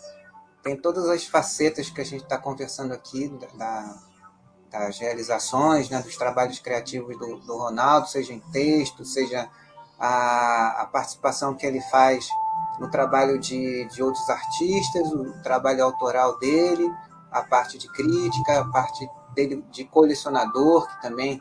tem 0.64 0.76
todas 0.76 1.08
as 1.08 1.26
facetas 1.26 1.90
que 1.90 2.02
a 2.02 2.06
gente 2.06 2.24
está 2.24 2.38
conversando 2.38 2.94
aqui, 2.94 3.32
da, 3.56 3.96
das 4.72 4.98
realizações, 4.98 5.90
né, 5.90 6.02
dos 6.02 6.18
trabalhos 6.18 6.60
criativos 6.60 7.18
do, 7.18 7.38
do 7.40 7.58
Ronaldo, 7.58 8.08
seja 8.08 8.34
em 8.34 8.40
texto, 8.40 9.06
seja 9.06 9.48
a, 10.00 10.82
a, 10.82 10.86
participação 10.88 11.54
que 11.54 11.66
ele 11.66 11.82
faz 11.82 12.28
no 12.80 12.90
trabalho 12.90 13.38
de, 13.38 13.86
de 13.86 14.02
outros 14.02 14.28
artistas, 14.30 15.12
o 15.12 15.34
trabalho 15.44 15.84
autoral 15.84 16.40
dele, 16.40 16.92
a 17.32 17.44
parte 17.44 17.78
de 17.78 17.88
crítica, 17.90 18.60
a 18.60 18.66
parte 18.66 19.08
dele 19.36 19.64
de 19.70 19.84
colecionador, 19.86 20.88
que 20.88 21.02
também 21.02 21.40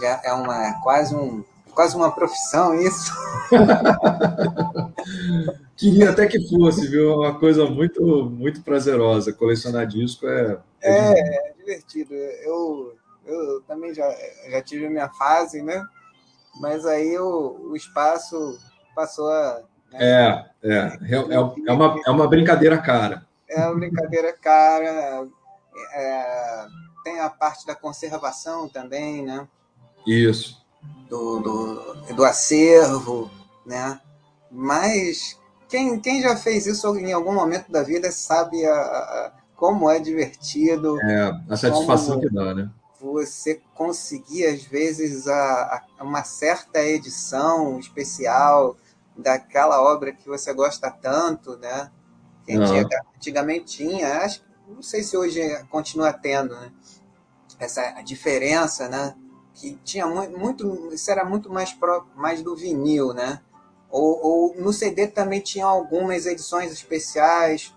já 0.00 0.20
é 0.24 0.32
uma 0.32 0.80
quase 0.82 1.14
um 1.14 1.44
quase 1.74 1.96
uma 1.96 2.12
profissão 2.12 2.74
isso. 2.74 3.12
Queria 5.76 6.10
até 6.10 6.26
que 6.26 6.48
fosse, 6.48 6.86
viu? 6.86 7.18
Uma 7.18 7.38
coisa 7.38 7.66
muito, 7.66 8.00
muito 8.30 8.62
prazerosa. 8.62 9.32
Colecionar 9.32 9.86
disco 9.86 10.26
é. 10.26 10.58
É, 10.80 10.92
é, 10.92 11.50
é 11.50 11.52
divertido. 11.58 12.14
Eu, 12.14 12.96
eu 13.26 13.60
também 13.62 13.92
já, 13.92 14.08
já 14.50 14.62
tive 14.62 14.86
a 14.86 14.90
minha 14.90 15.08
fase, 15.10 15.60
né? 15.62 15.84
Mas 16.60 16.86
aí 16.86 17.18
o, 17.18 17.70
o 17.70 17.76
espaço 17.76 18.56
passou 18.94 19.28
a. 19.28 19.62
Né? 19.92 19.98
É, 20.00 20.46
é, 20.62 20.76
é, 20.76 21.16
é, 21.34 21.72
uma, 21.72 22.00
é 22.06 22.10
uma 22.10 22.28
brincadeira 22.28 22.78
cara. 22.78 23.26
É 23.48 23.66
uma 23.66 23.74
brincadeira 23.74 24.32
cara. 24.32 25.26
É, 25.92 26.66
tem 27.02 27.18
a 27.20 27.28
parte 27.28 27.66
da 27.66 27.74
conservação 27.74 28.68
também, 28.68 29.24
né? 29.24 29.48
Isso. 30.06 30.62
Do, 31.08 31.40
do, 31.40 32.14
do 32.14 32.24
acervo, 32.24 33.30
né? 33.64 34.00
Mas 34.50 35.38
quem, 35.68 35.98
quem 35.98 36.22
já 36.22 36.36
fez 36.36 36.66
isso 36.66 36.96
em 36.96 37.12
algum 37.12 37.34
momento 37.34 37.70
da 37.70 37.82
vida 37.82 38.10
sabe 38.12 38.64
a, 38.64 38.74
a, 38.74 39.32
como 39.56 39.90
é 39.90 39.98
divertido. 39.98 41.00
É, 41.00 41.32
a 41.48 41.56
satisfação 41.56 42.20
que 42.20 42.30
dá, 42.30 42.54
né? 42.54 42.70
Você 43.00 43.60
conseguir, 43.74 44.46
às 44.46 44.62
vezes, 44.62 45.26
a, 45.26 45.82
a, 45.98 46.04
uma 46.04 46.22
certa 46.22 46.80
edição 46.80 47.78
especial 47.78 48.76
daquela 49.16 49.82
obra 49.82 50.12
que 50.12 50.28
você 50.28 50.52
gosta 50.54 50.90
tanto, 50.90 51.56
né? 51.56 51.90
Que 52.46 52.56
uhum. 52.56 52.88
antigamente 53.16 53.76
tinha, 53.78 54.18
acho, 54.18 54.42
não 54.68 54.82
sei 54.82 55.02
se 55.02 55.16
hoje 55.16 55.40
continua 55.70 56.12
tendo, 56.12 56.54
né? 56.54 56.70
Essa 57.58 58.00
diferença, 58.02 58.88
né? 58.88 59.14
Que 59.54 59.76
tinha 59.84 60.06
muito, 60.06 60.38
muito 60.38 60.92
isso 60.92 61.10
era 61.10 61.24
muito 61.24 61.50
mais, 61.50 61.72
pro, 61.72 62.06
mais 62.16 62.42
do 62.42 62.56
vinil, 62.56 63.14
né? 63.14 63.40
Ou, 63.88 64.20
ou, 64.26 64.54
no 64.56 64.72
CD 64.72 65.06
também 65.06 65.40
tinha 65.40 65.64
algumas 65.64 66.26
edições 66.26 66.72
especiais 66.72 67.72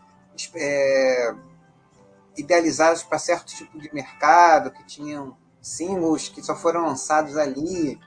é, 0.56 1.36
idealizadas 2.36 3.04
para 3.04 3.20
certo 3.20 3.54
tipo 3.54 3.80
de 3.80 3.94
mercado, 3.94 4.72
que 4.72 4.84
tinham 4.84 5.38
símbolos 5.62 6.30
que 6.30 6.42
só 6.42 6.56
foram 6.56 6.86
lançados 6.86 7.38
ali 7.38 8.00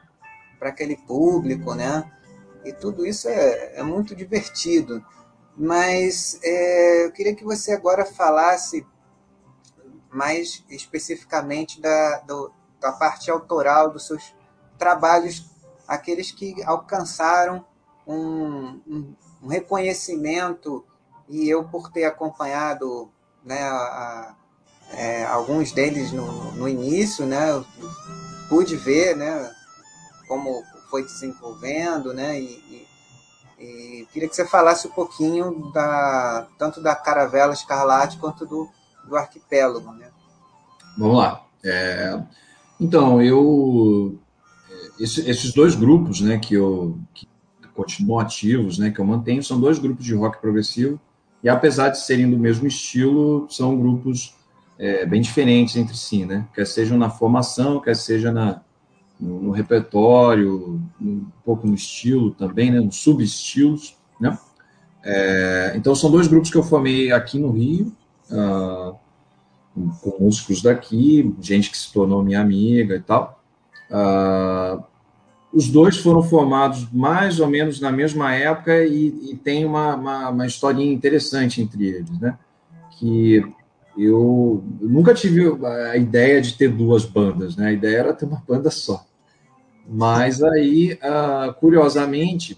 para 0.59 0.71
aquele 0.71 0.97
público, 0.97 1.75
né? 1.75 2.11
E 2.65 2.73
tudo 2.73 3.07
isso 3.07 3.29
é, 3.29 3.77
é 3.77 3.83
muito 3.83 4.15
divertido. 4.15 5.05
Mas 5.57 6.39
é, 6.43 7.07
eu 7.07 7.13
queria 7.13 7.35
que 7.35 7.45
você 7.45 7.73
agora 7.73 8.05
falasse 8.05 8.87
mais 10.11 10.65
especificamente 10.69 11.81
da, 11.81 12.19
do, 12.21 12.53
da 12.81 12.93
parte 12.93 13.31
autoral 13.31 13.91
dos 13.91 14.07
seus 14.07 14.35
trabalhos, 14.79 15.45
aqueles 15.87 16.31
que 16.31 16.63
alcançaram 16.65 17.65
um, 18.07 18.81
um, 18.87 19.15
um 19.43 19.49
reconhecimento, 19.49 20.85
e 21.29 21.49
eu, 21.49 21.65
por 21.65 21.91
ter 21.93 22.05
acompanhado 22.05 23.11
né, 23.45 23.63
a, 23.63 24.35
é, 24.93 25.25
alguns 25.27 25.73
deles 25.73 26.13
no, 26.13 26.53
no 26.53 26.69
início, 26.69 27.25
né, 27.27 27.65
pude 28.49 28.77
ver 28.77 29.17
né, 29.17 29.51
como 30.27 30.63
foi 30.91 31.05
desenvolvendo, 31.05 32.13
né, 32.13 32.41
e, 32.41 32.87
e, 33.59 33.65
e, 33.65 34.07
queria 34.13 34.29
que 34.29 34.35
você 34.35 34.47
falasse 34.47 34.89
um 34.89 34.91
pouquinho 34.91 35.71
da, 35.73 36.49
tanto 36.59 36.83
da 36.83 36.97
Caravela 36.97 37.53
Escarlate 37.53 38.19
quanto 38.19 38.45
do, 38.45 38.69
do 39.05 39.17
Arquipélago. 39.17 39.93
Né? 39.93 40.11
Vamos 40.99 41.19
lá. 41.19 41.45
É, 41.63 42.21
então, 42.81 43.21
eu 43.21 44.19
esse, 44.99 45.29
esses 45.29 45.53
dois 45.53 45.75
grupos, 45.75 46.21
né, 46.21 46.39
que 46.39 46.55
eu 46.55 46.99
que 47.15 47.27
continuam 47.75 48.21
ativos, 48.21 48.79
né, 48.79 48.91
que 48.91 48.99
eu 48.99 49.05
mantenho, 49.05 49.43
são 49.43 49.59
dois 49.59 49.79
grupos 49.79 50.05
de 50.05 50.15
rock 50.15 50.41
progressivo, 50.41 51.01
e 51.43 51.49
apesar 51.49 51.89
de 51.89 51.99
serem 51.99 52.31
do 52.31 52.39
mesmo 52.39 52.67
estilo, 52.67 53.47
são 53.49 53.79
grupos 53.79 54.35
é, 54.79 55.07
bem 55.07 55.23
diferentes 55.23 55.77
entre 55.77 55.97
si, 55.97 56.27
né, 56.27 56.47
quer 56.55 56.67
sejam 56.67 56.99
na 56.99 57.09
formação, 57.09 57.81
quer 57.81 57.97
seja 57.97 58.31
na, 58.31 58.61
no, 59.19 59.41
no 59.41 59.51
repertório, 59.51 60.81
um 61.01 61.25
pouco 61.45 61.67
no 61.67 61.75
estilo 61.75 62.33
também, 62.33 62.71
né, 62.71 62.81
nos 62.81 62.97
subestilos, 62.97 63.97
né, 64.21 64.39
é, 65.03 65.73
então 65.75 65.95
são 65.95 66.11
dois 66.11 66.29
grupos 66.29 66.51
que 66.51 66.59
eu 66.59 66.63
formei 66.63 67.11
aqui 67.11 67.39
no 67.39 67.51
Rio, 67.51 67.95
uh, 68.31 68.95
com 69.75 70.17
músicos 70.19 70.63
daqui, 70.63 71.35
gente 71.41 71.71
que 71.71 71.79
se 71.79 71.93
tornou 71.93 72.23
minha 72.23 72.41
amiga 72.41 72.97
e 72.97 73.01
tal, 73.01 73.43
uh, 73.91 74.83
os 75.53 75.69
dois 75.69 75.99
foram 75.99 76.23
formados 76.23 76.89
mais 76.93 77.41
ou 77.41 77.49
menos 77.49 77.81
na 77.81 77.91
mesma 77.91 78.35
época 78.35 78.85
e, 78.85 79.33
e 79.33 79.37
tem 79.37 79.65
uma, 79.65 79.95
uma, 79.95 80.29
uma, 80.31 80.47
historinha 80.47 80.93
interessante 80.93 81.61
entre 81.61 81.87
eles, 81.87 82.19
né? 82.21 82.39
Que 82.99 83.45
eu, 83.99 84.63
nunca 84.81 85.13
tive 85.13 85.43
a 85.65 85.97
ideia 85.97 86.41
de 86.41 86.55
ter 86.55 86.69
duas 86.69 87.05
bandas, 87.05 87.57
né? 87.57 87.69
A 87.69 87.73
ideia 87.73 87.99
era 87.99 88.15
ter 88.15 88.27
uma 88.27 88.43
banda 88.47 88.71
só. 88.71 89.05
Mas 89.89 90.43
aí, 90.43 90.93
uh, 90.95 91.53
curiosamente, 91.55 92.57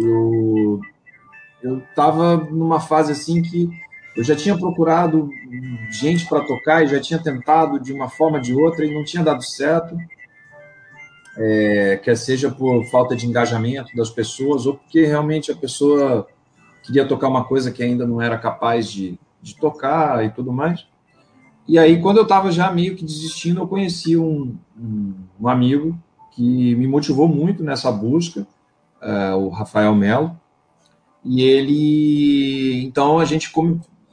eu 0.00 0.80
eu 1.62 1.78
estava 1.78 2.36
numa 2.36 2.78
fase 2.78 3.12
assim 3.12 3.40
que 3.40 3.70
eu 4.16 4.22
já 4.22 4.36
tinha 4.36 4.56
procurado 4.56 5.28
gente 5.90 6.26
para 6.26 6.44
tocar 6.44 6.82
e 6.84 6.88
já 6.88 7.00
tinha 7.00 7.18
tentado 7.18 7.80
de 7.80 7.92
uma 7.92 8.08
forma 8.08 8.36
ou 8.36 8.42
de 8.42 8.54
outra 8.54 8.84
e 8.84 8.94
não 8.94 9.04
tinha 9.04 9.22
dado 9.22 9.42
certo 9.42 9.96
é, 11.36 12.00
quer 12.02 12.16
seja 12.16 12.50
por 12.50 12.84
falta 12.86 13.16
de 13.16 13.26
engajamento 13.26 13.94
das 13.96 14.10
pessoas 14.10 14.66
ou 14.66 14.74
porque 14.74 15.04
realmente 15.04 15.50
a 15.50 15.56
pessoa 15.56 16.26
queria 16.82 17.06
tocar 17.06 17.28
uma 17.28 17.44
coisa 17.44 17.70
que 17.70 17.82
ainda 17.82 18.06
não 18.06 18.20
era 18.20 18.38
capaz 18.38 18.90
de, 18.90 19.18
de 19.42 19.56
tocar 19.56 20.24
e 20.24 20.30
tudo 20.30 20.52
mais. 20.52 20.86
E 21.66 21.78
aí, 21.78 22.00
quando 22.00 22.18
eu 22.18 22.24
estava 22.24 22.52
já 22.52 22.70
meio 22.70 22.94
que 22.94 23.04
desistindo, 23.04 23.60
eu 23.60 23.66
conheci 23.66 24.18
um, 24.18 24.54
um, 24.78 25.14
um, 25.40 25.48
amigo 25.48 25.98
que 26.34 26.74
me 26.74 26.86
motivou 26.86 27.26
muito 27.26 27.62
nessa 27.64 27.90
busca, 27.90 28.46
uh, 29.02 29.36
o 29.36 29.48
Rafael 29.48 29.94
Melo. 29.94 30.38
E 31.24 31.40
ele, 31.40 32.84
então 32.84 33.18
a 33.18 33.24
gente 33.24 33.50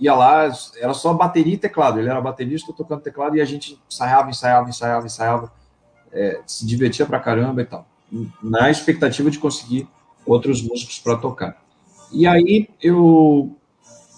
ia 0.01 0.15
lá, 0.15 0.51
era 0.77 0.93
só 0.95 1.13
bateria 1.13 1.53
e 1.53 1.57
teclado. 1.57 1.99
Ele 1.99 2.09
era 2.09 2.19
baterista 2.19 2.73
tocando 2.73 3.01
teclado 3.01 3.37
e 3.37 3.41
a 3.41 3.45
gente 3.45 3.79
ensaiava, 3.89 4.31
ensaiava, 4.31 4.67
ensaiava, 4.67 5.05
ensaiava 5.05 5.53
é, 6.11 6.41
se 6.45 6.65
divertia 6.65 7.05
pra 7.05 7.19
caramba 7.19 7.61
e 7.61 7.65
tal, 7.65 7.87
na 8.41 8.69
expectativa 8.69 9.29
de 9.29 9.37
conseguir 9.37 9.87
outros 10.25 10.61
músicos 10.61 10.97
para 10.99 11.15
tocar. 11.17 11.61
E 12.11 12.25
aí 12.27 12.67
eu, 12.81 13.55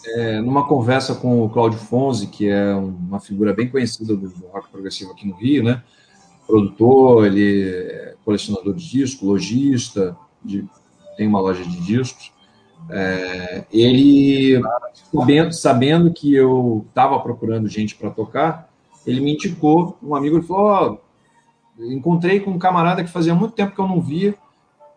é, 0.05 0.39
numa 0.39 0.65
conversa 0.65 1.13
com 1.15 1.43
o 1.43 1.49
Cláudio 1.49 1.77
Fonzi, 1.77 2.27
que 2.27 2.49
é 2.49 2.73
uma 2.73 3.19
figura 3.19 3.53
bem 3.53 3.69
conhecida 3.69 4.15
do, 4.15 4.31
rock 4.51 4.69
progressivo 4.69 5.11
aqui 5.11 5.27
no 5.27 5.35
Rio, 5.35 5.63
né? 5.63 5.83
Produtor, 6.47 7.25
ele 7.25 7.69
é 7.69 8.15
colecionador 8.23 8.73
de 8.73 8.89
discos, 8.89 9.27
lojista, 9.27 10.17
de, 10.43 10.65
tem 11.17 11.27
uma 11.27 11.39
loja 11.39 11.63
de 11.63 11.79
discos. 11.81 12.31
É, 12.89 13.65
ele, 13.71 14.61
sabendo, 15.11 15.53
sabendo 15.53 16.13
que 16.13 16.33
eu 16.33 16.85
estava 16.89 17.19
procurando 17.19 17.67
gente 17.67 17.95
para 17.95 18.09
tocar, 18.09 18.69
ele 19.05 19.21
me 19.21 19.33
indicou, 19.33 19.97
um 20.01 20.15
amigo, 20.15 20.37
ele 20.37 20.45
falou, 20.45 20.99
oh, 21.79 21.83
encontrei 21.83 22.39
com 22.39 22.51
um 22.51 22.59
camarada 22.59 23.03
que 23.03 23.09
fazia 23.09 23.35
muito 23.35 23.55
tempo 23.55 23.73
que 23.73 23.81
eu 23.81 23.87
não 23.87 24.01
via, 24.01 24.35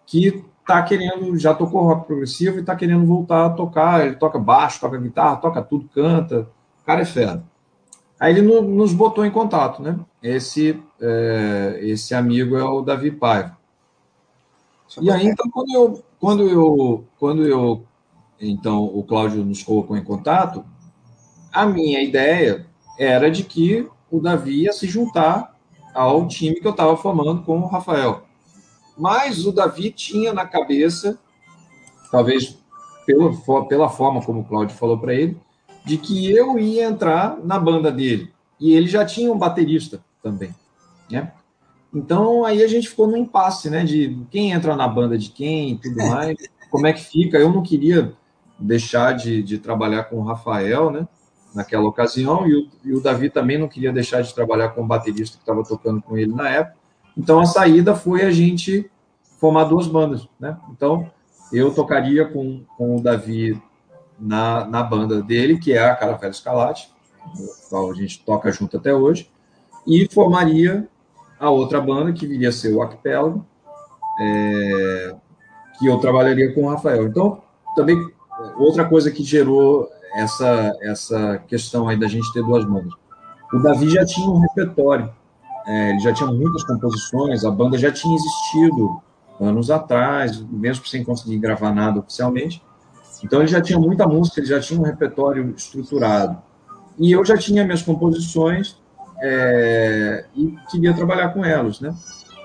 que 0.06 0.44
tá 0.66 0.82
querendo, 0.82 1.38
já 1.38 1.54
tocou 1.54 1.82
rock 1.82 2.06
progressivo 2.06 2.58
e 2.58 2.64
tá 2.64 2.74
querendo 2.74 3.06
voltar 3.06 3.46
a 3.46 3.50
tocar. 3.50 4.04
Ele 4.04 4.16
toca 4.16 4.38
baixo, 4.38 4.80
toca 4.80 4.98
guitarra, 4.98 5.36
toca 5.36 5.62
tudo, 5.62 5.88
canta. 5.94 6.48
O 6.82 6.84
cara 6.84 7.02
é 7.02 7.04
fera. 7.04 7.42
Aí 8.18 8.32
ele 8.32 8.42
no, 8.42 8.62
nos 8.62 8.92
botou 8.92 9.24
em 9.24 9.30
contato, 9.30 9.82
né? 9.82 9.98
Esse, 10.22 10.82
é, 11.00 11.78
esse 11.82 12.14
amigo 12.14 12.56
é 12.56 12.64
o 12.64 12.82
Davi 12.82 13.10
Paiva. 13.10 13.56
E 15.00 15.10
aí, 15.10 15.26
então, 15.26 15.48
quando 15.50 15.72
eu, 15.74 16.02
quando 16.26 16.48
eu, 16.48 17.04
quando 17.20 17.46
eu, 17.46 17.86
então, 18.40 18.82
o 18.82 19.04
Cláudio 19.04 19.44
nos 19.44 19.62
colocou 19.62 19.96
em 19.96 20.02
contato, 20.02 20.64
a 21.52 21.64
minha 21.64 22.02
ideia 22.02 22.66
era 22.98 23.30
de 23.30 23.44
que 23.44 23.88
o 24.10 24.18
Davi 24.18 24.62
ia 24.62 24.72
se 24.72 24.88
juntar 24.88 25.56
ao 25.94 26.26
time 26.26 26.56
que 26.56 26.66
eu 26.66 26.72
estava 26.72 26.96
formando 26.96 27.44
com 27.44 27.60
o 27.60 27.68
Rafael. 27.68 28.24
Mas 28.98 29.46
o 29.46 29.52
Davi 29.52 29.92
tinha 29.92 30.32
na 30.32 30.44
cabeça, 30.44 31.16
talvez 32.10 32.58
pela, 33.06 33.64
pela 33.68 33.88
forma 33.88 34.20
como 34.20 34.40
o 34.40 34.44
Cláudio 34.44 34.76
falou 34.76 34.98
para 34.98 35.14
ele, 35.14 35.40
de 35.84 35.96
que 35.96 36.28
eu 36.28 36.58
ia 36.58 36.86
entrar 36.86 37.38
na 37.38 37.56
banda 37.56 37.92
dele. 37.92 38.32
E 38.58 38.72
ele 38.72 38.88
já 38.88 39.04
tinha 39.04 39.32
um 39.32 39.38
baterista 39.38 40.04
também. 40.20 40.52
Né? 41.08 41.30
Então 41.96 42.44
aí 42.44 42.62
a 42.62 42.68
gente 42.68 42.88
ficou 42.88 43.06
no 43.06 43.16
impasse, 43.16 43.70
né? 43.70 43.82
De 43.82 44.18
quem 44.30 44.52
entra 44.52 44.76
na 44.76 44.86
banda 44.86 45.16
de 45.16 45.30
quem 45.30 45.72
e 45.72 45.78
tudo 45.78 45.96
mais, 46.06 46.36
como 46.70 46.86
é 46.86 46.92
que 46.92 47.02
fica. 47.02 47.38
Eu 47.38 47.50
não 47.50 47.62
queria 47.62 48.12
deixar 48.58 49.12
de, 49.12 49.42
de 49.42 49.58
trabalhar 49.58 50.04
com 50.04 50.16
o 50.16 50.22
Rafael, 50.22 50.90
né? 50.90 51.08
naquela 51.54 51.88
ocasião, 51.88 52.46
e 52.46 52.54
o, 52.54 52.68
e 52.84 52.92
o, 52.92 53.00
Davi 53.00 53.30
também 53.30 53.56
não 53.56 53.66
queria 53.66 53.90
deixar 53.90 54.20
de 54.20 54.34
trabalhar 54.34 54.68
com 54.70 54.82
o 54.82 54.86
baterista 54.86 55.38
que 55.38 55.42
estava 55.42 55.64
tocando 55.64 56.02
com 56.02 56.18
ele 56.18 56.34
na 56.34 56.50
época. 56.50 56.76
Então 57.16 57.40
a 57.40 57.46
saída 57.46 57.94
foi 57.94 58.22
a 58.22 58.30
gente 58.30 58.90
formar 59.40 59.64
duas 59.64 59.86
bandas, 59.86 60.28
né? 60.38 60.58
Então 60.70 61.10
eu 61.50 61.72
tocaria 61.72 62.26
com, 62.26 62.62
com 62.76 62.96
o 62.96 63.00
Davi 63.00 63.58
na, 64.20 64.66
na 64.66 64.82
banda 64.82 65.22
dele, 65.22 65.58
que 65.58 65.72
é 65.72 65.82
a 65.82 65.96
Caravela 65.96 66.30
Escalate, 66.30 66.90
qual 67.70 67.90
a 67.90 67.94
gente 67.94 68.22
toca 68.22 68.52
junto 68.52 68.76
até 68.76 68.92
hoje, 68.92 69.30
e 69.86 70.06
formaria 70.12 70.86
a 71.38 71.50
outra 71.50 71.80
banda, 71.80 72.12
que 72.12 72.26
viria 72.26 72.48
a 72.48 72.52
ser 72.52 72.72
o 72.72 72.82
Arquipélago, 72.82 73.44
é, 74.20 75.14
que 75.78 75.86
eu 75.86 75.98
trabalharia 75.98 76.52
com 76.54 76.64
o 76.64 76.68
Rafael. 76.68 77.06
Então, 77.06 77.42
também, 77.74 77.96
outra 78.58 78.84
coisa 78.84 79.10
que 79.10 79.22
gerou 79.22 79.88
essa, 80.16 80.76
essa 80.80 81.38
questão 81.46 81.88
aí 81.88 81.98
da 81.98 82.08
gente 82.08 82.32
ter 82.32 82.42
duas 82.42 82.64
bandas. 82.64 82.92
O 83.52 83.58
Davi 83.58 83.90
já 83.90 84.04
tinha 84.04 84.28
um 84.28 84.38
repertório, 84.38 85.12
é, 85.66 85.90
ele 85.90 86.00
já 86.00 86.12
tinha 86.12 86.30
muitas 86.30 86.64
composições, 86.64 87.44
a 87.44 87.50
banda 87.50 87.76
já 87.76 87.92
tinha 87.92 88.14
existido 88.14 89.00
anos 89.40 89.70
atrás, 89.70 90.40
mesmo 90.50 90.86
sem 90.86 91.04
conseguir 91.04 91.38
gravar 91.38 91.72
nada 91.72 92.00
oficialmente. 92.00 92.62
Então 93.22 93.40
ele 93.40 93.48
já 93.48 93.60
tinha 93.60 93.78
muita 93.78 94.06
música, 94.06 94.40
ele 94.40 94.46
já 94.46 94.60
tinha 94.60 94.80
um 94.80 94.84
repertório 94.84 95.54
estruturado. 95.56 96.38
e 96.98 97.12
eu 97.12 97.24
já 97.24 97.36
tinha 97.36 97.64
minhas 97.64 97.82
composições 97.82 98.78
é, 99.20 100.24
e 100.34 100.54
queria 100.70 100.94
trabalhar 100.94 101.30
com 101.30 101.44
elas, 101.44 101.80
né? 101.80 101.94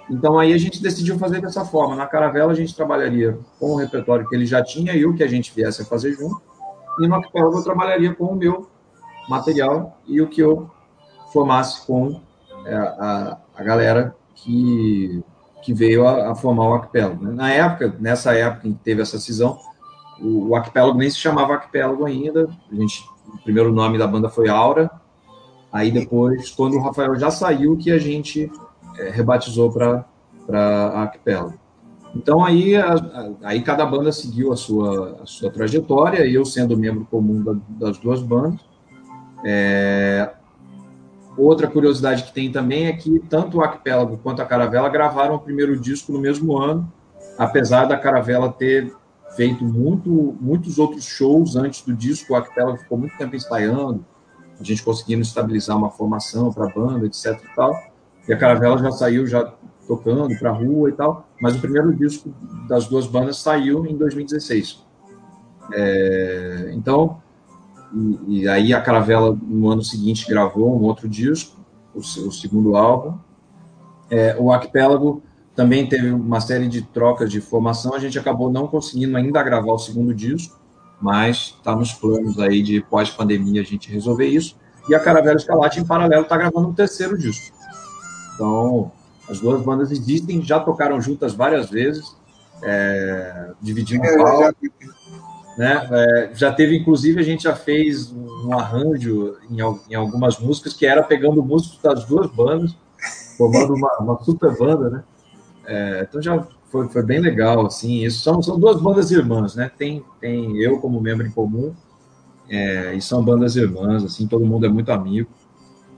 Então 0.10 0.38
aí 0.38 0.54
a 0.54 0.58
gente 0.58 0.82
decidiu 0.82 1.18
fazer 1.18 1.42
dessa 1.42 1.64
forma. 1.64 1.96
Na 1.96 2.06
Caravela 2.06 2.52
a 2.52 2.56
gente 2.56 2.76
trabalharia 2.76 3.38
com 3.60 3.72
o 3.72 3.76
repertório 3.76 4.28
que 4.28 4.36
ele 4.36 4.46
já 4.46 4.64
tinha 4.64 4.94
e 4.94 5.06
o 5.06 5.16
que 5.16 5.24
a 5.24 5.28
gente 5.28 5.54
viesse 5.56 5.82
a 5.82 5.86
fazer 5.86 6.14
junto. 6.14 6.42
E 7.00 7.08
no 7.08 7.16
Arquipélago 7.16 7.58
eu 7.58 7.64
trabalharia 7.64 8.14
com 8.14 8.26
o 8.26 8.36
meu 8.36 8.70
material 9.30 9.98
e 10.06 10.22
o 10.22 10.28
que 10.28 10.42
eu 10.42 10.70
formasse 11.32 11.86
com 11.86 12.20
é, 12.66 12.76
a, 12.76 13.38
a 13.56 13.64
galera 13.64 14.14
que, 14.36 15.24
que 15.64 15.74
veio 15.74 16.06
a, 16.06 16.32
a 16.32 16.36
formar 16.36 16.68
o 16.68 16.74
Arquipélago. 16.74 17.24
Né? 17.24 17.32
Na 17.34 17.52
época, 17.52 17.96
nessa 18.00 18.34
época 18.34 18.68
em 18.68 18.74
que 18.74 18.80
teve 18.84 19.02
essa 19.02 19.18
cisão, 19.18 19.58
o, 20.20 20.54
o 20.54 20.94
nem 20.94 21.10
se 21.10 21.18
chamava 21.18 21.54
Arquipélago 21.54 22.06
ainda. 22.06 22.50
A 22.72 22.76
gente, 22.76 23.06
o 23.28 23.38
primeiro 23.40 23.72
nome 23.72 23.98
da 23.98 24.06
banda 24.06 24.30
foi 24.30 24.50
Aura. 24.50 24.92
Aí 25.72 25.90
depois, 25.92 26.52
quando 26.52 26.76
o 26.76 26.82
Rafael 26.82 27.16
já 27.18 27.32
saiu, 27.32 27.78
que 27.78 27.92
a 27.92 27.98
gente 27.98 28.52
é, 28.98 29.10
rebatizou 29.10 29.72
para 29.72 30.06
Arquipélago. 30.94 31.54
Então 32.14 32.44
aí, 32.44 32.76
a, 32.76 32.94
a, 32.94 33.30
aí 33.44 33.62
cada 33.62 33.86
banda 33.86 34.12
seguiu 34.12 34.52
a 34.52 34.58
sua, 34.58 35.20
a 35.24 35.26
sua 35.26 35.50
trajetória, 35.50 36.26
e 36.26 36.36
eu 36.36 36.44
sendo 36.44 36.78
membro 36.78 37.08
comum 37.10 37.42
da, 37.42 37.56
das 37.70 37.98
duas 37.98 38.22
bandas. 38.22 38.60
É, 39.46 40.30
outra 41.38 41.68
curiosidade 41.68 42.24
que 42.24 42.34
tem 42.34 42.52
também 42.52 42.88
é 42.88 42.94
que 42.94 43.20
tanto 43.30 43.58
o 43.58 43.62
Arquipélago 43.62 44.18
quanto 44.18 44.42
a 44.42 44.46
Caravela 44.46 44.90
gravaram 44.90 45.36
o 45.36 45.40
primeiro 45.40 45.80
disco 45.80 46.12
no 46.12 46.20
mesmo 46.20 46.58
ano, 46.58 46.92
apesar 47.38 47.86
da 47.86 47.98
Caravela 47.98 48.52
ter 48.52 48.94
feito 49.38 49.64
muito, 49.64 50.36
muitos 50.42 50.78
outros 50.78 51.06
shows 51.06 51.56
antes 51.56 51.82
do 51.82 51.96
disco, 51.96 52.34
o 52.34 52.36
Arquipélago 52.36 52.78
ficou 52.78 52.98
muito 52.98 53.18
tempo 53.18 53.36
ensaiando, 53.36 54.06
a 54.62 54.66
gente 54.66 54.84
conseguindo 54.84 55.22
estabilizar 55.22 55.78
uma 55.78 55.90
formação 55.90 56.52
para 56.52 56.66
a 56.66 56.70
banda, 56.70 57.06
etc 57.06 57.40
e 57.44 57.56
tal. 57.56 57.92
E 58.28 58.34
a 58.34 58.38
Caravela 58.38 58.78
já 58.78 58.92
saiu 58.92 59.26
já 59.26 59.54
tocando 59.88 60.38
para 60.38 60.52
rua 60.52 60.90
e 60.90 60.94
tal, 60.94 61.28
mas 61.42 61.56
o 61.56 61.60
primeiro 61.60 61.94
disco 61.94 62.34
das 62.68 62.88
duas 62.88 63.08
bandas 63.08 63.38
saiu 63.38 63.86
em 63.86 63.98
2016. 63.98 64.86
É, 65.74 66.72
então, 66.74 67.22
e, 67.94 68.42
e, 68.42 68.48
aí 68.48 68.74
a 68.74 68.82
Caravela 68.82 69.38
no 69.42 69.70
ano 69.70 69.84
seguinte 69.84 70.28
gravou 70.30 70.80
um 70.80 70.84
outro 70.84 71.10
disco, 71.10 71.60
o, 71.94 72.00
o 72.00 72.32
segundo 72.32 72.76
álbum. 72.78 73.18
É, 74.10 74.36
o 74.40 74.52
Arquipélago 74.52 75.24
também 75.56 75.88
teve 75.88 76.10
uma 76.10 76.40
série 76.40 76.68
de 76.68 76.82
trocas 76.82 77.30
de 77.30 77.42
formação, 77.42 77.94
a 77.94 78.00
gente 78.00 78.18
acabou 78.18 78.52
não 78.52 78.68
conseguindo 78.68 79.18
ainda 79.18 79.44
gravar 79.44 79.74
o 79.74 79.80
segundo 79.80 80.14
disco, 80.14 80.61
mas 81.02 81.56
está 81.58 81.76
nos 81.76 81.94
planos 81.94 82.40
aí 82.40 82.62
de 82.62 82.82
pós-pandemia 82.82 83.62
a 83.62 83.66
gente 83.66 83.92
resolver 83.92 84.28
isso. 84.28 84.56
E 84.88 84.96
a 84.96 85.00
Caravela 85.00 85.38
Escalate, 85.38 85.80
em 85.80 85.86
paralelo, 85.86 86.24
está 86.24 86.38
gravando 86.38 86.70
um 86.70 86.74
terceiro 86.74 87.18
disco. 87.18 87.56
Então, 88.36 88.92
as 89.30 89.40
duas 89.40 89.62
bandas 89.62 89.92
existem, 89.92 90.42
já 90.42 90.60
tocaram 90.60 91.00
juntas 91.02 91.34
várias 91.34 91.70
vezes, 91.70 92.16
é, 92.64 93.52
dividindo 93.62 94.06
é, 94.06 94.18
palco. 94.18 94.56
Né? 95.58 95.88
É, 95.92 96.32
já 96.34 96.52
teve, 96.52 96.78
inclusive, 96.78 97.20
a 97.20 97.24
gente 97.24 97.44
já 97.44 97.56
fez 97.56 98.12
um 98.12 98.54
arranjo 98.58 99.38
em, 99.50 99.58
em, 99.90 99.96
algumas 99.96 100.40
músicas 100.40 100.74
que 100.74 100.86
era 100.86 101.04
pegando 101.04 101.44
músicos 101.44 101.80
das 101.82 102.06
duas 102.06 102.30
bandas, 102.32 102.76
formando 103.38 103.74
uma, 103.74 103.98
uma 104.00 104.24
super 104.24 104.58
banda, 104.58 104.90
né? 104.90 105.04
É, 105.66 106.08
então 106.08 106.22
já 106.22 106.46
foi, 106.72 106.88
foi 106.88 107.04
bem 107.04 107.20
legal, 107.20 107.66
assim. 107.66 108.06
Isso 108.06 108.24
são, 108.24 108.42
são 108.42 108.58
duas 108.60 108.82
bandas 108.82 109.12
irmãs, 109.12 109.56
né? 109.56 109.70
Tem, 109.78 110.04
tem 110.20 110.58
eu 110.58 110.80
como 110.80 111.02
membro 111.02 111.28
em 111.28 111.32
comum 111.32 111.74
é, 112.50 112.96
e 112.96 113.02
são 113.02 113.24
bandas 113.24 113.56
irmãs, 113.56 114.04
assim. 114.04 114.26
Todo 114.26 114.46
mundo 114.46 114.66
é 114.66 114.70
muito 114.70 114.92
amigo 114.92 115.30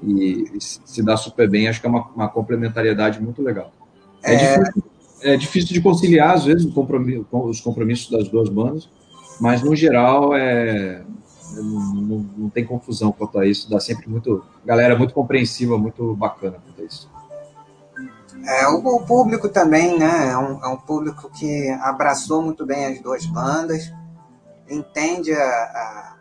e, 0.01 0.45
e 0.55 0.59
se 0.59 1.03
dá 1.03 1.15
super 1.15 1.49
bem. 1.49 1.67
Acho 1.67 1.80
que 1.80 1.86
é 1.86 1.89
uma, 1.89 2.07
uma 2.09 2.28
complementariedade 2.28 3.21
muito 3.21 3.41
legal. 3.41 3.71
É, 4.24 4.34
é, 4.34 4.38
difícil, 4.38 4.84
é 5.21 5.38
difícil 5.38 5.74
de 5.74 5.82
conciliar 5.82 6.34
às 6.34 6.45
vezes 6.45 6.65
compromisso, 6.74 7.26
os 7.32 7.61
compromissos 7.61 8.09
das 8.09 8.28
duas 8.28 8.49
bandas, 8.49 8.89
mas 9.39 9.61
no 9.61 9.76
geral 9.76 10.36
é 10.36 11.03
não, 11.55 11.93
não, 11.93 12.30
não, 12.38 12.49
tem 12.49 12.65
confusão 12.65 13.11
quanto 13.11 13.38
a 13.38 13.45
isso, 13.45 13.69
dá 13.69 13.80
sempre 13.80 14.09
muito. 14.09 14.43
Galera 14.65 14.97
muito 14.97 15.13
compreensiva, 15.13 15.78
muito 15.78 16.15
bacana 16.15 16.57
quanto 16.65 16.82
a 16.82 16.86
isso. 16.86 17.12
É, 18.46 18.68
o, 18.68 18.78
o, 18.78 19.06
público 19.06 19.48
também, 19.48 19.98
né? 19.98 20.32
É 20.32 20.38
um, 20.38 20.64
é 20.64 20.68
um, 20.68 20.78
público 20.78 21.30
que 21.30 21.70
abraçou 21.82 22.41
muito 22.41 22.66
bem 22.66 22.86
as 22.86 23.02
duas 23.02 23.26
bandas, 23.26 23.91
entende 24.70 25.34
a, 25.34 25.44
a, 25.44 26.16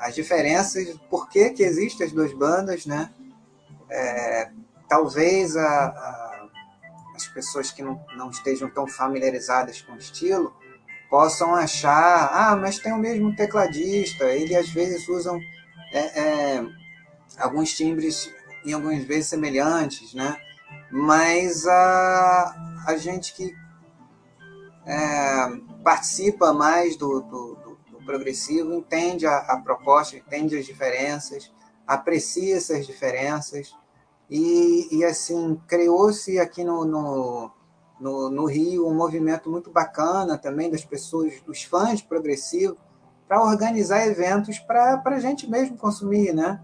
as 0.00 0.14
diferenças, 0.14 0.88
por 1.08 1.28
que, 1.28 1.50
que 1.50 1.62
existem 1.62 2.06
as 2.06 2.12
duas 2.12 2.32
bandas, 2.32 2.86
né? 2.86 3.10
É, 3.88 4.50
talvez 4.88 5.56
a, 5.56 6.48
as 7.14 7.28
pessoas 7.28 7.70
que 7.70 7.82
não, 7.82 8.04
não 8.16 8.30
estejam 8.30 8.68
tão 8.68 8.88
familiarizadas 8.88 9.80
com 9.80 9.92
o 9.92 9.98
estilo 9.98 10.52
possam 11.08 11.54
achar, 11.54 12.30
ah, 12.32 12.56
mas 12.56 12.78
tem 12.78 12.92
o 12.92 12.98
mesmo 12.98 13.34
tecladista, 13.34 14.24
ele 14.24 14.54
às 14.54 14.68
vezes 14.70 15.08
usam 15.08 15.40
é, 15.92 16.20
é, 16.20 16.66
alguns 17.36 17.72
timbres 17.72 18.32
em 18.64 18.72
algumas 18.72 19.02
vezes 19.04 19.28
semelhantes, 19.28 20.14
né? 20.14 20.36
Mas 20.90 21.66
a, 21.66 22.82
a 22.86 22.96
gente 22.96 23.34
que 23.34 23.54
é, 24.86 25.60
participa 25.84 26.52
mais 26.52 26.96
do, 26.96 27.20
do, 27.20 27.54
do, 27.54 27.78
do 27.90 28.04
progressivo 28.04 28.74
entende 28.74 29.26
a, 29.26 29.38
a, 29.38 29.60
proposta, 29.60 30.16
entende 30.16 30.56
as 30.56 30.66
diferenças, 30.66 31.52
aprecia 31.86 32.56
essas 32.56 32.86
diferenças 32.86 33.74
e, 34.28 34.88
e 34.90 35.04
assim 35.04 35.60
criou-se 35.66 36.38
aqui 36.38 36.64
no, 36.64 36.84
no, 36.84 37.50
no, 38.00 38.30
no, 38.30 38.44
Rio 38.46 38.88
um 38.88 38.94
movimento 38.94 39.50
muito 39.50 39.70
bacana 39.70 40.38
também 40.38 40.70
das 40.70 40.84
pessoas, 40.84 41.40
dos 41.42 41.62
fãs 41.62 42.02
progressivos, 42.02 42.78
para 43.28 43.44
organizar 43.44 44.04
eventos 44.06 44.58
para 44.58 45.00
a 45.04 45.20
gente 45.20 45.48
mesmo 45.48 45.76
consumir, 45.76 46.32
né? 46.32 46.60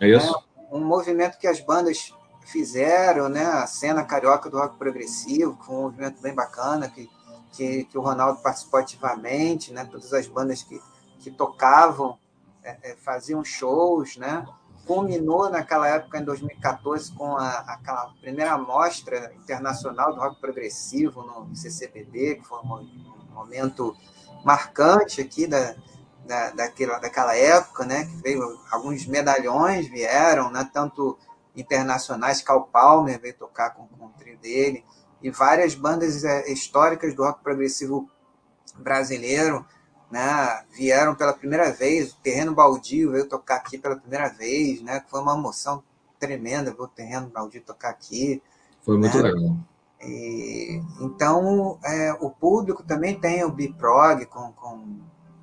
É 0.00 0.08
isso. 0.08 0.34
É 0.70 0.74
um 0.74 0.80
movimento 0.80 1.38
que 1.38 1.46
as 1.46 1.60
bandas 1.60 2.14
fizeram, 2.48 3.28
né? 3.28 3.44
A 3.44 3.66
cena 3.66 4.02
carioca 4.02 4.48
do 4.48 4.58
rock 4.58 4.76
progressivo, 4.78 5.58
foi 5.64 5.76
um 5.76 5.82
movimento 5.82 6.20
bem 6.20 6.34
bacana, 6.34 6.88
que, 6.88 7.08
que, 7.52 7.84
que 7.84 7.98
o 7.98 8.00
Ronaldo 8.00 8.40
participou 8.40 8.80
ativamente, 8.80 9.72
né? 9.72 9.84
Todas 9.84 10.12
as 10.12 10.26
bandas 10.26 10.62
que, 10.62 10.80
que 11.20 11.30
tocavam 11.30 12.18
é, 12.62 12.76
é, 12.82 12.96
faziam 12.96 13.44
shows, 13.44 14.16
né? 14.16 14.46
Culminou 14.86 15.50
naquela 15.50 15.86
época, 15.86 16.18
em 16.18 16.24
2014, 16.24 17.12
com 17.12 17.36
a, 17.36 17.50
aquela 17.58 18.14
primeira 18.20 18.56
mostra 18.56 19.30
internacional 19.34 20.14
do 20.14 20.20
rock 20.20 20.40
progressivo 20.40 21.22
no 21.22 21.54
CCBB, 21.54 22.36
que 22.36 22.44
foi 22.44 22.58
um 22.60 22.88
momento 23.34 23.94
marcante 24.42 25.20
aqui 25.20 25.46
da, 25.46 25.74
da, 26.24 26.50
daquela, 26.52 26.98
daquela 26.98 27.36
época, 27.36 27.84
né? 27.84 28.06
Que 28.06 28.16
veio 28.22 28.58
alguns 28.70 29.06
medalhões 29.06 29.86
vieram, 29.86 30.50
né? 30.50 30.66
Tanto 30.72 31.18
internacionais, 31.60 32.40
Cal 32.40 32.64
Palmer 32.64 33.20
veio 33.20 33.34
tocar 33.34 33.70
com, 33.70 33.86
com 33.86 34.06
o 34.06 34.10
trio 34.10 34.38
dele, 34.38 34.84
e 35.22 35.30
várias 35.30 35.74
bandas 35.74 36.24
é, 36.24 36.50
históricas 36.50 37.14
do 37.14 37.24
rock 37.24 37.42
progressivo 37.42 38.08
brasileiro 38.76 39.66
né, 40.10 40.64
vieram 40.76 41.14
pela 41.14 41.32
primeira 41.32 41.70
vez, 41.72 42.12
o 42.12 42.16
Terreno 42.16 42.54
Baldio 42.54 43.12
veio 43.12 43.28
tocar 43.28 43.56
aqui 43.56 43.76
pela 43.76 43.96
primeira 43.96 44.28
vez, 44.28 44.80
né, 44.82 45.02
foi 45.08 45.20
uma 45.20 45.34
emoção 45.34 45.82
tremenda 46.18 46.72
ver 46.72 46.82
o 46.82 46.88
Terreno 46.88 47.28
Baldio 47.28 47.62
tocar 47.62 47.90
aqui. 47.90 48.42
Foi 48.82 48.96
muito 48.96 49.16
né? 49.18 49.30
legal. 49.30 49.56
E, 50.00 50.80
então, 51.00 51.78
é, 51.84 52.12
o 52.20 52.30
público 52.30 52.82
também 52.82 53.18
tem 53.18 53.44
o 53.44 53.50
Biprog 53.50 54.24
com, 54.26 54.52
com 54.52 54.98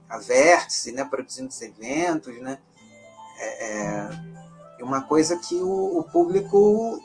a 0.09 0.18
Vértice, 0.18 0.91
né, 0.91 1.03
produzindo 1.03 1.49
os 1.49 1.61
eventos, 1.61 2.39
né, 2.41 2.57
é, 3.38 3.68
é, 3.68 4.09
uma 4.82 5.01
coisa 5.01 5.38
que 5.38 5.55
o, 5.55 5.99
o 5.99 6.03
público 6.03 6.99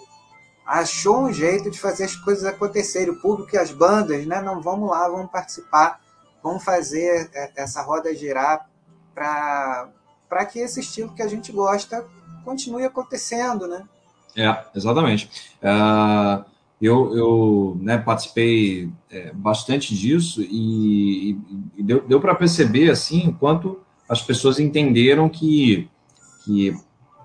achou 0.66 1.22
um 1.22 1.32
jeito 1.32 1.70
de 1.70 1.78
fazer 1.78 2.04
as 2.04 2.14
coisas 2.16 2.44
acontecerem. 2.44 3.10
O 3.10 3.20
público 3.20 3.54
e 3.54 3.58
as 3.58 3.72
bandas, 3.72 4.24
né? 4.26 4.40
Não 4.40 4.60
vamos 4.60 4.90
lá, 4.90 5.08
vamos 5.08 5.30
participar, 5.30 6.00
vamos 6.42 6.62
fazer 6.62 7.30
é, 7.34 7.52
essa 7.56 7.82
roda 7.82 8.14
girar 8.14 8.68
para 9.14 10.46
que 10.50 10.60
esse 10.60 10.80
estilo 10.80 11.14
que 11.14 11.22
a 11.22 11.28
gente 11.28 11.50
gosta 11.52 12.06
continue 12.44 12.84
acontecendo, 12.84 13.66
né? 13.66 13.84
É, 14.36 14.64
exatamente. 14.74 15.28
Uh, 15.60 16.44
eu 16.80 17.16
eu 17.16 17.78
né, 17.80 17.98
participei 17.98 18.90
é, 19.10 19.32
bastante 19.32 19.94
disso 19.94 20.40
e, 20.40 21.36
e 21.76 21.82
deu, 21.82 22.00
deu 22.06 22.20
para 22.20 22.34
perceber 22.34 22.90
assim 22.90 23.24
enquanto 23.26 23.80
as 24.08 24.22
pessoas 24.22 24.58
entenderam 24.58 25.28
que, 25.28 25.88
que 26.44 26.74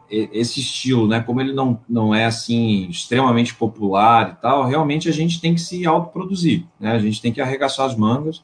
esse 0.10 0.60
estilo, 0.60 1.08
né, 1.08 1.20
como 1.20 1.42
ele 1.42 1.54
não, 1.54 1.80
não 1.90 2.14
é 2.14 2.26
assim 2.26 2.88
extremamente 2.90 3.56
popular 3.56 4.32
e 4.32 4.42
tal, 4.42 4.66
realmente 4.66 5.10
a 5.10 5.12
gente 5.12 5.42
tem 5.42 5.54
que 5.54 5.62
se 5.62 5.86
autoproduzir, 5.86 6.64
né? 6.80 6.92
A 6.92 7.00
gente 7.00 7.22
tem 7.22 7.32
que 7.32 7.42
arregaçar 7.42 7.86
as 7.88 7.96
mangas 7.96 8.44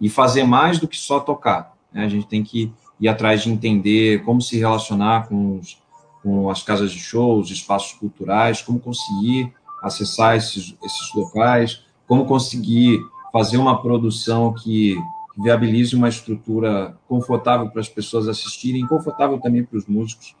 e 0.00 0.08
fazer 0.08 0.44
mais 0.44 0.78
do 0.78 0.88
que 0.88 0.96
só 0.96 1.20
tocar. 1.20 1.74
Né? 1.92 2.04
A 2.04 2.08
gente 2.08 2.26
tem 2.26 2.42
que 2.42 2.72
ir 3.00 3.08
atrás 3.08 3.42
de 3.42 3.50
entender 3.50 4.24
como 4.24 4.40
se 4.40 4.58
relacionar 4.58 5.28
com 5.28 5.58
os, 5.58 5.78
com 6.22 6.48
as 6.48 6.62
casas 6.62 6.92
de 6.92 6.98
shows, 6.98 7.50
espaços 7.50 7.92
culturais, 7.92 8.62
como 8.62 8.80
conseguir 8.80 9.52
acessar 9.82 10.36
esses, 10.36 10.74
esses 10.82 11.14
locais, 11.14 11.84
como 12.06 12.24
conseguir 12.24 13.00
fazer 13.32 13.58
uma 13.58 13.80
produção 13.82 14.52
que 14.52 14.96
viabilize 15.36 15.96
uma 15.96 16.08
estrutura 16.08 16.96
confortável 17.08 17.70
para 17.70 17.80
as 17.80 17.88
pessoas 17.88 18.28
assistirem, 18.28 18.86
confortável 18.86 19.38
também 19.38 19.64
para 19.64 19.78
os 19.78 19.86
músicos 19.86 20.34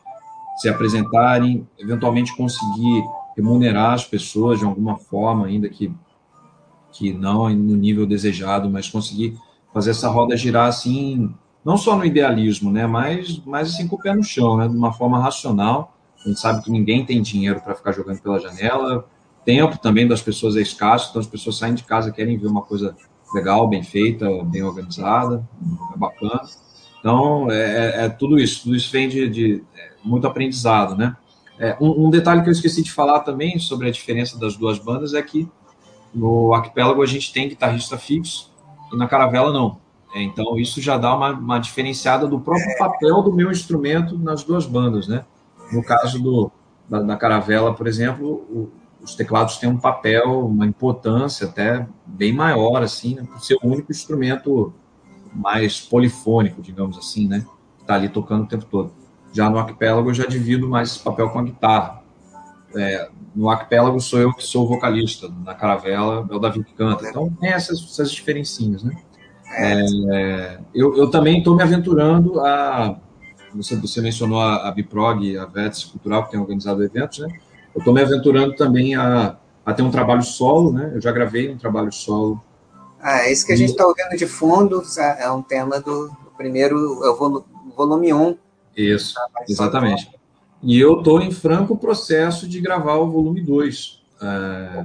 se 0.56 0.68
apresentarem, 0.68 1.66
eventualmente 1.78 2.36
conseguir 2.36 3.02
remunerar 3.36 3.94
as 3.94 4.04
pessoas 4.04 4.58
de 4.58 4.64
alguma 4.64 4.96
forma, 4.96 5.46
ainda 5.46 5.68
que, 5.68 5.92
que 6.92 7.12
não 7.12 7.48
no 7.48 7.76
nível 7.76 8.06
desejado, 8.06 8.70
mas 8.70 8.88
conseguir 8.88 9.36
fazer 9.72 9.90
essa 9.90 10.08
roda 10.08 10.36
girar 10.36 10.68
assim, 10.68 11.34
não 11.64 11.76
só 11.76 11.96
no 11.96 12.04
idealismo, 12.04 12.70
né, 12.70 12.86
mas, 12.86 13.40
mas 13.46 13.70
assim 13.70 13.88
com 13.88 13.96
o 13.96 13.98
pé 13.98 14.14
no 14.14 14.22
chão, 14.22 14.56
né, 14.56 14.68
de 14.68 14.76
uma 14.76 14.92
forma 14.92 15.18
racional. 15.18 15.96
A 16.24 16.28
gente 16.28 16.38
sabe 16.38 16.62
que 16.62 16.70
ninguém 16.70 17.04
tem 17.04 17.20
dinheiro 17.20 17.60
para 17.60 17.74
ficar 17.74 17.92
jogando 17.92 18.20
pela 18.20 18.38
janela, 18.38 19.06
tempo 19.44 19.78
também 19.78 20.06
das 20.06 20.22
pessoas 20.22 20.56
é 20.56 20.60
escasso, 20.60 21.10
então 21.10 21.20
as 21.20 21.26
pessoas 21.26 21.56
saem 21.56 21.74
de 21.74 21.82
casa 21.82 22.12
querem 22.12 22.38
ver 22.38 22.46
uma 22.46 22.62
coisa 22.62 22.94
legal, 23.34 23.66
bem 23.68 23.82
feita, 23.82 24.28
bem 24.44 24.62
organizada, 24.62 25.46
é 25.94 25.98
bacana. 25.98 26.42
Então, 27.00 27.50
é, 27.50 27.56
é, 27.56 28.04
é, 28.04 28.08
tudo 28.08 28.38
isso, 28.38 28.62
tudo 28.62 28.76
isso 28.76 28.92
vem 28.92 29.08
de, 29.08 29.28
de 29.28 29.64
é, 29.74 29.91
muito 30.04 30.26
aprendizado, 30.26 30.96
né? 30.96 31.16
É, 31.58 31.76
um, 31.80 32.06
um, 32.06 32.10
detalhe 32.10 32.42
que 32.42 32.48
eu 32.48 32.52
esqueci 32.52 32.82
de 32.82 32.90
falar 32.90 33.20
também 33.20 33.58
sobre 33.58 33.88
a 33.88 33.90
diferença 33.92 34.38
das 34.38 34.56
duas 34.56 34.78
bandas 34.78 35.14
é 35.14 35.22
que 35.22 35.48
no 36.14 36.52
Arquipélago 36.54 37.02
a 37.02 37.06
gente 37.06 37.32
tem 37.32 37.48
guitarrista 37.48 37.96
fixo 37.96 38.50
e 38.92 38.96
na 38.96 39.06
Caravela 39.06 39.52
não. 39.52 39.78
É, 40.14 40.22
então, 40.22 40.58
isso 40.58 40.80
já 40.80 40.98
dá 40.98 41.14
uma, 41.14 41.30
uma, 41.30 41.58
diferenciada 41.58 42.26
do 42.26 42.38
próprio 42.38 42.76
papel 42.78 43.22
do 43.22 43.32
meu 43.32 43.50
instrumento 43.50 44.18
nas 44.18 44.42
duas 44.42 44.66
bandas, 44.66 45.08
né? 45.08 45.24
No 45.72 45.82
caso 45.82 46.22
do, 46.22 46.50
da, 46.88 47.00
da 47.00 47.16
Caravela, 47.16 47.72
por 47.72 47.86
exemplo, 47.86 48.28
o, 48.28 48.70
os 49.02 49.14
teclados 49.14 49.56
têm 49.56 49.70
um 49.70 49.78
papel, 49.78 50.46
uma 50.46 50.66
importância 50.66 51.46
até 51.46 51.86
bem 52.04 52.32
maior, 52.32 52.82
assim, 52.82 53.14
né, 53.14 53.24
por 53.24 53.40
ser 53.40 53.56
o 53.62 53.66
único 53.66 53.90
instrumento 53.90 54.72
mais 55.32 55.80
polifônico, 55.80 56.60
digamos 56.60 56.98
assim, 56.98 57.26
né? 57.26 57.46
Que 57.78 57.82
está 57.82 57.94
ali 57.94 58.08
tocando 58.08 58.44
o 58.44 58.46
tempo 58.46 58.66
todo. 58.66 58.92
Já 59.32 59.48
no 59.48 59.58
arquipélago 59.58 60.10
eu 60.10 60.14
já 60.14 60.26
divido 60.26 60.68
mais 60.68 60.90
esse 60.90 60.98
papel 61.00 61.30
com 61.30 61.38
a 61.38 61.42
guitarra. 61.42 62.02
É, 62.74 63.08
no 63.34 63.50
arquipélago 63.50 64.00
sou 64.00 64.20
eu 64.20 64.32
que 64.32 64.44
sou 64.44 64.64
o 64.64 64.68
vocalista, 64.68 65.28
na 65.44 65.54
caravela 65.54 66.26
é 66.30 66.34
o 66.34 66.38
Davi 66.38 66.62
que 66.64 66.74
canta. 66.74 67.08
Então 67.08 67.30
tem 67.40 67.50
essas, 67.50 67.82
essas 67.82 68.10
diferencinhas, 68.10 68.82
né? 68.82 68.94
É, 69.54 70.58
eu, 70.74 70.96
eu 70.96 71.10
também 71.10 71.38
estou 71.38 71.54
me 71.54 71.62
aventurando 71.62 72.40
a. 72.40 72.98
Você, 73.54 73.76
você 73.76 74.00
mencionou 74.00 74.40
a, 74.40 74.68
a 74.68 74.70
Biprog, 74.70 75.36
a 75.36 75.44
Vets 75.44 75.84
Cultural, 75.84 76.24
que 76.24 76.30
tem 76.30 76.40
organizado 76.40 76.82
eventos, 76.82 77.18
né? 77.18 77.28
eu 77.74 77.78
estou 77.78 77.92
me 77.92 78.00
aventurando 78.00 78.54
também 78.54 78.94
a, 78.94 79.36
a 79.64 79.74
ter 79.74 79.82
um 79.82 79.90
trabalho 79.90 80.22
solo, 80.22 80.72
né? 80.72 80.92
Eu 80.94 81.00
já 81.00 81.12
gravei 81.12 81.50
um 81.50 81.58
trabalho 81.58 81.92
solo. 81.92 82.40
Ah, 83.00 83.26
é 83.26 83.32
isso 83.32 83.46
que 83.46 83.52
a 83.52 83.56
gente 83.56 83.70
está 83.70 83.86
ouvindo 83.86 84.16
de 84.16 84.26
fundo 84.26 84.82
é 85.18 85.30
um 85.30 85.42
tema 85.42 85.80
do, 85.80 86.08
do 86.08 86.30
primeiro, 86.36 86.76
é 87.04 87.10
o 87.10 87.44
volume 87.76 88.12
1. 88.12 88.38
Isso, 88.76 89.14
exatamente. 89.48 90.10
E 90.62 90.78
eu 90.78 90.98
estou 90.98 91.20
em 91.20 91.30
franco 91.30 91.76
processo 91.76 92.48
de 92.48 92.60
gravar 92.60 92.96
o 92.96 93.10
volume 93.10 93.42
2. 93.42 94.00
É, 94.22 94.84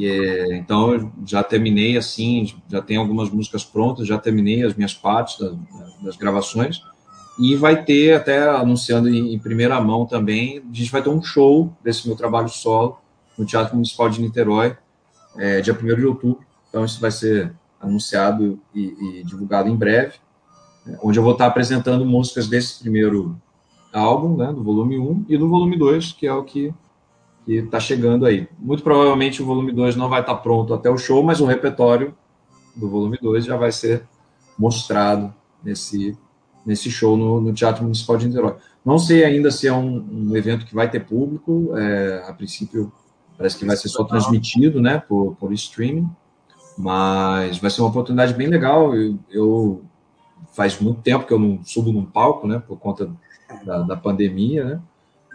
é, 0.00 0.56
então, 0.56 1.12
já 1.24 1.42
terminei 1.42 1.96
assim, 1.96 2.54
já 2.68 2.82
tenho 2.82 3.00
algumas 3.00 3.30
músicas 3.30 3.64
prontas, 3.64 4.06
já 4.06 4.18
terminei 4.18 4.64
as 4.64 4.74
minhas 4.74 4.94
partes 4.94 5.38
das, 5.38 5.56
das 6.02 6.16
gravações. 6.16 6.82
E 7.38 7.54
vai 7.54 7.84
ter, 7.84 8.14
até 8.16 8.48
anunciando 8.48 9.08
em, 9.08 9.32
em, 9.32 9.38
primeira 9.38 9.80
mão 9.80 10.04
também, 10.04 10.58
a 10.58 10.74
gente 10.74 10.90
vai 10.90 11.00
ter 11.00 11.08
um 11.08 11.22
show 11.22 11.72
desse 11.82 12.06
meu 12.08 12.16
trabalho 12.16 12.48
solo 12.48 12.98
no 13.38 13.46
Teatro 13.46 13.76
Municipal 13.76 14.10
de 14.10 14.20
Niterói, 14.20 14.76
é, 15.36 15.60
dia 15.60 15.72
1 15.72 15.96
de 15.96 16.06
outubro. 16.06 16.44
Então, 16.68 16.84
isso 16.84 17.00
vai 17.00 17.12
ser 17.12 17.54
anunciado 17.80 18.60
e, 18.74 19.20
e 19.20 19.24
divulgado 19.24 19.68
em 19.68 19.76
breve, 19.76 20.14
onde 21.02 21.18
eu 21.18 21.22
vou 21.22 21.32
estar 21.32 21.46
apresentando 21.46 22.04
músicas 22.04 22.48
desse 22.48 22.80
primeiro 22.80 23.36
álbum, 23.92 24.36
né, 24.36 24.52
do 24.52 24.62
volume 24.62 24.98
1, 24.98 25.26
e 25.28 25.38
do 25.38 25.48
volume 25.48 25.76
2, 25.76 26.12
que 26.12 26.26
é 26.26 26.32
o 26.32 26.44
que 26.44 26.72
está 27.46 27.80
chegando 27.80 28.26
aí. 28.26 28.48
Muito 28.58 28.82
provavelmente 28.82 29.42
o 29.42 29.46
volume 29.46 29.72
2 29.72 29.96
não 29.96 30.08
vai 30.08 30.20
estar 30.20 30.34
pronto 30.36 30.74
até 30.74 30.90
o 30.90 30.98
show, 30.98 31.22
mas 31.22 31.40
o 31.40 31.46
repertório 31.46 32.14
do 32.76 32.88
volume 32.88 33.18
2 33.20 33.44
já 33.44 33.56
vai 33.56 33.72
ser 33.72 34.04
mostrado 34.58 35.32
nesse 35.64 36.16
nesse 36.66 36.90
show 36.90 37.16
no, 37.16 37.40
no, 37.40 37.54
Teatro 37.54 37.82
Municipal 37.82 38.18
de 38.18 38.26
Niterói. 38.26 38.56
Não 38.84 38.98
sei 38.98 39.24
ainda 39.24 39.50
se 39.50 39.66
é 39.66 39.72
um, 39.72 40.28
um 40.28 40.36
evento 40.36 40.66
que 40.66 40.74
vai 40.74 40.90
ter 40.90 41.00
público, 41.00 41.74
é, 41.78 42.22
a 42.28 42.32
princípio 42.34 42.92
parece 43.38 43.56
que 43.56 43.64
vai 43.64 43.74
ser 43.74 43.88
só 43.88 44.04
transmitido, 44.04 44.78
né, 44.78 44.98
por, 44.98 45.34
por 45.36 45.50
streaming, 45.54 46.06
mas 46.76 47.56
vai 47.56 47.70
ser 47.70 47.80
uma 47.80 47.88
oportunidade 47.88 48.34
bem 48.34 48.48
legal. 48.48 48.94
Eu, 48.94 49.18
eu 49.30 49.82
faz 50.54 50.80
muito 50.80 51.02
tempo 51.02 51.26
que 51.26 51.32
eu 51.32 51.38
não 51.38 51.62
subo 51.64 51.92
num 51.92 52.04
palco, 52.04 52.46
né, 52.46 52.62
por 52.66 52.78
conta 52.78 53.10
da, 53.64 53.82
da 53.82 53.96
pandemia, 53.96 54.64
né, 54.64 54.82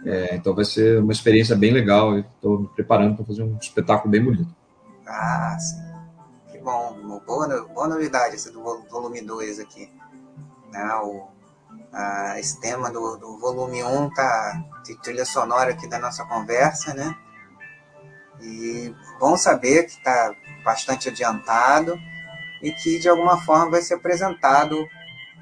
é, 0.04 0.34
então 0.36 0.54
vai 0.54 0.64
ser 0.64 1.00
uma 1.00 1.12
experiência 1.12 1.56
bem 1.56 1.72
legal. 1.72 2.18
Estou 2.18 2.60
me 2.60 2.68
preparando 2.68 3.16
para 3.16 3.24
fazer 3.24 3.42
um 3.42 3.56
espetáculo 3.56 4.10
bem 4.10 4.22
bonito. 4.22 4.54
Ah, 5.06 5.56
sim. 5.58 5.82
Que 6.50 6.58
bom. 6.58 7.20
Boa, 7.26 7.64
boa 7.68 7.88
novidade 7.88 8.34
esse 8.34 8.52
do 8.52 8.62
volume 8.90 9.22
2 9.22 9.60
aqui. 9.60 9.90
Né? 10.70 10.94
O, 10.96 11.28
esse 12.38 12.60
tema 12.60 12.90
do, 12.90 13.16
do 13.16 13.38
volume 13.38 13.82
1 13.82 14.10
tá 14.10 14.64
de 14.84 14.94
trilha 15.00 15.24
sonora 15.24 15.70
aqui 15.70 15.88
da 15.88 15.98
nossa 15.98 16.24
conversa, 16.26 16.92
né? 16.92 17.16
E 18.42 18.94
bom 19.18 19.36
saber 19.36 19.84
que 19.84 19.92
está 19.92 20.34
bastante 20.64 21.08
adiantado 21.08 21.98
e 22.64 22.72
que 22.72 22.98
de 22.98 23.10
alguma 23.10 23.36
forma 23.36 23.72
vai 23.72 23.82
ser 23.82 23.94
apresentado 23.94 24.88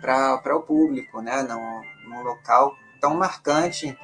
para 0.00 0.56
o 0.56 0.62
público, 0.62 1.22
né? 1.22 1.42
Num, 1.42 2.10
num 2.10 2.22
local 2.24 2.74
tão 3.00 3.14
marcante 3.14 3.96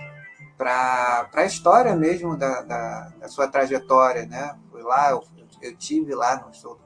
para 0.57 1.29
a 1.35 1.45
história 1.45 1.95
mesmo 1.97 2.37
da, 2.37 2.63
da, 2.63 3.13
da, 3.21 3.29
sua 3.29 3.49
trajetória, 3.49 4.25
né? 4.25 4.57
Fui 4.71 4.83
lá, 4.83 5.11
eu, 5.11 5.25
eu 5.61 5.77
tive 5.77 6.15
lá 6.15 6.37
no 6.37 6.55
show 6.55 6.79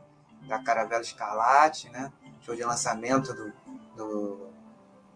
da 0.48 0.58
Caravela 0.58 1.02
Escarlate, 1.02 1.90
né? 1.90 2.10
Show 2.40 2.56
de 2.56 2.64
lançamento 2.64 3.34
do, 3.34 3.52
do 3.94 4.46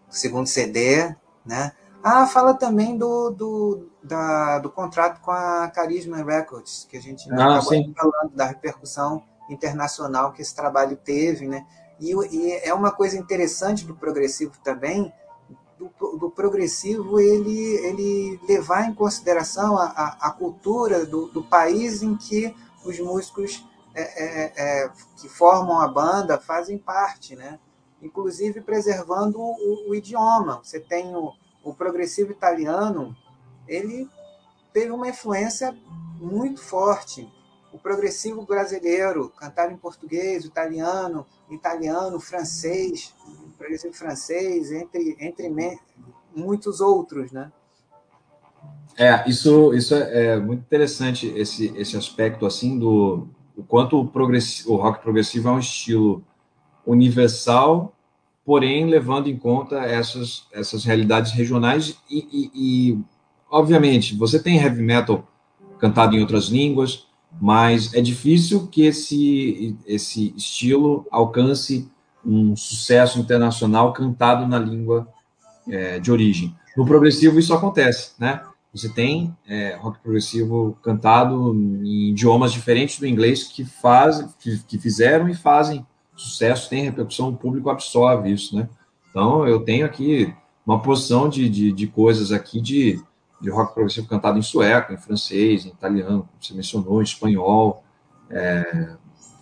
segundo 0.09 0.45
CD, 0.45 1.15
né? 1.43 1.71
Ah, 2.03 2.27
fala 2.27 2.53
também 2.53 2.95
do, 2.95 3.31
do, 3.31 3.89
da, 4.03 4.59
do 4.59 4.69
contrato 4.69 5.19
com 5.21 5.31
a 5.31 5.67
Carisma 5.69 6.17
Records, 6.17 6.87
que 6.87 6.95
a 6.95 7.01
gente 7.01 7.27
ah, 7.31 7.55
acabou 7.55 7.73
sim. 7.73 7.91
falando 7.97 8.35
da 8.35 8.45
repercussão 8.45 9.23
internacional 9.49 10.33
que 10.33 10.41
esse 10.41 10.55
trabalho 10.55 10.95
teve, 10.97 11.47
né? 11.47 11.65
E, 11.99 12.13
e, 12.13 12.51
é 12.63 12.73
uma 12.73 12.91
coisa 12.91 13.17
interessante 13.17 13.85
do 13.85 13.95
progressivo 13.95 14.53
também, 14.63 15.11
do, 15.77 15.89
do 16.17 16.31
progressivo 16.31 17.19
ele, 17.19 17.59
ele 17.85 18.39
levar 18.47 18.87
em 18.87 18.93
consideração 18.93 19.77
a, 19.77 19.85
a, 19.85 20.27
a 20.27 20.31
cultura 20.31 21.05
do, 21.05 21.27
do 21.27 21.43
país 21.43 22.01
em 22.01 22.15
que 22.15 22.55
os 22.83 22.99
músicos 22.99 23.63
é, 23.93 24.01
é, 24.01 24.53
é, 24.57 24.91
que 25.19 25.27
formam 25.27 25.79
a 25.79 25.87
banda 25.87 26.39
fazem 26.39 26.77
parte, 26.77 27.35
né? 27.35 27.59
inclusive 28.01 28.61
preservando 28.61 29.39
o, 29.39 29.89
o 29.89 29.95
idioma. 29.95 30.61
Você 30.63 30.79
tem 30.79 31.15
o, 31.15 31.33
o 31.63 31.73
progressivo 31.73 32.31
italiano, 32.31 33.15
ele 33.67 34.09
teve 34.73 34.91
uma 34.91 35.09
influência 35.09 35.75
muito 36.19 36.61
forte. 36.61 37.31
O 37.77 37.79
progressivo 37.79 38.41
brasileiro, 38.41 39.29
cantar 39.37 39.71
em 39.71 39.77
português, 39.77 40.43
italiano, 40.43 41.27
italiano, 41.51 42.19
francês, 42.19 43.13
progressivo 43.55 43.93
francês, 43.93 44.71
entre, 44.71 45.15
entre 45.19 45.47
muitos 46.35 46.81
outros, 46.81 47.31
né? 47.31 47.51
É, 48.97 49.29
isso, 49.29 49.75
isso 49.75 49.93
é, 49.93 50.25
é, 50.25 50.39
muito 50.39 50.61
interessante, 50.61 51.27
esse, 51.27 51.71
esse 51.77 51.95
aspecto, 51.95 52.47
assim, 52.47 52.79
do 52.79 53.27
o 53.55 53.63
quanto 53.63 53.95
o, 53.99 54.01
o 54.01 54.75
rock 54.75 55.03
progressivo 55.03 55.49
é 55.49 55.51
um 55.51 55.59
estilo 55.59 56.23
universal, 56.83 57.93
porém 58.43 58.87
levando 58.87 59.27
em 59.27 59.37
conta 59.37 59.81
essas, 59.81 60.47
essas 60.51 60.83
realidades 60.83 61.31
regionais 61.31 61.95
e, 62.09 62.27
e, 62.31 62.51
e, 62.55 62.99
obviamente, 63.51 64.15
você 64.15 64.41
tem 64.41 64.57
heavy 64.57 64.81
metal 64.81 65.27
cantado 65.77 66.15
em 66.15 66.21
outras 66.21 66.45
línguas, 66.45 67.06
mas 67.39 67.93
é 67.93 68.01
difícil 68.01 68.67
que 68.67 68.83
esse, 68.83 69.75
esse 69.85 70.33
estilo 70.35 71.05
alcance 71.11 71.89
um 72.25 72.55
sucesso 72.55 73.19
internacional 73.19 73.93
cantado 73.93 74.47
na 74.47 74.59
língua 74.59 75.07
é, 75.67 75.99
de 75.99 76.11
origem. 76.11 76.55
No 76.75 76.85
progressivo 76.85 77.39
isso 77.39 77.53
acontece, 77.53 78.11
né? 78.19 78.41
Você 78.73 78.89
tem 78.89 79.35
é, 79.47 79.75
rock 79.75 79.99
progressivo 79.99 80.77
cantado 80.83 81.53
em 81.55 82.09
idiomas 82.09 82.51
diferentes 82.51 82.99
do 82.99 83.07
inglês 83.07 83.43
que 83.43 83.63
fazem, 83.63 84.27
que, 84.39 84.59
que 84.67 84.77
fizeram 84.77 85.29
e 85.29 85.33
fazem 85.33 85.85
sucesso 86.17 86.69
tem 86.69 86.83
repercussão, 86.83 87.29
o 87.29 87.37
público 87.37 87.69
absorve 87.69 88.31
isso, 88.31 88.55
né? 88.55 88.67
Então, 89.09 89.47
eu 89.47 89.59
tenho 89.61 89.85
aqui 89.85 90.33
uma 90.65 90.81
porção 90.81 91.29
de, 91.29 91.47
de, 91.47 91.71
de 91.71 91.87
coisas 91.87 92.31
aqui 92.31 92.59
de, 92.59 93.01
de 93.39 93.49
rock 93.49 93.73
progressivo 93.73 94.07
cantado 94.07 94.39
em 94.39 94.41
sueco, 94.41 94.93
em 94.93 94.97
francês, 94.97 95.65
em 95.65 95.69
italiano, 95.69 96.27
como 96.27 96.29
você 96.39 96.53
mencionou, 96.53 97.01
em 97.01 97.03
espanhol. 97.03 97.83
É, 98.29 98.95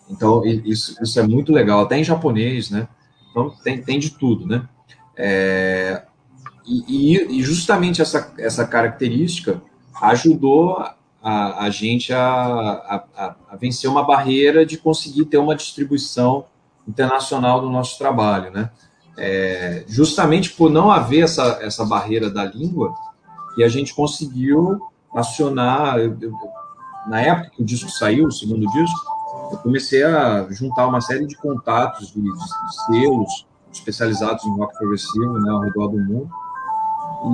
então, 0.10 0.46
isso, 0.46 1.02
isso 1.02 1.20
é 1.20 1.24
muito 1.24 1.52
legal, 1.52 1.82
até 1.82 1.98
em 1.98 2.04
japonês, 2.04 2.70
né? 2.70 2.88
Então, 3.32 3.50
tem, 3.64 3.82
tem 3.82 4.00
de 4.00 4.12
tudo, 4.12 4.46
né? 4.46 4.68
É, 5.18 6.04
e, 6.66 7.40
e, 7.40 7.44
justamente 7.44 8.02
essa, 8.02 8.34
essa 8.38 8.66
característica 8.66 9.62
ajudou 10.02 10.78
a, 11.22 11.66
a 11.66 11.70
gente 11.70 12.12
a, 12.12 12.20
a, 13.16 13.36
a, 13.50 13.56
vencer 13.56 13.90
uma 13.90 14.04
barreira 14.04 14.66
de 14.66 14.78
conseguir 14.78 15.26
ter 15.26 15.38
uma 15.38 15.56
distribuição 15.56 16.46
internacional 16.88 17.62
do 17.62 17.70
nosso 17.70 17.98
trabalho, 17.98 18.52
né? 18.52 18.72
É, 19.18 19.86
justamente 19.88 20.52
por 20.52 20.70
não 20.70 20.92
haver 20.92 21.24
essa, 21.24 21.60
essa 21.62 21.86
barreira 21.86 22.30
da 22.30 22.44
língua, 22.44 22.94
que 23.56 23.64
a 23.64 23.70
gente 23.70 23.96
conseguiu 23.96 24.80
acionar. 25.16 25.98
Eu, 25.98 26.18
eu, 26.22 26.34
na 27.08 27.22
época 27.22 27.52
que 27.56 27.62
o 27.62 27.66
disco 27.66 27.90
saiu, 27.90 28.28
o 28.28 28.32
segundo 28.32 28.68
disco, 28.72 29.00
eu 29.52 29.58
comecei 29.60 30.04
a 30.04 30.48
juntar 30.52 30.88
uma 30.88 31.02
série 31.02 31.26
de 31.26 31.36
contatos 31.38 32.12
de, 32.12 32.22
de, 32.22 32.30
de 32.30 32.86
selos 32.86 33.46
especializados 33.72 34.44
em 34.46 34.58
rock 34.58 34.78
progressivo 34.78 35.38
né, 35.40 35.52
ao 35.52 35.62
redor 35.62 35.88
do 35.90 35.98
mundo 35.98 36.30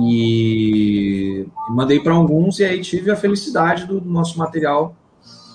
e 0.00 1.46
mandei 1.70 2.00
para 2.00 2.14
alguns 2.14 2.58
e 2.58 2.64
aí 2.64 2.80
tive 2.80 3.10
a 3.10 3.16
felicidade 3.16 3.86
do, 3.86 4.00
do, 4.00 4.08
nosso 4.08 4.38
material 4.38 4.94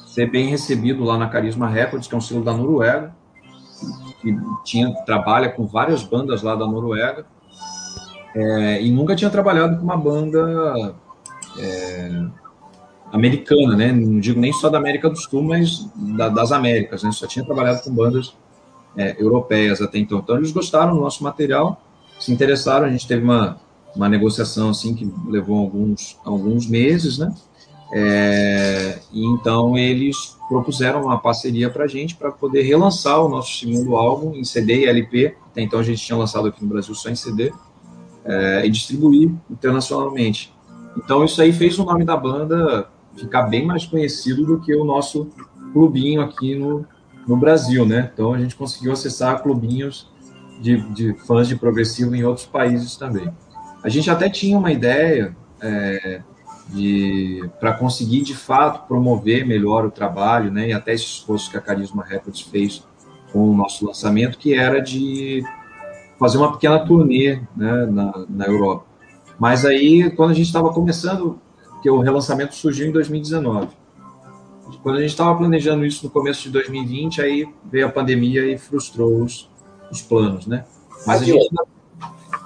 ser 0.05 0.30
bem 0.30 0.47
recebido 0.47 1.03
lá 1.03 1.18
na 1.18 1.30
Carisma 1.30 1.68
Records, 1.68 2.07
que 2.07 2.15
é 2.15 2.18
um 2.18 2.22
selo 2.22 2.43
da 2.43 2.53
Noruega, 2.53 3.15
que 4.22 4.36
tinha 4.63 4.93
trabalha 5.05 5.49
com 5.49 5.65
várias 5.65 6.03
bandas 6.03 6.41
lá 6.41 6.55
da 6.55 6.65
Noruega 6.68 7.26
é, 8.38 8.83
e 8.83 8.91
nunca 8.91 9.15
tinha 9.15 9.31
trabalhado 9.31 9.77
com 9.77 9.83
uma 9.83 9.97
banda 9.97 10.93
é, 11.57 12.21
americana, 13.11 13.75
né? 13.75 13.91
Não 13.91 14.19
digo 14.19 14.39
nem 14.39 14.53
só 14.53 14.69
da 14.69 14.77
América 14.77 15.09
do 15.09 15.15
Sul, 15.15 15.41
mas 15.41 15.89
da, 15.95 16.29
das 16.29 16.51
Américas, 16.51 17.01
né? 17.01 17.11
Só 17.11 17.25
tinha 17.25 17.43
trabalhado 17.43 17.81
com 17.81 17.91
bandas 17.91 18.35
é, 18.95 19.15
europeias 19.19 19.81
até 19.81 19.97
então. 19.97 20.19
Então 20.19 20.38
eles 20.38 20.51
gostaram 20.51 20.93
do 20.93 21.01
nosso 21.01 21.23
material, 21.23 21.81
se 22.19 22.31
interessaram. 22.31 22.85
A 22.85 22.91
gente 22.91 23.07
teve 23.07 23.23
uma, 23.23 23.57
uma 23.95 24.07
negociação 24.07 24.69
assim 24.69 24.93
que 24.93 25.11
levou 25.27 25.57
alguns 25.57 26.19
alguns 26.23 26.67
meses, 26.67 27.17
né? 27.17 27.33
É, 27.91 28.99
e 29.11 29.25
então 29.25 29.75
eles 29.75 30.38
propuseram 30.47 31.05
uma 31.05 31.17
parceria 31.17 31.71
para 31.71 31.85
a 31.85 31.88
gente 31.88 32.15
para 32.15 32.31
poder 32.31 32.61
relançar 32.61 33.19
o 33.19 33.29
nosso 33.29 33.57
segundo 33.57 33.95
álbum 33.95 34.35
em 34.35 34.43
CD 34.43 34.81
e 34.81 34.85
LP. 34.85 35.35
Até 35.49 35.61
então 35.61 35.79
a 35.79 35.83
gente 35.83 36.05
tinha 36.05 36.17
lançado 36.19 36.49
aqui 36.49 36.61
no 36.61 36.69
Brasil 36.69 36.93
só 36.93 37.09
em 37.09 37.15
CD 37.15 37.51
é, 38.28 38.65
e 38.65 38.69
distribuir 38.69 39.32
internacionalmente. 39.49 40.53
Então 40.97 41.23
isso 41.23 41.41
aí 41.41 41.53
fez 41.53 41.78
o 41.80 41.86
nome 41.86 42.03
da 42.03 42.17
banda 42.17 42.89
ficar 43.15 43.43
bem 43.43 43.65
mais 43.65 43.86
conhecido 43.86 44.45
do 44.45 44.59
que 44.59 44.75
o 44.75 44.84
nosso 44.84 45.30
clubinho 45.73 46.21
aqui 46.21 46.55
no, 46.55 46.86
no 47.28 47.38
Brasil, 47.38 47.86
né? 47.86 48.09
Então 48.13 48.34
a 48.34 48.39
gente 48.39 48.55
conseguiu 48.55 48.91
acessar 48.91 49.41
clubinhos 49.41 50.11
de, 50.61 50.78
de 50.93 51.13
fãs 51.25 51.47
de 51.47 51.55
progressivo 51.55 52.15
em 52.15 52.23
outros 52.23 52.45
países 52.45 52.95
também. 52.95 53.32
A 53.84 53.89
gente 53.89 54.09
até 54.09 54.30
tinha 54.30 54.57
uma 54.57 54.71
ideia 54.71 55.36
é, 55.61 56.21
de 56.69 57.49
para 57.59 57.73
conseguir 57.73 58.21
de 58.21 58.36
fato 58.36 58.88
promover 58.88 59.45
melhor 59.45 59.86
o 59.86 59.91
trabalho, 59.91 60.51
né? 60.51 60.69
E 60.69 60.73
até 60.73 60.93
esse 60.93 61.05
esforço 61.05 61.49
que 61.49 61.57
a 61.57 61.61
Carisma 61.61 62.03
Records 62.03 62.41
fez 62.41 62.84
com 63.32 63.49
o 63.49 63.55
nosso 63.55 63.86
lançamento, 63.86 64.38
que 64.38 64.53
era 64.53 64.82
de 64.82 65.43
fazer 66.20 66.38
uma 66.38 66.51
pequena 66.51 66.80
turnê 66.80 67.41
né, 67.55 67.86
na, 67.86 68.26
na 68.30 68.45
Europa. 68.45 68.86
Mas 69.39 69.65
aí, 69.65 70.09
quando 70.11 70.32
a 70.32 70.34
gente 70.34 70.47
estava 70.47 70.74
começando, 70.74 71.39
que 71.82 71.89
o 71.89 71.99
relançamento 71.99 72.55
surgiu 72.55 72.88
em 72.88 72.91
2019. 72.91 73.70
Quando 74.82 74.97
a 74.97 75.01
gente 75.01 75.11
estava 75.11 75.36
planejando 75.38 75.86
isso 75.86 76.05
no 76.05 76.11
começo 76.11 76.43
de 76.43 76.49
2020, 76.49 77.22
aí 77.22 77.47
veio 77.72 77.88
a 77.88 77.89
pandemia 77.89 78.51
e 78.51 78.57
frustrou 78.57 79.24
os, 79.24 79.49
os 79.91 80.01
planos, 80.01 80.47
né? 80.47 80.65
Mas 81.05 81.22
a 81.22 81.26
gente... 81.26 81.47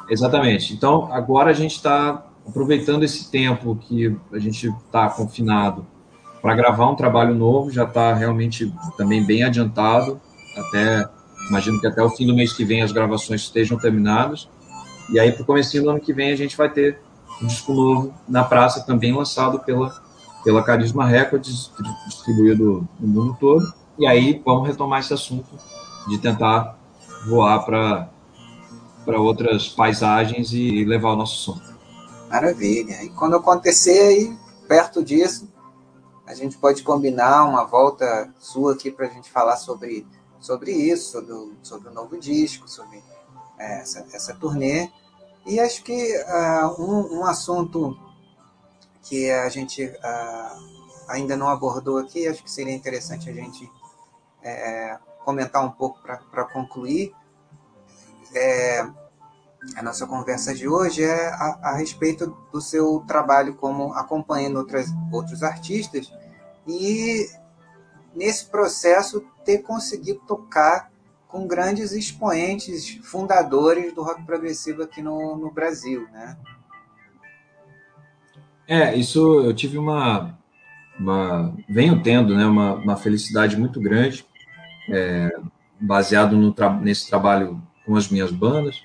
Exatamente. 0.09 0.73
Então, 0.73 1.11
agora 1.11 1.51
a 1.51 1.53
gente 1.53 1.75
está 1.75 2.25
aproveitando 2.47 3.03
esse 3.03 3.31
tempo 3.31 3.75
que 3.75 4.15
a 4.31 4.39
gente 4.39 4.67
está 4.67 5.09
confinado 5.09 5.85
para 6.41 6.55
gravar 6.55 6.89
um 6.89 6.95
trabalho 6.95 7.33
novo, 7.33 7.71
já 7.71 7.83
está 7.83 8.13
realmente 8.13 8.73
também 8.97 9.23
bem 9.23 9.43
adiantado, 9.43 10.19
até 10.57 11.07
Imagino 11.51 11.81
que 11.81 11.87
até 11.87 12.01
o 12.01 12.09
fim 12.09 12.25
do 12.25 12.33
mês 12.33 12.53
que 12.53 12.63
vem 12.63 12.81
as 12.81 12.93
gravações 12.93 13.41
estejam 13.41 13.77
terminadas. 13.77 14.47
E 15.09 15.19
aí, 15.19 15.33
para 15.33 15.43
o 15.43 15.45
começo 15.45 15.81
do 15.81 15.89
ano 15.89 15.99
que 15.99 16.13
vem, 16.13 16.31
a 16.31 16.35
gente 16.37 16.55
vai 16.55 16.69
ter 16.69 16.97
um 17.41 17.45
disco 17.45 17.73
novo 17.73 18.13
na 18.25 18.41
praça, 18.41 18.85
também 18.85 19.13
lançado 19.13 19.59
pela, 19.59 20.01
pela 20.45 20.63
Carisma 20.63 21.05
Records, 21.05 21.69
distribuído 22.07 22.87
no 22.97 23.07
mundo 23.07 23.37
todo. 23.37 23.73
E 23.99 24.07
aí, 24.07 24.41
vamos 24.45 24.65
retomar 24.65 25.01
esse 25.01 25.13
assunto 25.13 25.49
de 26.07 26.17
tentar 26.19 26.79
voar 27.27 27.65
para 27.65 29.19
outras 29.19 29.67
paisagens 29.67 30.53
e 30.53 30.85
levar 30.85 31.11
o 31.11 31.15
nosso 31.17 31.35
som. 31.35 31.59
Maravilha. 32.29 33.03
E 33.03 33.09
quando 33.09 33.35
acontecer 33.35 33.99
aí, 34.07 34.37
perto 34.69 35.03
disso, 35.03 35.49
a 36.25 36.33
gente 36.33 36.57
pode 36.57 36.81
combinar 36.81 37.43
uma 37.43 37.65
volta 37.65 38.33
sua 38.39 38.71
aqui 38.71 38.89
para 38.89 39.07
a 39.07 39.09
gente 39.09 39.29
falar 39.29 39.57
sobre 39.57 40.07
sobre 40.41 40.71
isso, 40.71 41.11
sobre 41.11 41.31
o, 41.31 41.53
sobre 41.63 41.89
o 41.89 41.93
novo 41.93 42.17
disco, 42.19 42.67
sobre 42.67 43.01
é, 43.57 43.79
essa, 43.79 44.05
essa 44.11 44.35
turnê. 44.35 44.91
E 45.45 45.59
acho 45.59 45.83
que 45.83 46.17
uh, 46.17 46.81
um, 46.81 47.19
um, 47.19 47.25
assunto 47.25 47.97
que 49.03 49.31
a 49.31 49.47
gente 49.47 49.85
uh, 49.85 50.81
ainda 51.07 51.37
não 51.37 51.47
abordou 51.47 51.97
aqui, 51.97 52.27
acho 52.27 52.43
que 52.43 52.51
seria 52.51 52.73
interessante 52.73 53.29
a 53.29 53.33
gente 53.33 53.71
é, 54.43 54.97
comentar 55.23 55.63
um 55.63 55.71
pouco 55.71 55.99
para 56.01 56.45
concluir 56.45 57.13
é, 58.33 58.81
a 59.75 59.83
nossa 59.83 60.07
conversa 60.07 60.53
de 60.53 60.67
hoje 60.67 61.03
é 61.03 61.27
a, 61.29 61.59
a, 61.61 61.75
respeito 61.75 62.35
do 62.51 62.61
seu 62.61 63.03
trabalho 63.07 63.55
como 63.55 63.93
acompanhando 63.93 64.57
outras, 64.57 64.87
outros 65.11 65.43
artistas 65.43 66.11
e 66.67 67.29
nesse 68.15 68.45
processo 68.45 69.23
ter 69.43 69.59
conseguido 69.59 70.21
tocar 70.27 70.91
com 71.27 71.47
grandes 71.47 71.93
expoentes 71.93 72.99
fundadores 73.03 73.93
do 73.93 74.03
rock 74.03 74.23
progressivo 74.23 74.83
aqui 74.83 75.01
no, 75.01 75.37
no 75.37 75.51
Brasil, 75.51 76.07
né? 76.11 76.37
É, 78.67 78.95
isso 78.95 79.41
eu 79.41 79.53
tive 79.53 79.77
uma, 79.77 80.37
uma 80.99 81.53
venho 81.67 82.01
tendo, 82.01 82.35
né, 82.35 82.45
uma, 82.45 82.75
uma 82.75 82.97
felicidade 82.97 83.57
muito 83.57 83.79
grande, 83.81 84.25
é, 84.89 85.29
baseado 85.79 86.37
no 86.37 86.53
nesse 86.81 87.09
trabalho 87.09 87.61
com 87.85 87.95
as 87.95 88.09
minhas 88.09 88.31
bandas, 88.31 88.81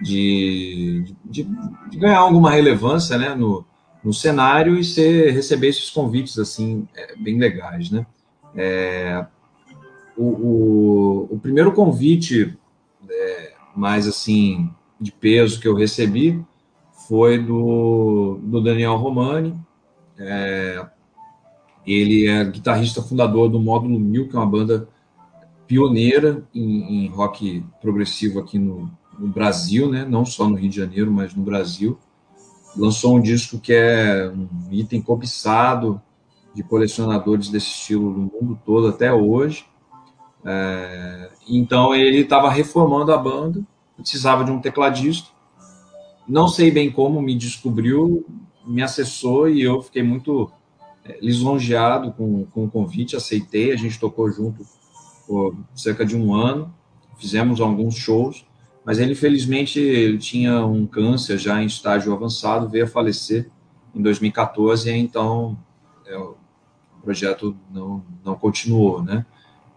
de, 0.00 1.04
de, 1.24 1.44
de, 1.90 1.98
ganhar 1.98 2.18
alguma 2.18 2.50
relevância, 2.50 3.16
né, 3.18 3.34
no, 3.34 3.64
no 4.04 4.12
cenário 4.12 4.78
e 4.78 4.84
ser, 4.84 5.32
receber 5.32 5.68
esses 5.68 5.90
convites 5.90 6.38
assim 6.38 6.86
é, 6.94 7.16
bem 7.16 7.38
legais, 7.38 7.90
né? 7.90 8.06
É, 8.54 9.26
o, 10.16 10.24
o, 10.24 11.28
o, 11.34 11.38
primeiro 11.38 11.72
convite 11.72 12.56
é, 13.08 13.52
mais 13.74 14.06
assim 14.06 14.70
de 15.00 15.12
peso 15.12 15.60
que 15.60 15.68
eu 15.68 15.74
recebi 15.74 16.42
foi 17.06 17.38
do, 17.38 18.38
do 18.42 18.60
Daniel 18.60 18.96
Romani. 18.96 19.54
É, 20.18 20.86
ele 21.86 22.26
é 22.26 22.44
guitarrista 22.44 23.02
fundador 23.02 23.48
do 23.48 23.60
Módulo 23.60 23.98
1000, 23.98 24.28
que 24.28 24.36
é 24.36 24.38
uma 24.38 24.46
banda 24.46 24.88
pioneira 25.66 26.44
em, 26.54 27.04
em 27.04 27.08
rock 27.08 27.64
progressivo 27.80 28.40
aqui 28.40 28.58
no, 28.58 28.90
no, 29.18 29.28
Brasil, 29.28 29.90
né? 29.90 30.04
não 30.04 30.24
só 30.24 30.48
no 30.48 30.56
Rio 30.56 30.70
de 30.70 30.76
Janeiro, 30.76 31.12
mas 31.12 31.34
no 31.34 31.42
Brasil. 31.42 31.98
Lançou 32.76 33.16
um 33.16 33.20
disco 33.20 33.58
que 33.58 33.72
é 33.72 34.30
um 34.30 34.48
item 34.70 35.00
cobiçado 35.00 36.00
de 36.54 36.62
colecionadores 36.62 37.48
desse 37.48 37.68
estilo 37.68 38.10
no 38.10 38.32
mundo 38.32 38.58
todo 38.64 38.88
até 38.88 39.12
hoje. 39.12 39.64
É, 40.46 41.28
então 41.48 41.92
ele 41.92 42.18
estava 42.18 42.48
reformando 42.48 43.12
a 43.12 43.18
banda, 43.18 43.60
precisava 43.96 44.44
de 44.44 44.52
um 44.52 44.60
tecladista. 44.60 45.28
Não 46.28 46.46
sei 46.46 46.70
bem 46.70 46.90
como 46.90 47.20
me 47.20 47.34
descobriu, 47.34 48.24
me 48.64 48.82
acessou 48.82 49.48
e 49.48 49.60
eu 49.62 49.82
fiquei 49.82 50.02
muito 50.04 50.50
é, 51.04 51.18
lisonjeado 51.20 52.12
com, 52.12 52.46
com 52.46 52.64
o 52.64 52.70
convite, 52.70 53.16
aceitei. 53.16 53.72
A 53.72 53.76
gente 53.76 53.98
tocou 53.98 54.30
junto 54.30 54.64
por 55.26 55.56
cerca 55.74 56.06
de 56.06 56.16
um 56.16 56.32
ano, 56.32 56.72
fizemos 57.18 57.60
alguns 57.60 57.96
shows, 57.96 58.46
mas 58.84 59.00
ele 59.00 59.12
infelizmente 59.12 59.80
ele 59.80 60.18
tinha 60.18 60.64
um 60.64 60.86
câncer 60.86 61.38
já 61.38 61.60
em 61.60 61.66
estágio 61.66 62.12
avançado, 62.12 62.68
veio 62.68 62.84
a 62.84 62.88
falecer 62.88 63.50
em 63.92 64.00
2014, 64.00 64.88
e 64.88 64.96
então 64.96 65.58
eu 66.06 66.36
projeto 67.02 67.56
não, 67.72 68.04
não 68.24 68.34
continuou, 68.36 69.02
né? 69.02 69.24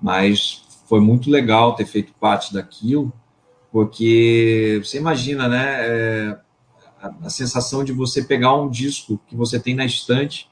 Mas 0.01 0.63
foi 0.87 0.99
muito 0.99 1.29
legal 1.29 1.75
ter 1.75 1.85
feito 1.85 2.13
parte 2.13 2.53
daquilo, 2.53 3.13
porque 3.71 4.81
você 4.83 4.97
imagina, 4.97 5.47
né? 5.47 5.75
É, 5.79 6.37
a, 7.01 7.13
a, 7.25 7.29
sensação 7.29 7.83
de 7.83 7.93
você 7.93 8.23
pegar 8.23 8.55
um 8.55 8.69
disco 8.69 9.19
que 9.27 9.35
você 9.35 9.59
tem 9.59 9.75
na 9.75 9.85
estante 9.85 10.49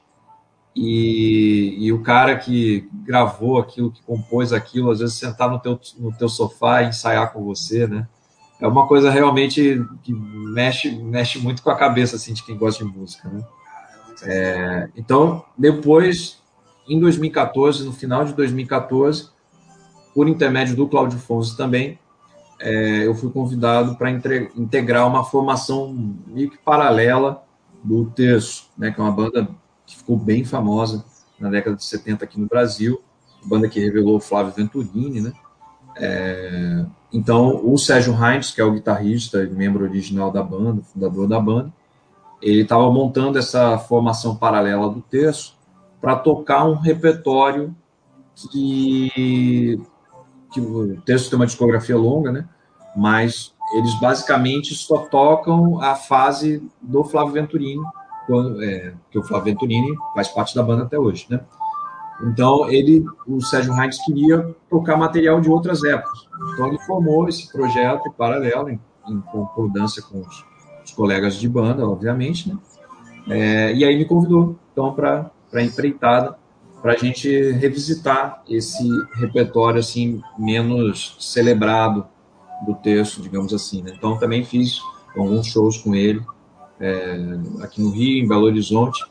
e, 0.74 1.76
e, 1.78 1.92
o 1.92 2.02
cara 2.02 2.36
que 2.36 2.88
gravou 3.04 3.58
aquilo, 3.58 3.90
que 3.90 4.02
compôs 4.02 4.52
aquilo, 4.52 4.90
às 4.90 5.00
vezes 5.00 5.16
sentar 5.16 5.50
no 5.50 5.58
teu, 5.58 5.78
no 5.98 6.12
teu 6.12 6.28
sofá 6.28 6.82
e 6.82 6.88
ensaiar 6.88 7.32
com 7.32 7.42
você, 7.42 7.86
né? 7.86 8.06
É 8.60 8.66
uma 8.66 8.86
coisa 8.86 9.10
realmente 9.10 9.84
que 10.02 10.12
mexe, 10.12 10.90
mexe 10.90 11.38
muito 11.38 11.62
com 11.62 11.70
a 11.70 11.76
cabeça 11.76 12.16
assim, 12.16 12.32
de 12.32 12.44
quem 12.44 12.56
gosta 12.56 12.84
de 12.84 12.90
música, 12.90 13.28
né? 13.28 13.44
É, 14.22 14.88
então, 14.96 15.44
depois, 15.56 16.42
em 16.88 16.98
2014, 16.98 17.84
no 17.84 17.92
final 17.92 18.24
de 18.24 18.32
2014, 18.34 19.30
por 20.18 20.28
intermédio 20.28 20.74
do 20.74 20.88
Cláudio 20.88 21.16
Fonso 21.16 21.56
também, 21.56 21.96
é, 22.58 23.06
eu 23.06 23.14
fui 23.14 23.30
convidado 23.30 23.94
para 23.94 24.10
integrar 24.10 25.06
uma 25.06 25.22
formação 25.22 25.96
meio 26.26 26.50
que 26.50 26.58
paralela 26.58 27.44
do 27.84 28.06
Terço, 28.06 28.68
né, 28.76 28.90
que 28.90 29.00
é 29.00 29.04
uma 29.04 29.12
banda 29.12 29.46
que 29.86 29.96
ficou 29.96 30.16
bem 30.16 30.44
famosa 30.44 31.04
na 31.38 31.48
década 31.48 31.76
de 31.76 31.84
70 31.84 32.24
aqui 32.24 32.40
no 32.40 32.48
Brasil, 32.48 33.00
banda 33.44 33.68
que 33.68 33.78
revelou 33.78 34.16
o 34.16 34.20
Flávio 34.20 34.52
Venturini, 34.52 35.20
né? 35.20 35.32
É, 35.94 36.84
então, 37.12 37.64
o 37.64 37.78
Sérgio 37.78 38.12
Heinz, 38.12 38.50
que 38.50 38.60
é 38.60 38.64
o 38.64 38.72
guitarrista 38.72 39.44
e 39.44 39.48
membro 39.48 39.84
original 39.84 40.32
da 40.32 40.42
banda, 40.42 40.82
fundador 40.82 41.28
da 41.28 41.38
banda, 41.38 41.72
ele 42.42 42.62
estava 42.62 42.90
montando 42.90 43.38
essa 43.38 43.78
formação 43.78 44.34
paralela 44.34 44.90
do 44.90 45.00
Terço 45.00 45.56
para 46.00 46.16
tocar 46.16 46.64
um 46.64 46.74
repertório 46.74 47.72
que 48.34 49.80
que 50.52 50.60
o 50.60 51.00
texto 51.02 51.30
tem 51.30 51.38
uma 51.38 51.46
discografia 51.46 51.96
longa, 51.96 52.32
né? 52.32 52.48
Mas 52.96 53.54
eles 53.74 53.98
basicamente 54.00 54.74
só 54.74 55.06
tocam 55.06 55.80
a 55.80 55.94
fase 55.94 56.62
do 56.80 57.04
Flávio 57.04 57.34
Venturini, 57.34 57.82
é, 58.62 58.92
que 59.10 59.18
o 59.18 59.22
Flávio 59.22 59.52
Venturini 59.52 59.96
faz 60.14 60.28
parte 60.28 60.54
da 60.54 60.62
banda 60.62 60.84
até 60.84 60.98
hoje, 60.98 61.26
né? 61.28 61.40
Então 62.22 62.68
ele, 62.68 63.04
o 63.26 63.40
Sérgio 63.40 63.72
Heinz 63.74 64.04
queria 64.04 64.54
tocar 64.68 64.96
material 64.96 65.40
de 65.40 65.48
outras 65.48 65.84
épocas. 65.84 66.26
Então 66.52 66.68
ele 66.68 66.78
formou 66.80 67.28
esse 67.28 67.50
projeto 67.52 68.10
paralelo 68.12 68.70
em, 68.70 68.80
em 69.08 69.20
concordância 69.20 70.02
com 70.02 70.20
os, 70.20 70.44
os, 70.84 70.90
colegas 70.92 71.36
de 71.36 71.48
banda, 71.48 71.88
obviamente, 71.88 72.48
né? 72.48 72.58
É, 73.28 73.74
e 73.74 73.84
aí 73.84 73.96
me 73.96 74.06
convidou 74.06 74.56
então 74.72 74.92
para 74.94 75.30
para 75.50 75.62
empreitada 75.62 76.38
para 76.80 76.92
a 76.92 76.96
gente 76.96 77.28
revisitar 77.52 78.42
esse 78.48 78.88
repertório 79.14 79.80
assim 79.80 80.22
menos 80.38 81.16
celebrado 81.18 82.06
do 82.66 82.74
texto, 82.74 83.20
digamos 83.20 83.52
assim. 83.52 83.82
Né? 83.82 83.92
Então 83.96 84.16
também 84.16 84.44
fiz 84.44 84.80
alguns 85.16 85.46
shows 85.46 85.78
com 85.78 85.94
ele 85.94 86.22
é, 86.80 87.38
aqui 87.62 87.82
no 87.82 87.90
Rio, 87.90 88.24
em 88.24 88.28
Belo 88.28 88.44
Horizonte, 88.44 89.04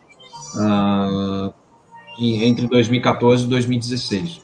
ah, 0.55 1.51
entre 2.19 2.67
2014 2.67 3.43
e 3.43 3.47
2016. 3.47 4.41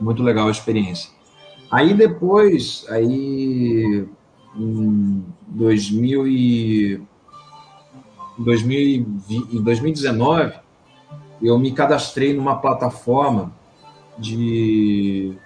Muito 0.00 0.22
legal 0.22 0.48
a 0.48 0.50
experiência. 0.50 1.10
Aí 1.70 1.94
depois, 1.94 2.84
aí 2.88 4.06
em 4.56 5.24
2000 5.48 6.28
e, 6.28 7.00
2020, 8.38 9.56
em 9.56 9.62
2019 9.62 10.63
eu 11.46 11.58
me 11.58 11.72
cadastrei 11.72 12.34
numa 12.34 12.56
plataforma 12.56 13.52
de. 14.18 15.36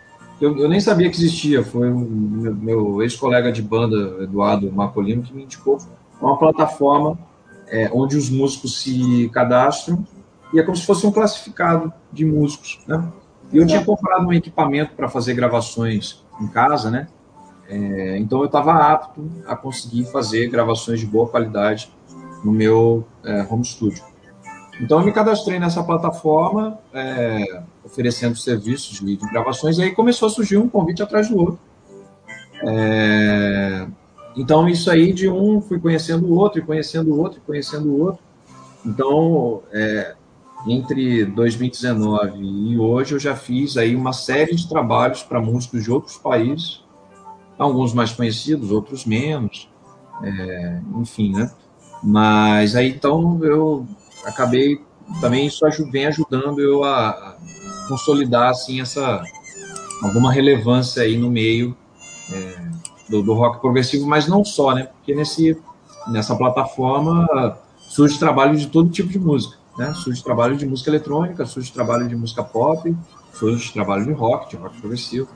Eu, 0.41 0.57
eu 0.57 0.69
nem 0.69 0.81
sabia 0.81 1.11
que 1.11 1.17
existia, 1.17 1.65
foi 1.65 1.91
um, 1.91 1.99
meu, 1.99 2.55
meu 2.55 3.03
ex-colega 3.03 3.51
de 3.51 3.61
banda, 3.61 4.23
Eduardo 4.23 4.71
Marcolino, 4.71 5.23
que 5.23 5.35
me 5.35 5.43
indicou 5.43 5.79
uma 6.21 6.37
plataforma 6.37 7.19
é, 7.69 7.91
onde 7.93 8.17
os 8.17 8.31
músicos 8.31 8.81
se 8.81 9.29
cadastram 9.33 10.07
e 10.53 10.59
é 10.59 10.63
como 10.63 10.77
se 10.77 10.87
fosse 10.87 11.07
um 11.07 11.11
classificado 11.11 11.93
de 12.13 12.25
músicos, 12.25 12.79
né? 12.87 13.13
E 13.53 13.57
eu 13.57 13.67
tinha 13.67 13.83
comprado 13.85 14.27
um 14.27 14.33
equipamento 14.33 14.95
para 14.95 15.09
fazer 15.09 15.35
gravações 15.35 16.25
em 16.41 16.47
casa, 16.47 16.91
né? 16.91 17.09
É, 17.69 18.17
então 18.19 18.41
eu 18.41 18.47
estava 18.47 18.73
apto 18.75 19.31
a 19.47 19.55
conseguir 19.55 20.05
fazer 20.05 20.49
gravações 20.49 21.01
de 21.01 21.07
boa 21.07 21.29
qualidade 21.29 21.93
no 22.45 22.53
meu 22.53 23.07
é, 23.25 23.47
home 23.49 23.65
studio. 23.65 24.03
Então, 24.81 25.01
eu 25.01 25.05
me 25.05 25.13
cadastrei 25.13 25.59
nessa 25.59 25.83
plataforma, 25.83 26.79
é, 26.93 27.63
oferecendo 27.85 28.37
serviços 28.37 29.01
de, 29.01 29.17
gravações, 29.17 29.79
e 29.79 29.83
aí 29.83 29.91
começou 29.91 30.27
a 30.27 30.31
surgir 30.31 30.57
um 30.57 30.69
convite 30.69 31.03
atrás 31.03 31.29
do 31.29 31.39
outro. 31.39 31.59
É, 32.63 33.87
então, 34.37 34.69
isso 34.69 34.91
aí 34.91 35.13
de 35.13 35.29
um, 35.29 35.61
fui 35.61 35.81
conhecendo 35.81 36.27
o 36.27 36.35
outro, 36.37 36.61
e 36.61 36.63
conhecendo 36.63 37.13
o 37.13 37.19
outro, 37.19 37.39
e 37.39 37.43
conhecendo 37.43 37.89
o 37.89 38.01
outro. 38.01 38.23
Então, 38.87 39.63
é, 39.73 40.15
entre 40.67 41.25
2019 41.25 42.39
e 42.41 42.79
hoje, 42.79 43.15
eu 43.15 43.19
já 43.19 43.35
fiz 43.35 43.77
aí 43.77 43.97
uma 43.97 44.13
série 44.13 44.55
de 44.55 44.69
trabalhos 44.69 45.25
para 45.25 45.41
músicos 45.41 45.83
de 45.83 45.91
outros 45.91 46.17
países, 46.17 46.85
alguns 47.59 47.93
mais 47.93 48.13
conhecidos, 48.13 48.71
outros 48.71 49.05
menos, 49.05 49.69
é, 50.23 50.81
enfim, 50.97 51.33
né? 51.33 51.51
Mas 52.03 52.77
aí, 52.77 52.91
então, 52.91 53.41
eu 53.43 53.87
acabei 54.25 54.81
também 55.21 55.47
isso 55.47 55.65
vem 55.91 56.07
ajudando 56.07 56.61
eu 56.61 56.85
a, 56.85 57.37
consolidar 57.89 58.51
assim 58.51 58.81
essa 58.81 59.23
alguma 60.03 60.31
relevância 60.31 61.03
aí 61.03 61.17
no 61.17 61.31
meio 61.31 61.77
é, 62.33 62.69
do, 63.09 63.23
do, 63.23 63.33
rock 63.33 63.61
progressivo, 63.61 64.07
mas 64.07 64.29
não 64.29 64.45
só, 64.45 64.75
né? 64.75 64.85
Porque 64.85 65.15
nesse 65.15 65.59
nessa 66.07 66.37
plataforma 66.37 67.59
surge 67.81 68.19
trabalho 68.19 68.57
de 68.57 68.69
todo 68.69 68.91
tipo 68.91 69.09
de 69.09 69.19
música, 69.19 69.57
né? 69.77 69.93
Surge 69.95 70.23
trabalho 70.23 70.57
de 70.57 70.67
música 70.67 70.91
eletrônica, 70.91 71.45
surge 71.47 71.73
trabalho 71.73 72.07
de 72.07 72.15
música 72.15 72.45
pop, 72.45 72.95
surge 73.33 73.73
trabalho 73.73 74.05
de 74.05 74.13
rock, 74.13 74.51
de 74.51 74.57
rock 74.57 74.79
progressivo, 74.81 75.29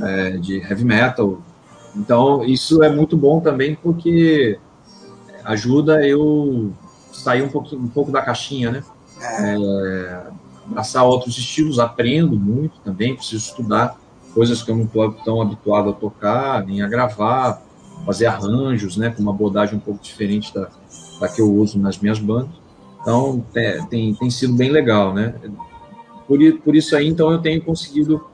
é, 0.00 0.30
de 0.38 0.58
heavy 0.58 0.84
metal. 0.84 1.40
Então 1.94 2.42
isso 2.42 2.82
é 2.82 2.88
muito 2.88 3.16
bom 3.16 3.40
também 3.40 3.74
porque 3.74 4.58
ajuda 5.44 6.06
eu 6.06 6.72
sair 7.12 7.42
um, 7.42 7.48
pouquinho, 7.48 7.82
um 7.82 7.88
pouco 7.88 8.10
da 8.10 8.22
caixinha, 8.22 8.70
né? 8.70 8.84
É, 9.20 10.22
abraçar 10.66 11.04
outros 11.04 11.36
estilos, 11.38 11.78
aprendo 11.78 12.36
muito 12.36 12.78
também, 12.80 13.14
preciso 13.14 13.44
estudar 13.48 13.96
coisas 14.34 14.62
que 14.62 14.70
eu 14.70 14.76
não 14.76 14.84
estou 14.84 15.12
tão 15.12 15.40
habituado 15.40 15.90
a 15.90 15.92
tocar, 15.92 16.64
nem 16.64 16.82
a 16.82 16.88
gravar, 16.88 17.62
fazer 18.04 18.26
arranjos, 18.26 18.96
né, 18.96 19.10
com 19.10 19.22
uma 19.22 19.32
abordagem 19.32 19.76
um 19.76 19.80
pouco 19.80 20.02
diferente 20.02 20.52
da, 20.54 20.68
da 21.20 21.28
que 21.28 21.40
eu 21.40 21.52
uso 21.52 21.78
nas 21.78 21.98
minhas 21.98 22.18
bandas. 22.18 22.50
Então, 23.00 23.44
é, 23.54 23.80
tem, 23.86 24.14
tem 24.14 24.30
sido 24.30 24.54
bem 24.54 24.70
legal, 24.70 25.12
né? 25.12 25.34
Por, 26.26 26.38
por 26.64 26.74
isso 26.74 26.96
aí, 26.96 27.08
então, 27.08 27.30
eu 27.30 27.38
tenho 27.38 27.62
conseguido, 27.62 28.24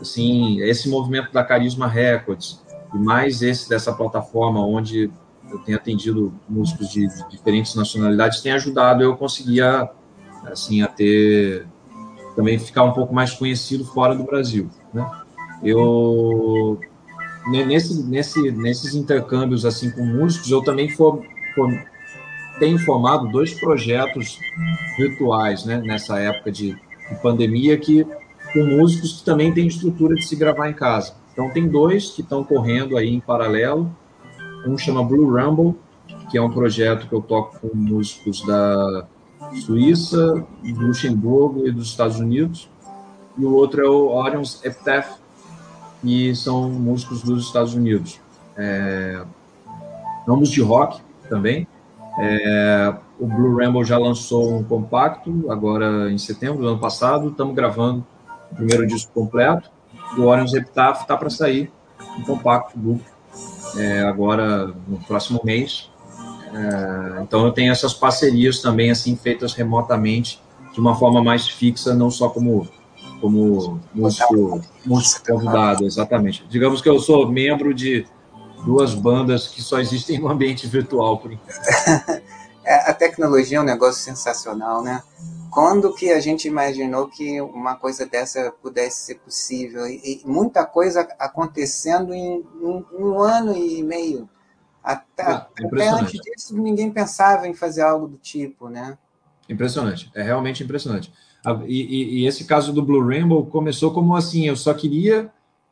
assim, 0.00 0.60
esse 0.60 0.88
movimento 0.88 1.32
da 1.32 1.44
Carisma 1.44 1.86
Records, 1.86 2.60
e 2.92 2.98
mais 2.98 3.40
esse 3.40 3.68
dessa 3.68 3.92
plataforma 3.92 4.64
onde 4.64 5.10
eu 5.50 5.58
tenho 5.60 5.78
atendido 5.78 6.32
músicos 6.48 6.90
de, 6.90 7.06
diferentes 7.30 7.74
nacionalidades, 7.74 8.40
tem 8.40 8.52
ajudado 8.52 9.02
eu 9.02 9.16
conseguir 9.16 9.62
a, 9.62 9.90
assim, 10.44 10.82
a 10.82 10.86
ter 10.86 11.66
também 12.34 12.58
ficar 12.58 12.84
um 12.84 12.92
pouco 12.92 13.14
mais 13.14 13.32
conhecido 13.32 13.84
fora 13.84 14.14
do 14.14 14.24
Brasil, 14.24 14.68
né? 14.92 15.08
Eu 15.62 16.78
nesse, 17.46 18.02
nesse, 18.04 18.50
nesses 18.50 18.94
intercâmbios 18.94 19.64
assim 19.64 19.90
com 19.90 20.04
músicos, 20.04 20.50
eu 20.50 20.62
também 20.62 20.90
for, 20.90 21.22
for, 21.54 21.70
tenho 22.58 22.78
formado 22.78 23.28
dois 23.28 23.58
projetos 23.58 24.38
virtuais, 24.98 25.64
né? 25.64 25.78
Nessa 25.78 26.18
época 26.18 26.52
de, 26.52 26.72
de 26.72 27.22
pandemia 27.22 27.78
que 27.78 28.06
com 28.52 28.64
músicos 28.64 29.18
que 29.18 29.24
também 29.24 29.52
têm 29.52 29.66
estrutura 29.66 30.14
de 30.14 30.24
se 30.24 30.36
gravar 30.36 30.68
em 30.68 30.74
casa. 30.74 31.14
Então 31.32 31.50
tem 31.50 31.66
dois 31.66 32.10
que 32.10 32.22
estão 32.22 32.44
correndo 32.44 32.96
aí 32.96 33.08
em 33.08 33.20
paralelo 33.20 33.94
um 34.64 34.78
chama 34.78 35.02
Blue 35.04 35.28
Rumble, 35.28 35.76
que 36.30 36.38
é 36.38 36.42
um 36.42 36.50
projeto 36.50 37.08
que 37.08 37.14
eu 37.14 37.20
toco 37.20 37.58
com 37.60 37.76
músicos 37.76 38.44
da 38.46 39.06
Suíça, 39.64 40.44
do 40.62 40.86
Luxemburgo 40.86 41.66
e 41.66 41.70
dos 41.70 41.88
Estados 41.88 42.18
Unidos. 42.18 42.68
E 43.38 43.44
o 43.44 43.54
outro 43.54 43.84
é 43.84 43.88
o 43.88 44.08
Orion's 44.08 44.64
Epitaph, 44.64 45.18
que 46.00 46.34
são 46.34 46.70
músicos 46.70 47.22
dos 47.22 47.46
Estados 47.46 47.74
Unidos. 47.74 48.20
É, 48.56 49.22
ambos 50.26 50.48
de 50.48 50.62
rock 50.62 51.00
também. 51.28 51.66
É, 52.18 52.94
o 53.18 53.26
Blue 53.26 53.56
Ramble 53.56 53.84
já 53.84 53.98
lançou 53.98 54.56
um 54.56 54.64
compacto, 54.64 55.50
agora 55.50 56.10
em 56.10 56.18
setembro 56.18 56.62
do 56.62 56.68
ano 56.68 56.78
passado. 56.78 57.28
Estamos 57.28 57.54
gravando 57.54 58.04
o 58.50 58.54
primeiro 58.56 58.86
disco 58.86 59.12
completo. 59.12 59.70
O 60.16 60.22
Orion's 60.22 60.54
Epitaph 60.54 61.02
está 61.02 61.16
para 61.16 61.28
sair, 61.28 61.70
um 62.18 62.22
compacto 62.22 62.78
duplo 62.78 63.15
é, 63.76 64.00
agora 64.02 64.74
no 64.88 64.98
próximo 65.06 65.40
mês. 65.44 65.90
É, 66.52 67.22
então 67.22 67.44
eu 67.44 67.52
tenho 67.52 67.72
essas 67.72 67.92
parcerias 67.92 68.60
também 68.62 68.90
assim 68.90 69.16
feitas 69.16 69.52
remotamente 69.52 70.40
de 70.72 70.80
uma 70.80 70.94
forma 70.94 71.22
mais 71.22 71.48
fixa, 71.48 71.94
não 71.94 72.10
só 72.10 72.28
como 72.28 72.68
como 73.20 73.80
músico, 73.94 74.60
músico 74.84 75.26
convidado, 75.26 75.86
exatamente. 75.86 76.44
Digamos 76.50 76.82
que 76.82 76.88
eu 76.88 76.98
sou 76.98 77.26
membro 77.26 77.72
de 77.72 78.06
duas 78.64 78.94
bandas 78.94 79.48
que 79.48 79.62
só 79.62 79.80
existem 79.80 80.20
no 80.20 80.28
ambiente 80.28 80.66
virtual, 80.66 81.18
por 81.18 81.32
enquanto. 81.32 81.56
É, 82.66 82.90
a 82.90 82.92
tecnologia 82.92 83.58
é 83.58 83.60
um 83.60 83.64
negócio 83.64 84.02
sensacional, 84.02 84.82
né? 84.82 85.00
Quando 85.52 85.94
que 85.94 86.10
a 86.10 86.18
gente 86.18 86.48
imaginou 86.48 87.06
que 87.06 87.40
uma 87.40 87.76
coisa 87.76 88.04
dessa 88.04 88.52
pudesse 88.60 89.06
ser 89.06 89.14
possível? 89.20 89.86
E, 89.86 90.20
e 90.24 90.26
muita 90.26 90.66
coisa 90.66 91.02
acontecendo 91.16 92.12
em 92.12 92.44
um, 92.60 92.84
um, 92.92 93.20
ano 93.20 93.56
e 93.56 93.84
meio. 93.84 94.28
Até, 94.82 95.22
ah, 95.22 95.46
é 95.60 95.66
até 95.66 95.88
antes 95.88 96.20
disso, 96.20 96.60
ninguém 96.60 96.90
pensava 96.90 97.46
em 97.46 97.54
fazer 97.54 97.82
algo 97.82 98.08
do 98.08 98.16
tipo, 98.16 98.68
né? 98.68 98.98
Impressionante, 99.48 100.10
é 100.12 100.22
realmente 100.22 100.64
impressionante. 100.64 101.12
E, 101.66 101.82
e, 101.82 102.22
e 102.22 102.26
esse 102.26 102.44
caso 102.44 102.72
do 102.72 102.82
Blue 102.82 103.06
Rainbow 103.06 103.46
começou 103.46 103.92
como 103.92 104.16
assim, 104.16 104.48
eu 104.48 104.56
só 104.56 104.74
queria, 104.74 105.30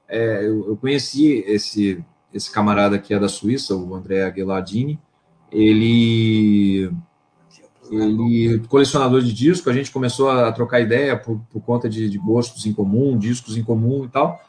é, 0.09 0.45
eu, 0.45 0.69
eu, 0.69 0.77
conheci 0.77 1.45
esse, 1.49 2.05
esse 2.33 2.51
camarada 2.53 3.01
que 3.01 3.13
é 3.13 3.19
da 3.19 3.29
Suíça, 3.29 3.75
o 3.75 3.95
André 3.97 4.23
Aguilardini, 4.23 5.01
ele 5.55 6.91
ele 7.91 8.61
colecionador 8.69 9.23
de 9.23 9.33
disco, 9.33 9.71
a 9.71 9.73
gente 9.73 9.91
começou 9.91 10.31
a 10.31 10.51
trocar 10.51 10.81
ideia 10.81 11.17
por, 11.17 11.39
por 11.51 11.61
conta 11.63 11.89
de, 11.89 12.09
de, 12.09 12.19
gostos 12.19 12.67
em 12.67 12.73
comum, 12.73 13.17
discos 13.17 13.57
em 13.57 13.63
comum 13.63 14.05
e 14.05 14.09
tal. 14.09 14.41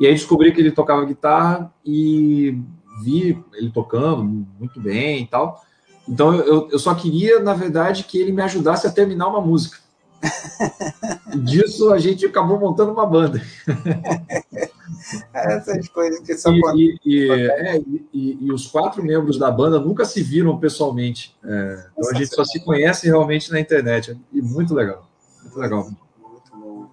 E 0.00 0.06
aí 0.06 0.12
descobri 0.12 0.52
que 0.52 0.60
ele 0.60 0.70
tocava 0.70 1.04
guitarra 1.04 1.72
e 1.84 2.58
vi 3.02 3.38
ele 3.52 3.70
tocando 3.70 4.46
muito 4.58 4.80
bem 4.80 5.22
e 5.22 5.26
tal. 5.26 5.62
Então 6.08 6.34
eu, 6.34 6.68
eu 6.70 6.78
só 6.78 6.94
queria, 6.94 7.40
na 7.40 7.54
verdade, 7.54 8.04
que 8.04 8.18
ele 8.18 8.32
me 8.32 8.42
ajudasse 8.42 8.86
a 8.86 8.92
terminar 8.92 9.28
uma 9.28 9.40
música. 9.40 9.78
Disso 11.44 11.92
a 11.92 11.98
gente 11.98 12.26
acabou 12.26 12.58
montando 12.58 12.92
uma 12.92 13.06
banda. 13.06 13.40
Essas 15.32 15.88
coisas 15.88 16.20
que 16.20 16.36
são. 16.36 16.54
E, 16.76 16.98
e, 17.04 17.30
é, 17.30 17.78
e, 17.78 18.38
e, 18.40 18.52
os 18.52 18.66
quatro 18.66 19.02
membros 19.02 19.38
da 19.38 19.50
banda 19.50 19.78
nunca 19.78 20.04
se 20.04 20.22
viram 20.22 20.58
pessoalmente. 20.58 21.36
É, 21.44 21.86
então 21.96 22.10
a 22.10 22.14
gente 22.14 22.34
só 22.34 22.44
se 22.44 22.60
conhece 22.60 23.06
realmente 23.06 23.50
na 23.50 23.60
internet. 23.60 24.18
E 24.32 24.40
muito 24.40 24.74
legal. 24.74 25.08
Muito 25.42 25.58
legal. 25.58 25.90
Muito 26.18 26.56
bom. 26.56 26.88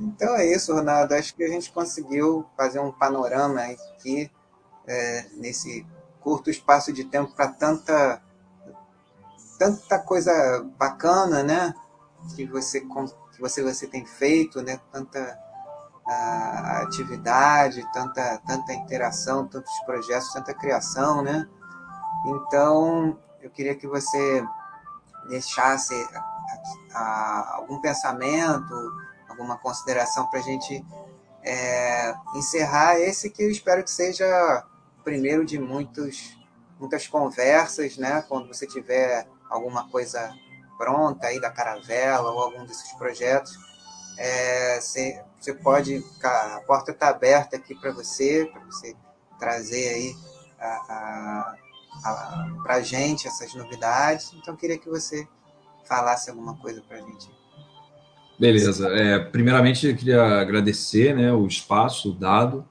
Então 0.00 0.34
é 0.36 0.52
isso, 0.52 0.72
Ronaldo. 0.72 1.14
Acho 1.14 1.34
que 1.34 1.42
a 1.42 1.48
gente 1.48 1.72
conseguiu 1.72 2.46
fazer 2.56 2.78
um 2.78 2.92
panorama 2.92 3.60
aqui 3.62 4.30
é, 4.86 5.26
nesse 5.36 5.84
curto 6.20 6.50
espaço 6.50 6.92
de 6.92 7.04
tempo 7.04 7.32
para 7.34 7.48
tanta 7.48 8.22
tanta 9.58 9.98
coisa 9.98 10.64
bacana, 10.78 11.42
né? 11.42 11.74
Que 12.34 12.46
você 12.46 12.80
que 12.80 13.40
você 13.40 13.62
você 13.62 13.86
tem 13.86 14.04
feito, 14.04 14.62
né? 14.62 14.80
Tanta 14.90 15.46
a 16.06 16.82
atividade, 16.82 17.84
tanta, 17.92 18.38
tanta 18.46 18.72
interação, 18.72 19.46
tantos 19.46 19.76
projetos, 19.80 20.32
tanta 20.32 20.54
criação, 20.54 21.20
né? 21.20 21.48
Então, 22.26 23.18
eu 23.42 23.50
queria 23.50 23.74
que 23.74 23.86
você 23.86 24.44
deixasse 25.28 25.94
a, 26.14 26.20
a, 26.94 27.54
algum 27.56 27.80
pensamento, 27.80 28.74
alguma 29.28 29.58
consideração 29.58 30.26
para 30.28 30.38
a 30.38 30.42
gente 30.42 30.84
é, 31.42 32.14
encerrar 32.36 33.00
esse 33.00 33.28
que 33.28 33.42
eu 33.42 33.50
espero 33.50 33.82
que 33.82 33.90
seja 33.90 34.64
o 35.00 35.02
primeiro 35.02 35.44
de 35.44 35.58
muitos, 35.58 36.38
muitas 36.78 37.08
conversas, 37.08 37.96
né? 37.96 38.22
Quando 38.28 38.46
você 38.46 38.66
tiver 38.66 39.26
alguma 39.50 39.88
coisa 39.90 40.32
pronta 40.76 41.26
aí 41.26 41.40
da 41.40 41.50
caravela 41.50 42.30
ou 42.30 42.40
algum 42.40 42.64
desses 42.64 42.92
projetos, 42.94 43.56
é, 44.18 44.80
você, 44.80 45.22
você 45.38 45.54
pode, 45.54 46.02
a 46.22 46.62
porta 46.66 46.90
está 46.90 47.08
aberta 47.08 47.56
aqui 47.56 47.74
para 47.74 47.92
você, 47.92 48.48
para 48.52 48.62
você 48.64 48.94
trazer 49.38 49.88
aí 49.88 50.14
para 50.58 52.74
a 52.74 52.80
gente 52.80 53.26
essas 53.26 53.54
novidades. 53.54 54.32
Então, 54.34 54.56
queria 54.56 54.78
que 54.78 54.88
você 54.88 55.26
falasse 55.84 56.30
alguma 56.30 56.56
coisa 56.56 56.82
para 56.86 56.98
a 56.98 57.00
gente. 57.00 57.30
Beleza. 58.38 58.88
É, 58.88 59.18
primeiramente, 59.18 59.86
eu 59.86 59.96
queria 59.96 60.40
agradecer 60.40 61.14
né, 61.14 61.32
o 61.32 61.46
espaço 61.46 62.12
dado. 62.12 62.64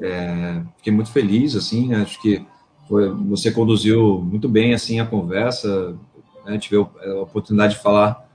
É, 0.00 0.62
fiquei 0.76 0.92
muito 0.92 1.12
feliz, 1.12 1.54
assim, 1.54 1.88
né, 1.88 2.02
acho 2.02 2.20
que 2.20 2.44
foi, 2.88 3.10
você 3.10 3.50
conduziu 3.50 4.20
muito 4.20 4.48
bem 4.48 4.74
assim 4.74 5.00
a 5.00 5.06
conversa, 5.06 5.96
né, 6.44 6.58
tive 6.58 6.76
a 6.76 7.20
oportunidade 7.22 7.74
de 7.74 7.82
falar 7.82 8.28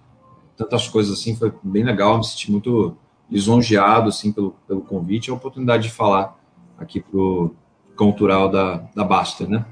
tantas 0.58 0.88
coisas 0.88 1.18
assim, 1.18 1.36
foi 1.36 1.54
bem 1.64 1.84
legal, 1.84 2.18
me 2.18 2.26
senti 2.26 2.52
muito 2.52 2.98
lisonjeado 3.30 4.10
assim 4.10 4.32
pelo, 4.32 4.56
pelo 4.68 4.82
convite, 4.82 5.30
a 5.30 5.34
oportunidade 5.34 5.84
de 5.84 5.90
falar 5.90 6.38
aqui 6.78 7.00
pro 7.00 7.54
cultural 7.96 8.50
da, 8.50 8.78
da 8.96 9.04
Basta, 9.04 9.46
né? 9.46 9.66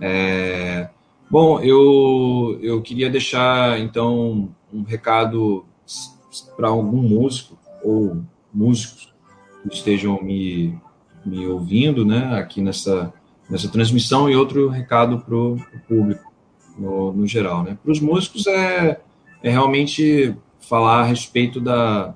É, 0.00 0.88
bom, 1.30 1.60
eu, 1.60 2.58
eu 2.60 2.82
queria 2.82 3.08
deixar 3.08 3.78
então 3.80 4.50
um 4.72 4.82
recado 4.82 5.64
para 6.56 6.68
algum 6.68 7.02
músico 7.02 7.56
ou 7.82 8.22
músicos 8.52 9.14
que 9.68 9.74
estejam 9.74 10.20
me, 10.22 10.78
me 11.24 11.46
ouvindo, 11.46 12.04
né, 12.04 12.38
aqui 12.38 12.60
nessa, 12.60 13.12
nessa 13.48 13.68
transmissão 13.68 14.28
e 14.28 14.36
outro 14.36 14.68
recado 14.68 15.18
para 15.20 15.34
o 15.34 15.58
público 15.88 16.32
no, 16.78 17.12
no 17.12 17.26
geral, 17.26 17.62
né? 17.62 17.76
Para 17.82 17.92
os 17.92 18.00
músicos 18.00 18.46
é 18.46 19.00
é 19.42 19.50
realmente 19.50 20.34
falar 20.58 21.02
a 21.02 21.04
respeito 21.04 21.60
da, 21.60 22.14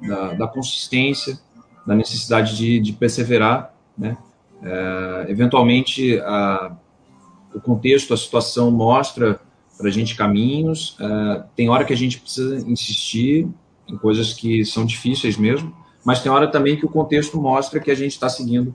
da, 0.00 0.32
da 0.32 0.48
consistência, 0.48 1.38
da 1.86 1.94
necessidade 1.94 2.56
de, 2.56 2.80
de 2.80 2.92
perseverar, 2.92 3.74
né? 3.96 4.16
É, 4.62 5.26
eventualmente, 5.28 6.18
a, 6.20 6.74
o 7.54 7.60
contexto, 7.60 8.14
a 8.14 8.16
situação 8.16 8.70
mostra 8.70 9.38
para 9.76 9.88
a 9.88 9.90
gente 9.90 10.14
caminhos, 10.14 10.96
é, 10.98 11.44
tem 11.54 11.68
hora 11.68 11.84
que 11.84 11.92
a 11.92 11.96
gente 11.96 12.18
precisa 12.18 12.56
insistir 12.66 13.46
em 13.86 13.98
coisas 13.98 14.32
que 14.32 14.64
são 14.64 14.86
difíceis 14.86 15.36
mesmo, 15.36 15.74
mas 16.02 16.22
tem 16.22 16.32
hora 16.32 16.50
também 16.50 16.76
que 16.76 16.86
o 16.86 16.88
contexto 16.88 17.38
mostra 17.38 17.78
que 17.78 17.90
a 17.90 17.94
gente 17.94 18.12
está 18.12 18.30
seguindo 18.30 18.74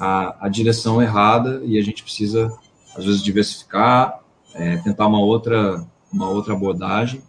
a, 0.00 0.46
a, 0.46 0.48
direção 0.48 1.00
errada 1.00 1.62
e 1.64 1.78
a 1.78 1.82
gente 1.82 2.02
precisa, 2.02 2.52
às 2.96 3.04
vezes, 3.04 3.22
diversificar, 3.22 4.20
é, 4.54 4.76
tentar 4.78 5.06
uma 5.06 5.20
outra, 5.20 5.86
uma 6.12 6.28
outra 6.28 6.54
abordagem 6.54 7.22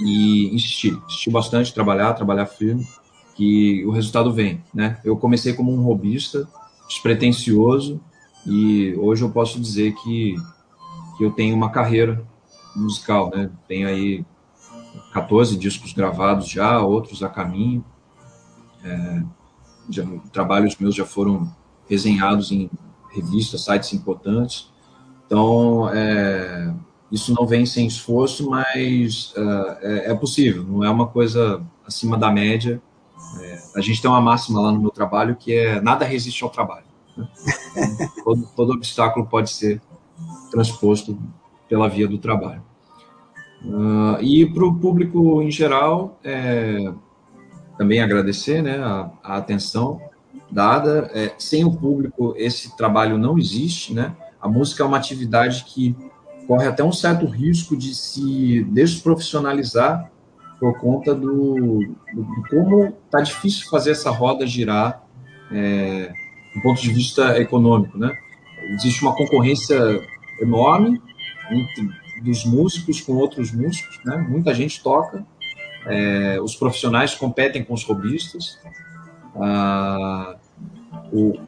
e 0.00 0.54
insistir, 0.54 1.00
insistir 1.06 1.30
bastante, 1.30 1.72
trabalhar, 1.72 2.14
trabalhar 2.14 2.46
firme, 2.46 2.86
que 3.34 3.84
o 3.84 3.90
resultado 3.90 4.32
vem, 4.32 4.62
né? 4.72 5.00
Eu 5.04 5.16
comecei 5.16 5.52
como 5.52 5.72
um 5.72 5.82
robista, 5.82 6.48
despretensioso, 6.88 8.00
e 8.46 8.94
hoje 8.96 9.22
eu 9.22 9.30
posso 9.30 9.60
dizer 9.60 9.94
que, 9.94 10.36
que 11.16 11.24
eu 11.24 11.30
tenho 11.30 11.56
uma 11.56 11.70
carreira 11.70 12.24
musical, 12.76 13.30
né? 13.34 13.50
Tenho 13.66 13.88
aí 13.88 14.24
14 15.12 15.56
discos 15.56 15.92
gravados 15.92 16.48
já, 16.48 16.80
outros 16.80 17.22
a 17.22 17.28
caminho. 17.28 17.84
É, 18.84 19.22
já, 19.88 20.04
trabalhos 20.32 20.76
meus 20.76 20.94
já 20.94 21.04
foram 21.04 21.50
resenhados 21.88 22.52
em 22.52 22.70
revistas, 23.12 23.64
sites 23.64 23.92
importantes. 23.92 24.72
Então, 25.26 25.88
é, 25.90 26.72
isso 27.10 27.34
não 27.34 27.46
vem 27.46 27.64
sem 27.64 27.86
esforço, 27.86 28.48
mas 28.48 29.32
uh, 29.36 29.76
é, 29.80 30.10
é, 30.10 30.14
possível, 30.14 30.64
não 30.64 30.82
é 30.84 30.90
uma 30.90 31.06
coisa 31.06 31.62
acima 31.86 32.16
da 32.18 32.30
média. 32.30 32.82
É, 33.40 33.62
a 33.76 33.80
gente 33.80 34.00
tem 34.02 34.10
uma 34.10 34.20
máxima 34.20 34.60
lá 34.60 34.72
no 34.72 34.80
meu 34.80 34.90
trabalho 34.90 35.36
que 35.36 35.54
é 35.54 35.80
nada 35.80 36.04
resiste 36.04 36.42
ao 36.42 36.50
trabalho. 36.50 36.84
Né? 37.16 37.28
todo, 38.24 38.48
todo, 38.56 38.72
obstáculo 38.72 39.26
pode 39.26 39.50
ser 39.50 39.80
transposto 40.50 41.18
pela 41.68 41.88
via 41.88 42.08
do 42.08 42.18
trabalho. 42.18 42.62
Uh, 43.64 44.20
e 44.20 44.44
para 44.44 44.64
o 44.64 44.74
público 44.74 45.40
em 45.40 45.50
geral, 45.50 46.18
é, 46.22 46.92
também 47.78 48.02
agradecer 48.02 48.62
né, 48.62 48.78
a, 48.78 49.10
a 49.22 49.36
atenção 49.36 50.00
dada. 50.50 51.10
É, 51.14 51.32
sem 51.38 51.64
o 51.64 51.72
público, 51.72 52.34
esse 52.36 52.76
trabalho 52.76 53.16
não 53.16 53.38
existe. 53.38 53.94
Né? 53.94 54.14
A 54.44 54.48
música 54.48 54.82
é 54.82 54.86
uma 54.86 54.98
atividade 54.98 55.64
que 55.64 55.96
corre 56.46 56.68
até 56.68 56.84
um 56.84 56.92
certo 56.92 57.24
risco 57.24 57.74
de 57.74 57.94
se 57.94 58.62
desprofissionalizar 58.64 60.12
por 60.60 60.78
conta 60.78 61.14
do, 61.14 61.80
do, 62.12 62.22
do 62.22 62.48
como 62.50 62.94
está 63.06 63.22
difícil 63.22 63.66
fazer 63.70 63.92
essa 63.92 64.10
roda 64.10 64.46
girar 64.46 65.02
é, 65.50 66.12
do 66.54 66.60
ponto 66.60 66.78
de 66.82 66.92
vista 66.92 67.40
econômico, 67.40 67.96
né? 67.96 68.12
Existe 68.74 69.00
uma 69.00 69.16
concorrência 69.16 69.78
enorme 70.38 71.00
entre, 71.50 71.88
dos 72.22 72.44
músicos 72.44 73.00
com 73.00 73.14
outros 73.14 73.50
músicos, 73.50 73.98
né? 74.04 74.18
Muita 74.28 74.52
gente 74.52 74.82
toca, 74.82 75.24
é, 75.86 76.38
os 76.38 76.54
profissionais 76.54 77.14
competem 77.14 77.64
com 77.64 77.72
os 77.72 77.82
robistas, 77.82 78.58
ah, 79.36 80.36
o, 81.10 81.38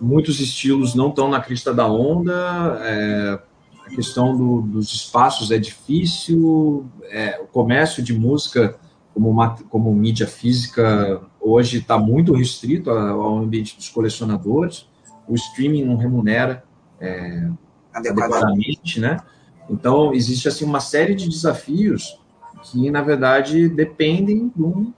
muitos 0.00 0.40
estilos 0.40 0.94
não 0.94 1.08
estão 1.08 1.28
na 1.28 1.40
crista 1.40 1.72
da 1.72 1.86
onda, 1.86 2.78
é, 2.82 3.38
a 3.86 3.90
questão 3.90 4.36
do, 4.36 4.62
dos 4.62 4.92
espaços 4.92 5.50
é 5.50 5.58
difícil, 5.58 6.86
é, 7.04 7.40
o 7.40 7.46
comércio 7.46 8.02
de 8.02 8.12
música 8.12 8.78
como, 9.12 9.30
uma, 9.30 9.56
como 9.68 9.94
mídia 9.94 10.26
física 10.26 11.20
hoje 11.40 11.78
está 11.78 11.98
muito 11.98 12.32
restrito 12.32 12.90
ao 12.90 13.38
ambiente 13.38 13.76
dos 13.76 13.88
colecionadores, 13.88 14.88
o 15.28 15.34
streaming 15.34 15.84
não 15.84 15.96
remunera 15.96 16.64
é, 17.00 17.48
adequadamente, 17.92 19.00
né? 19.00 19.18
Então, 19.70 20.12
existe 20.12 20.48
assim 20.48 20.64
uma 20.64 20.80
série 20.80 21.14
de 21.14 21.28
desafios 21.28 22.20
que, 22.64 22.90
na 22.90 23.02
verdade, 23.02 23.68
dependem 23.68 24.52
de 24.54 24.62
um, 24.62 24.92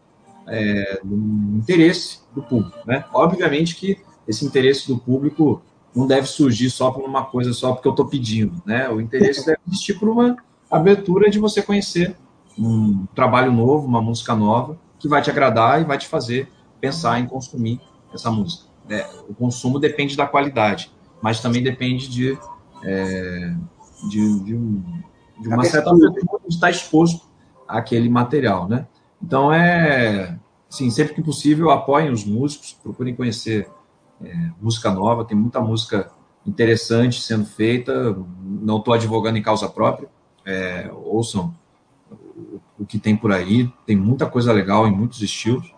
é, 0.46 1.00
de 1.04 1.14
um 1.14 1.58
interesse 1.58 2.20
do 2.34 2.42
público, 2.42 2.78
né? 2.86 3.04
Obviamente 3.12 3.76
que 3.76 3.98
esse 4.26 4.44
interesse 4.44 4.88
do 4.88 4.98
público 4.98 5.62
não 5.94 6.06
deve 6.06 6.26
surgir 6.26 6.70
só 6.70 6.90
por 6.90 7.04
uma 7.04 7.24
coisa 7.24 7.52
só 7.54 7.72
porque 7.72 7.88
eu 7.88 7.92
estou 7.92 8.06
pedindo, 8.06 8.62
né? 8.66 8.88
O 8.88 9.00
interesse 9.00 9.46
deve 9.46 9.58
existir 9.66 9.94
por 9.98 10.08
uma 10.08 10.36
abertura 10.70 11.30
de 11.30 11.38
você 11.38 11.62
conhecer 11.62 12.16
um 12.58 13.06
trabalho 13.14 13.52
novo, 13.52 13.86
uma 13.86 14.02
música 14.02 14.34
nova, 14.34 14.78
que 14.98 15.08
vai 15.08 15.22
te 15.22 15.30
agradar 15.30 15.80
e 15.80 15.84
vai 15.84 15.96
te 15.96 16.06
fazer 16.06 16.48
pensar 16.80 17.18
em 17.18 17.26
consumir 17.26 17.80
essa 18.12 18.30
música. 18.30 18.66
É, 18.88 19.08
o 19.28 19.34
consumo 19.34 19.78
depende 19.78 20.16
da 20.16 20.26
qualidade, 20.26 20.92
mas 21.22 21.40
também 21.40 21.62
depende 21.62 22.08
de, 22.08 22.38
é, 22.84 23.54
de, 24.08 24.44
de, 24.44 24.54
um, 24.54 24.82
de, 25.40 25.48
uma 25.48 25.64
certa 25.64 25.90
abertura 25.90 26.40
de 26.46 26.54
estar 26.54 26.70
exposto 26.70 27.26
àquele 27.66 28.08
material, 28.08 28.68
né? 28.68 28.86
Então, 29.22 29.52
é, 29.52 30.38
assim, 30.70 30.90
sempre 30.90 31.14
que 31.14 31.22
possível, 31.22 31.70
apoiem 31.70 32.10
os 32.10 32.24
músicos, 32.24 32.76
procurem 32.82 33.14
conhecer 33.14 33.68
é, 34.22 34.50
música 34.60 34.90
nova, 34.90 35.24
tem 35.24 35.36
muita 35.36 35.60
música 35.60 36.10
interessante 36.46 37.20
sendo 37.20 37.44
feita, 37.44 38.16
não 38.42 38.78
estou 38.78 38.94
advogando 38.94 39.38
em 39.38 39.42
causa 39.42 39.68
própria, 39.68 40.08
é, 40.44 40.90
ouçam 40.92 41.54
o, 42.78 42.86
que 42.86 42.98
tem 42.98 43.16
por 43.16 43.32
aí, 43.32 43.70
tem 43.84 43.96
muita 43.96 44.26
coisa 44.26 44.52
legal 44.52 44.86
em 44.86 44.92
muitos 44.94 45.20
estilos, 45.22 45.74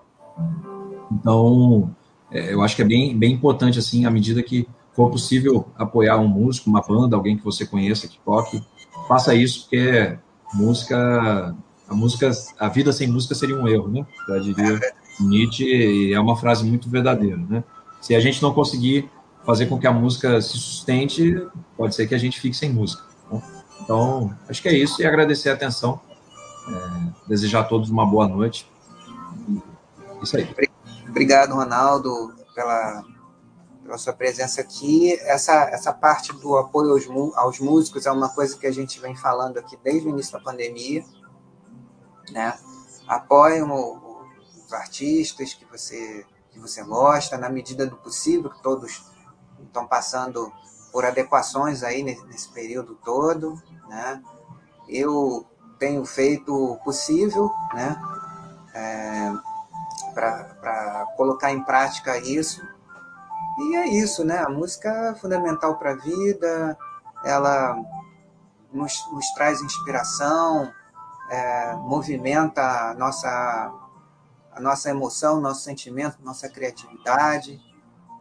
então 1.11 1.95
é, 2.31 2.53
eu 2.53 2.63
acho 2.63 2.77
que 2.77 2.83
é 2.83 2.85
bem, 2.85 3.17
bem 3.17 3.33
importante, 3.33 3.79
assim, 3.79 4.05
à 4.05 4.11
medida 4.11 4.43
que 4.43 4.69
for 4.93 5.11
possível 5.11 5.69
apoiar 5.77 6.19
um 6.19 6.29
músico, 6.29 6.69
uma 6.69 6.83
banda, 6.83 7.17
alguém 7.17 7.37
que 7.37 7.45
você 7.45 7.65
conheça, 7.65 8.09
que 8.09 8.19
toque, 8.25 8.63
faça 9.07 9.35
isso, 9.35 9.63
porque 9.63 10.19
música, 10.53 11.57
a 11.89 11.95
música, 11.95 12.31
a 12.59 12.69
vida 12.69 12.93
sem 12.93 13.09
música 13.09 13.35
seria 13.35 13.57
um 13.57 13.67
erro, 13.69 13.89
né? 13.89 14.07
Eu 14.29 14.41
diria 14.41 14.81
Nietzsche, 15.21 15.65
e 15.65 16.13
é 16.13 16.21
uma 16.21 16.37
frase 16.37 16.65
muito 16.65 16.91
verdadeira, 16.91 17.37
né? 17.37 17.65
Se 18.01 18.15
a 18.15 18.21
gente 18.21 18.41
não 18.43 18.53
conseguir 18.53 19.11
fazer 19.45 19.67
com 19.67 19.79
que 19.79 19.87
a 19.87 19.93
música 19.93 20.41
se 20.41 20.59
sustente, 20.59 21.47
pode 21.77 21.95
ser 21.95 22.07
que 22.07 22.15
a 22.15 22.19
gente 22.19 22.41
fique 22.41 22.57
sem 22.57 22.71
música. 22.71 23.03
Né? 23.31 23.43
Então, 23.81 24.37
acho 24.49 24.61
que 24.61 24.69
é 24.69 24.75
isso 24.75 25.01
e 25.01 25.07
agradecer 25.07 25.51
a 25.51 25.55
atenção. 25.55 26.01
É, 26.69 27.29
desejar 27.29 27.61
a 27.61 27.65
todos 27.65 27.89
uma 27.89 28.05
boa 28.05 28.29
noite. 28.29 28.71
Isso 30.23 30.37
aí. 30.37 30.49
Obrigado, 31.09 31.55
Ronaldo, 31.55 32.35
pela, 32.55 33.03
pela 33.83 33.97
sua 33.97 34.13
presença 34.13 34.61
aqui. 34.61 35.15
Essa, 35.21 35.71
essa 35.71 35.93
parte 35.93 36.33
do 36.35 36.57
apoio 36.57 36.93
aos, 36.93 37.37
aos 37.37 37.59
músicos 37.59 38.05
é 38.05 38.13
uma 38.13 38.29
coisa 38.29 38.57
que 38.59 38.67
a 38.67 38.73
gente 38.73 39.01
vem 39.01 39.17
falando 39.17 39.59
aqui 39.59 39.79
desde 39.83 40.07
o 40.07 40.11
início 40.11 40.33
da 40.33 40.41
pandemia. 40.41 41.03
Né? 42.31 42.55
Apoiem 43.07 43.63
os 43.63 44.73
artistas 44.73 45.55
que 45.55 45.65
você 45.65 46.27
que 46.59 46.63
você 46.63 46.83
gosta, 46.83 47.39
na 47.39 47.49
medida 47.49 47.87
do 47.87 47.97
possível, 47.97 48.51
que 48.51 48.63
todos 48.63 49.05
estão 49.63 49.87
passando 49.87 50.53
por 50.93 51.05
adequações 51.05 51.83
aí 51.83 52.03
nesse 52.03 52.49
período 52.49 52.97
todo, 52.97 53.55
né? 53.89 54.21
Eu 54.89 55.47
tenho 55.79 56.05
feito 56.05 56.53
o 56.53 56.77
possível, 56.79 57.51
né? 57.73 57.97
É, 58.75 59.33
para 60.15 61.07
colocar 61.17 61.53
em 61.53 61.63
prática 61.63 62.19
isso. 62.19 62.67
E 63.59 63.77
é 63.77 63.89
isso, 63.89 64.25
né? 64.25 64.39
A 64.39 64.49
música 64.49 64.89
é 64.89 65.15
fundamental 65.15 65.79
para 65.79 65.93
a 65.93 65.97
vida, 65.97 66.77
ela 67.25 67.77
nos, 68.73 68.93
nos 69.13 69.27
traz 69.35 69.61
inspiração, 69.61 70.73
é, 71.31 71.75
movimenta 71.75 72.91
a 72.91 72.95
nossa 72.95 73.73
a 74.59 74.61
nossa 74.61 74.91
emoção, 74.91 75.41
nosso 75.41 75.63
sentimento, 75.63 76.19
nossa 76.21 76.49
criatividade 76.49 77.61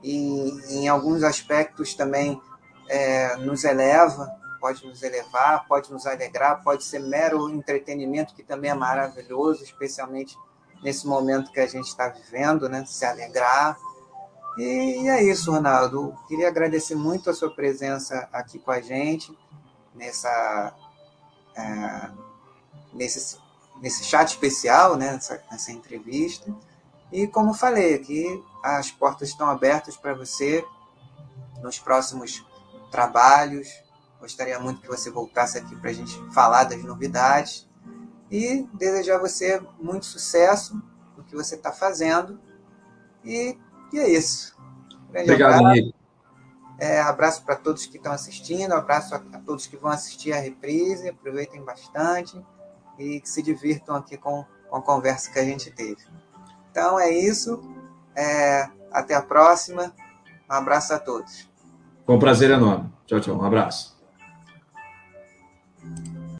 e 0.03 0.51
em 0.69 0.87
alguns 0.87 1.23
aspectos 1.23 1.95
também 1.95 2.39
é, 2.87 3.35
nos 3.37 3.63
eleva, 3.63 4.31
pode 4.61 4.85
nos 4.85 5.01
elevar, 5.01 5.65
pode 5.67 5.91
nos 5.91 6.05
alegrar, 6.05 6.63
pode 6.63 6.83
ser 6.83 6.99
mero 6.99 7.49
entretenimento 7.49 8.35
que 8.35 8.43
também 8.43 8.69
é 8.69 8.75
maravilhoso, 8.75 9.63
especialmente 9.63 10.37
nesse 10.83 11.07
momento 11.07 11.51
que 11.51 11.59
a 11.59 11.65
gente 11.65 11.87
está 11.87 12.07
vivendo, 12.07 12.69
né? 12.69 12.85
Se 12.85 13.03
alegrar. 13.03 13.75
E 14.59 15.09
é 15.09 15.23
isso, 15.23 15.51
Ronaldo. 15.51 16.15
Queria 16.27 16.47
agradecer 16.47 16.95
muito 16.95 17.31
a 17.31 17.33
sua 17.33 17.49
presença 17.49 18.29
aqui 18.31 18.59
com 18.59 18.71
a 18.71 18.79
gente 18.79 19.35
nessa 19.95 20.73
é, 21.55 22.09
nesse 22.93 23.39
nesse 23.81 24.03
chat 24.03 24.29
especial, 24.29 24.95
né, 24.95 25.13
nessa, 25.13 25.41
nessa 25.51 25.71
entrevista. 25.71 26.53
E 27.11 27.27
como 27.27 27.53
falei 27.53 27.95
aqui, 27.95 28.43
as 28.63 28.91
portas 28.91 29.29
estão 29.29 29.49
abertas 29.49 29.95
para 29.95 30.13
você 30.13 30.65
nos 31.61 31.79
próximos 31.79 32.45
trabalhos. 32.91 33.67
Gostaria 34.19 34.59
muito 34.59 34.81
que 34.81 34.87
você 34.87 35.09
voltasse 35.09 35.57
aqui 35.57 35.75
para 35.75 35.89
a 35.89 35.93
gente 35.93 36.13
falar 36.33 36.65
das 36.65 36.83
novidades 36.83 37.67
e 38.29 38.67
desejar 38.73 39.15
a 39.15 39.19
você 39.19 39.61
muito 39.79 40.05
sucesso 40.05 40.81
no 41.15 41.23
que 41.23 41.35
você 41.35 41.55
está 41.55 41.71
fazendo. 41.71 42.39
E, 43.23 43.57
e, 43.93 43.99
é 43.99 44.09
isso. 44.09 44.57
Grande 45.09 45.31
Obrigado, 45.31 45.65
abraço. 45.65 45.93
É, 46.79 47.01
abraço 47.01 47.43
para 47.43 47.55
todos 47.55 47.85
que 47.87 47.97
estão 47.97 48.11
assistindo, 48.11 48.71
abraço 48.73 49.15
a, 49.15 49.17
a 49.17 49.39
todos 49.39 49.65
que 49.65 49.77
vão 49.77 49.89
assistir 49.89 50.33
a 50.33 50.39
reprise. 50.39 51.07
Aproveitem 51.09 51.63
bastante 51.63 52.43
e 52.97 53.19
que 53.19 53.29
se 53.29 53.41
divirtam 53.41 53.95
aqui 53.95 54.17
com, 54.17 54.45
com 54.69 54.77
a 54.77 54.81
conversa 54.81 55.31
que 55.31 55.39
a 55.39 55.43
gente 55.43 55.71
teve. 55.71 56.01
Então 56.71 56.99
é 56.99 57.11
isso. 57.11 57.61
É, 58.15 58.69
até 58.91 59.15
a 59.15 59.21
próxima. 59.21 59.93
Um 60.49 60.53
abraço 60.53 60.93
a 60.93 60.99
todos. 60.99 61.49
Com 62.05 62.17
prazer 62.17 62.49
enorme. 62.51 62.91
Tchau, 63.05 63.19
tchau. 63.19 63.35
Um 63.35 63.43
abraço. 63.43 63.97